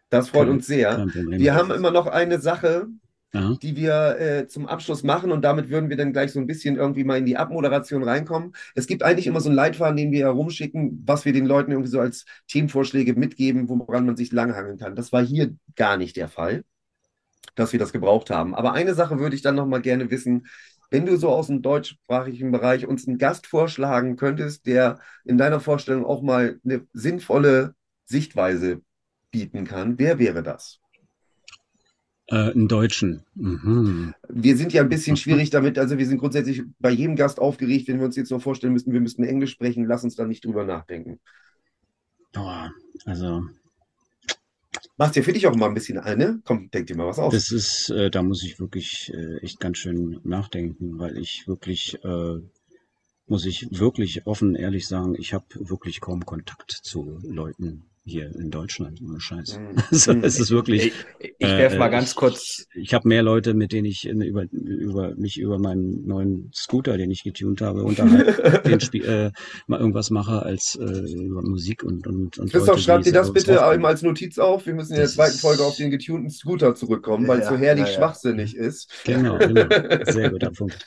[0.10, 1.06] Das freut Kein- uns sehr.
[1.14, 2.88] Wir haben immer noch eine Sache,
[3.34, 3.56] ja.
[3.62, 6.78] die wir äh, zum Abschluss machen und damit würden wir dann gleich so ein bisschen
[6.78, 8.54] irgendwie mal in die Abmoderation reinkommen.
[8.76, 11.92] Es gibt eigentlich immer so einen Leitfaden, den wir herumschicken, was wir den Leuten irgendwie
[11.92, 14.96] so als Themenvorschläge mitgeben, woran man sich langhangeln kann.
[14.96, 16.64] Das war hier gar nicht der Fall,
[17.56, 18.56] dass wir das gebraucht haben.
[18.56, 20.48] Aber eine Sache würde ich dann noch mal gerne wissen,
[20.90, 25.60] wenn du so aus dem deutschsprachigen Bereich uns einen Gast vorschlagen könntest, der in deiner
[25.60, 28.82] Vorstellung auch mal eine sinnvolle Sichtweise
[29.32, 30.80] bieten kann, wer wäre das?
[32.28, 33.24] Äh, einen Deutschen.
[33.36, 34.14] Mhm.
[34.28, 37.88] Wir sind ja ein bisschen schwierig damit, also wir sind grundsätzlich bei jedem Gast aufgeregt,
[37.88, 40.46] wenn wir uns jetzt noch vorstellen müssten, wir müssten Englisch sprechen, lass uns da nicht
[40.46, 41.20] drüber nachdenken.
[42.32, 42.72] Boah,
[43.06, 43.44] also
[45.00, 46.42] Machst dir für dich auch mal ein bisschen eine?
[46.44, 47.34] Komm, denk dir mal was aus.
[47.34, 52.04] das ist, äh, da muss ich wirklich äh, echt ganz schön nachdenken, weil ich wirklich,
[52.04, 52.36] äh,
[53.26, 58.50] muss ich wirklich offen ehrlich sagen, ich habe wirklich kaum Kontakt zu Leuten hier in
[58.50, 59.60] Deutschland, ohne Scheiß.
[59.60, 59.70] Mhm.
[59.92, 60.94] Also es ist wirklich.
[61.20, 63.86] Ich, ich werfe Äh, mal ganz ich, kurz, Ich, ich habe mehr Leute, mit denen
[63.86, 68.80] ich in, über, über mich über meinen neuen Scooter, den ich getunt habe, unterhalte, den
[68.80, 69.32] Spiel, äh,
[69.68, 73.20] mal irgendwas mache, als äh, über Musik und und und Christoph, Leute, schreib die dir
[73.20, 74.66] das bitte eben als Notiz auf.
[74.66, 77.58] Wir müssen in der Das zweiten Folge auf den getunten Scooter zurückkommen, weil es so
[77.58, 77.94] herrlich ja.
[77.94, 78.90] schwachsinnig ist.
[79.06, 79.68] Genau, genau.
[80.06, 80.86] Sehr guter Punkt.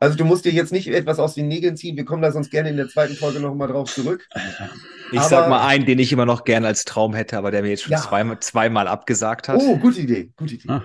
[0.00, 1.96] Also du musst dir jetzt nicht etwas aus den Nägeln ziehen.
[1.96, 4.28] Wir kommen da sonst gerne in der zweiten Folge nochmal drauf zurück.
[5.12, 7.62] ich aber- sag mal einen, den ich immer noch gerne als Traum hätte, aber der
[7.62, 7.98] mir jetzt schon Ja.
[8.00, 9.56] zweimal, zweimal abgesagt hat.
[9.60, 10.68] Oh, gute Idee, gute Idee.
[10.68, 10.84] Ah.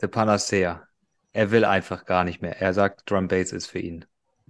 [0.00, 0.82] Der Panacea.
[1.32, 2.60] Er will einfach gar nicht mehr.
[2.60, 4.04] Er sagt, Drum Bass ist für ihn.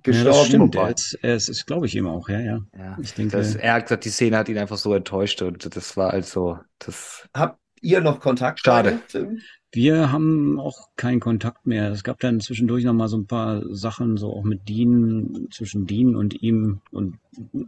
[0.07, 0.47] Ja, das Gestorben.
[0.47, 0.75] stimmt.
[0.77, 2.61] Er ist, er ist, ist glaube ich, ihm auch, ja, ja.
[2.77, 2.99] Ja.
[3.01, 5.97] Ich denke, Das, er hat gesagt, die Szene hat ihn einfach so enttäuscht und das
[5.97, 8.61] war also, das, Habt ihr noch Kontakt?
[8.61, 9.01] Schade.
[9.13, 9.41] beide, Tim?
[9.75, 11.91] Wir haben auch keinen Kontakt mehr.
[11.91, 15.87] Es gab dann zwischendurch noch mal so ein paar Sachen, so auch mit Dean, zwischen
[15.87, 16.81] Dean und ihm.
[16.93, 17.17] Und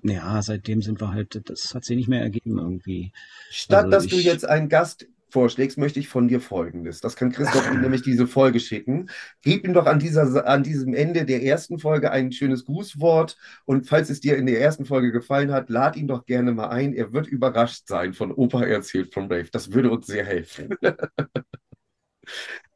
[0.02, 3.12] ja, seitdem sind wir halt, das hat sich nicht mehr ergeben irgendwie.
[3.50, 7.00] Statt Also dass du ich- jetzt einen Gast vorschlägst, möchte ich von dir Folgendes.
[7.00, 9.10] Das kann Christoph ihm nämlich diese Folge schicken.
[9.42, 13.36] Gib ihm doch an, dieser, an diesem Ende der ersten Folge ein schönes Grußwort.
[13.64, 16.68] Und falls es dir in der ersten Folge gefallen hat, lad ihn doch gerne mal
[16.68, 16.94] ein.
[16.94, 19.48] Er wird überrascht sein von Opa erzählt von Brave.
[19.50, 20.68] Das würde uns sehr helfen.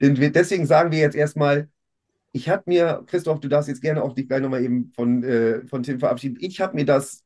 [0.01, 1.69] Denn wir, deswegen sagen wir jetzt erstmal,
[2.33, 5.67] ich habe mir, Christoph, du darfst jetzt gerne auch dich gleich nochmal eben von, äh,
[5.67, 6.39] von Tim verabschieden.
[6.41, 7.25] Ich habe mir das,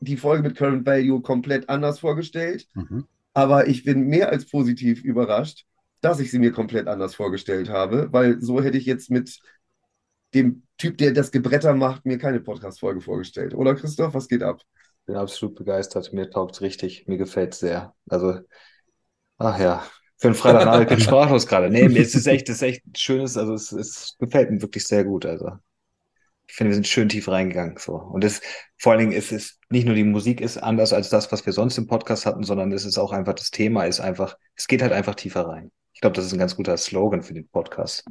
[0.00, 2.68] die Folge mit Current Value komplett anders vorgestellt.
[2.74, 3.06] Mhm.
[3.34, 5.64] Aber ich bin mehr als positiv überrascht,
[6.02, 9.40] dass ich sie mir komplett anders vorgestellt habe, weil so hätte ich jetzt mit
[10.34, 13.54] dem Typ, der das Gebretter macht, mir keine Podcast-Folge vorgestellt.
[13.54, 14.60] Oder Christoph, was geht ab?
[15.06, 16.12] bin absolut begeistert.
[16.12, 17.06] Mir taugt's richtig.
[17.06, 17.94] Mir gefällt's sehr.
[18.08, 18.40] Also,
[19.38, 19.84] ach ja,
[20.22, 21.68] für einen bin ich sprachlos gerade.
[21.68, 24.86] Nee, mir ist es echt, es ist echt schönes, also es, es gefällt mir wirklich
[24.86, 25.26] sehr gut.
[25.26, 25.50] Also,
[26.46, 27.94] ich finde, wir sind schön tief reingegangen, so.
[27.94, 28.40] Und es,
[28.78, 31.52] vor allen Dingen ist es nicht nur die Musik ist anders als das, was wir
[31.52, 34.82] sonst im Podcast hatten, sondern es ist auch einfach, das Thema ist einfach, es geht
[34.82, 35.72] halt einfach tiefer rein.
[35.92, 38.04] Ich glaube, das ist ein ganz guter Slogan für den Podcast.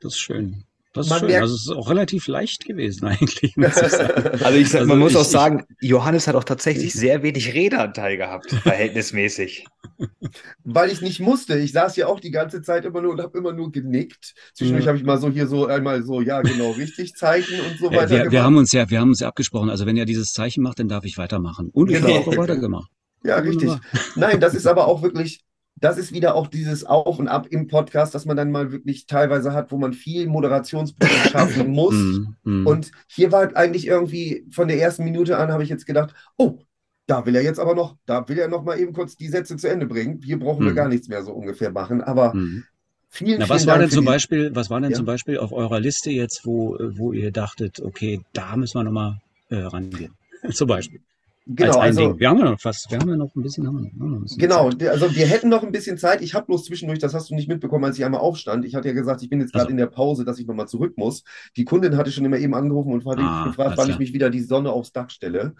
[0.00, 0.64] Das ist schön.
[0.94, 1.28] Das ist Man schön.
[1.28, 4.38] merkt- Also es ist auch relativ leicht gewesen eigentlich, muss ich sagen.
[4.44, 7.22] Also ich sag, Also man muss ich- auch ich- sagen, Johannes hat auch tatsächlich sehr
[7.22, 9.66] wenig Redeanteil gehabt, verhältnismäßig.
[10.64, 11.58] Weil ich nicht musste.
[11.58, 14.34] Ich saß ja auch die ganze Zeit immer nur und habe immer nur genickt.
[14.54, 14.88] Zwischendurch Ja.
[14.90, 18.10] habe ich mal so hier so einmal so, ja, genau, richtig Zeichen und so weiter
[18.10, 18.44] wir, wir gemacht.
[18.44, 19.70] haben uns ja, wir haben uns ja abgesprochen.
[19.70, 21.70] Also wenn er dieses Zeichen macht, dann darf ich weitermachen.
[21.72, 22.14] Und ich Genau.
[22.14, 22.90] habe auch weitergemacht.
[23.24, 23.70] Ja, richtig.
[24.16, 25.40] Nein, das ist aber auch wirklich,
[25.76, 29.06] das ist wieder auch dieses Auf und Ab im Podcast, dass man dann mal wirklich
[29.06, 31.94] teilweise hat, wo man viel Moderationsproben schaffen muss.
[31.94, 32.66] Mhm, mhm.
[32.66, 36.58] Und hier war eigentlich irgendwie von der ersten Minute an, habe ich jetzt gedacht, oh,
[37.06, 39.58] Da will er jetzt aber noch, da will er noch mal eben kurz die Sätze
[39.58, 40.22] zu Ende bringen.
[40.24, 40.76] Hier brauchen wir Mhm.
[40.76, 42.00] gar nichts mehr so ungefähr machen.
[42.00, 42.64] Aber vielen,
[43.10, 44.96] Na, vielen was war Dank denn zum Beispiel, was war denn Ja.
[44.96, 49.20] zum Beispiel auf eurer Liste jetzt, wo, wo ihr dachtet, okay, da müssen wir nochmal
[49.50, 50.14] äh, rangehen?
[50.52, 51.00] zum Beispiel.
[51.46, 52.18] Genau, also.
[52.18, 54.22] Wir haben ja noch fast, wir haben ja noch ein bisschen, haben wir noch, ein
[54.22, 54.88] bisschen Genau, Zeit.
[54.88, 56.22] also wir hätten noch ein bisschen Zeit.
[56.22, 58.64] Ich habe bloß zwischendurch, das hast du nicht mitbekommen, als ich einmal aufstand.
[58.64, 59.70] Ich hatte ja gesagt, ich bin jetzt gerade Also.
[59.72, 61.22] in der Pause, dass ich nochmal zurück muss.
[61.56, 63.98] Die Kundin hatte schon immer eben angerufen und hatte Ah, gefragt, wann ich klar.
[63.98, 65.54] mich wieder die Sonne aufs Dach stelle.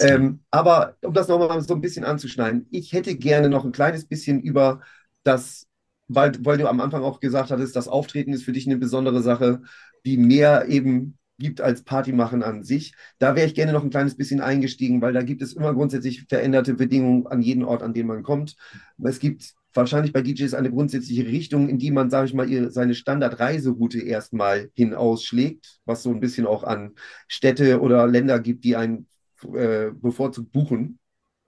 [0.00, 4.06] Ähm, aber um das nochmal so ein bisschen anzuschneiden, ich hätte gerne noch ein kleines
[4.06, 4.80] bisschen über
[5.24, 5.66] das,
[6.08, 9.22] weil, weil du am Anfang auch gesagt hattest, das Auftreten ist für dich eine besondere
[9.22, 9.62] Sache,
[10.06, 12.94] die mehr eben gibt als Party machen an sich.
[13.18, 16.24] Da wäre ich gerne noch ein kleines bisschen eingestiegen, weil da gibt es immer grundsätzlich
[16.28, 18.56] veränderte Bedingungen an jedem Ort, an den man kommt.
[19.02, 22.70] Es gibt wahrscheinlich bei DJs eine grundsätzliche Richtung, in die man, sage ich mal, ihre,
[22.70, 26.94] seine Standardreiseroute erstmal hin ausschlägt, was so ein bisschen auch an
[27.28, 29.06] Städte oder Länder gibt, die einen
[29.54, 30.98] äh, bevorzugt buchen,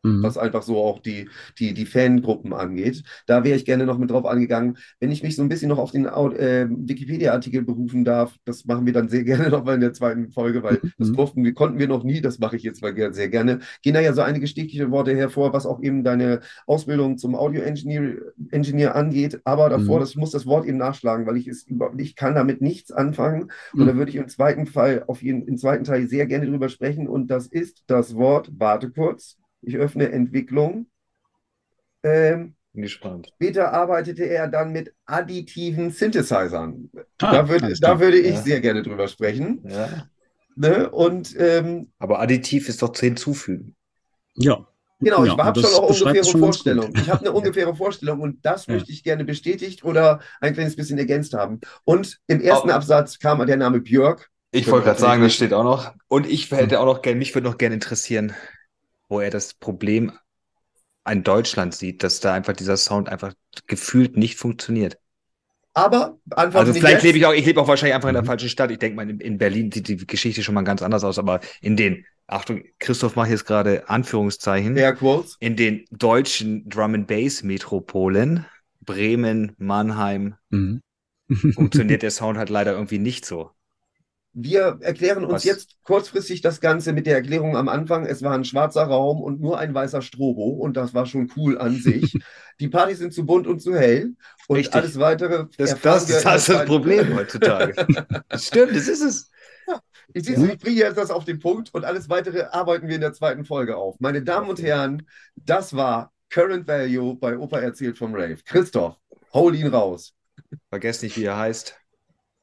[0.02, 0.22] Mhm.
[0.22, 1.28] was einfach so auch die,
[1.58, 3.02] die, die Fangruppen angeht.
[3.26, 4.76] Da wäre ich gerne noch mit drauf angegangen.
[4.98, 8.86] Wenn ich mich so ein bisschen noch auf den äh, Wikipedia-Artikel berufen darf, das machen
[8.86, 11.16] wir dann sehr gerne noch mal in der zweiten Folge, weil das Mhm.
[11.16, 13.60] durften wir, konnten wir noch nie, das mache ich jetzt mal sehr gerne.
[13.82, 18.16] Gehen da ja so einige stichliche Worte hervor, was auch eben deine Ausbildung zum Audio-Engineer
[18.50, 19.40] Engineer angeht.
[19.44, 20.00] Aber davor, Mhm.
[20.00, 21.66] das, ich muss das Wort eben nachschlagen, weil ich es
[21.98, 23.50] ich kann damit nichts anfangen.
[23.76, 23.96] Und da Mhm.
[23.96, 27.08] würde ich im zweiten Fall auf jeden, im zweiten Teil sehr gerne drüber sprechen.
[27.08, 30.86] Und das ist das Wort, warte kurz, ich öffne Entwicklung.
[32.02, 33.30] Ähm, Bin gespannt.
[33.34, 36.90] später arbeitete er dann mit additiven Synthesizern.
[37.20, 38.42] Ah, da würde, da würde ich Ja.
[38.42, 39.62] sehr gerne drüber sprechen.
[39.68, 40.08] Ja.
[40.56, 40.90] Ne?
[40.90, 43.76] Und ähm, Aber additiv ist doch zu hinzufügen.
[44.34, 44.66] Ja.
[45.00, 46.40] genau, Ja, ich habe schon auch es schon.
[46.40, 46.92] Vorstellung.
[46.96, 48.74] Ich habe eine ungefähre Vorstellung und das Ja.
[48.74, 51.60] möchte ich gerne bestätigt oder ein kleines bisschen ergänzt haben.
[51.84, 52.72] Und im ersten Oh.
[52.72, 54.30] Absatz kam der Name Björk.
[54.52, 55.94] Ich wollte gerade sagen, das steht auch noch.
[56.08, 58.32] Und ich hätte auch noch gerne, mich würde noch gerne interessieren,
[59.10, 60.12] wo er das Problem
[61.08, 63.34] in Deutschland sieht, dass da einfach dieser Sound einfach
[63.66, 64.98] gefühlt nicht funktioniert.
[65.72, 66.18] Aber
[66.52, 67.04] Also vielleicht jetzt.
[67.04, 68.26] lebe ich auch, ich lebe auch wahrscheinlich einfach in der Mhm.
[68.26, 68.70] falschen Stadt.
[68.70, 71.40] Ich denke mal, in, in Berlin sieht die Geschichte schon mal ganz anders aus, aber
[71.60, 75.36] in den, Achtung, Christoph macht jetzt gerade Anführungszeichen, Air Quotes.
[75.40, 78.46] in den deutschen Drum and Bass Metropolen,
[78.80, 80.80] Bremen, Mannheim, Mhm.
[81.54, 83.50] funktioniert der Sound halt leider irgendwie nicht so.
[84.32, 85.44] Wir erklären uns Was?
[85.44, 88.06] jetzt kurzfristig das Ganze mit der Erklärung am Anfang.
[88.06, 91.58] Es war ein schwarzer Raum und nur ein weißer Strobo und das war schon cool
[91.58, 92.16] an sich.
[92.60, 94.14] Die Partys sind zu bunt und zu hell
[94.46, 94.74] und Richtig.
[94.74, 97.74] alles weitere Das, das, das, der ist das zweiten- Problem heutzutage.
[98.28, 99.30] Das stimmt, das ist es.
[100.12, 103.00] Ich sehe, ich bringe jetzt das auf den Punkt und alles weitere arbeiten wir in
[103.00, 103.96] der zweiten Folge auf.
[104.00, 108.38] Meine Damen und Herren, das war Current Value bei Opa erzählt vom Rave.
[108.44, 108.96] Christoph,
[109.32, 110.12] hol ihn raus.
[110.68, 111.76] Vergesst nicht, wie er heißt.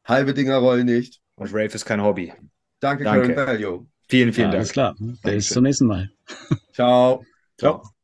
[0.06, 1.22] Halbe Dinger rollen nicht.
[1.38, 2.34] Und Rave ist kein Hobby.
[2.80, 3.34] Danke, Danke.
[3.34, 3.88] Current Value.
[4.10, 4.56] Vielen, vielen Ja, Dank.
[4.62, 4.96] alles klar.
[5.00, 5.54] Bis Dankeschön.
[5.54, 6.10] zum nächsten Mal.
[6.74, 7.24] Ciao.
[7.58, 7.97] Ciao.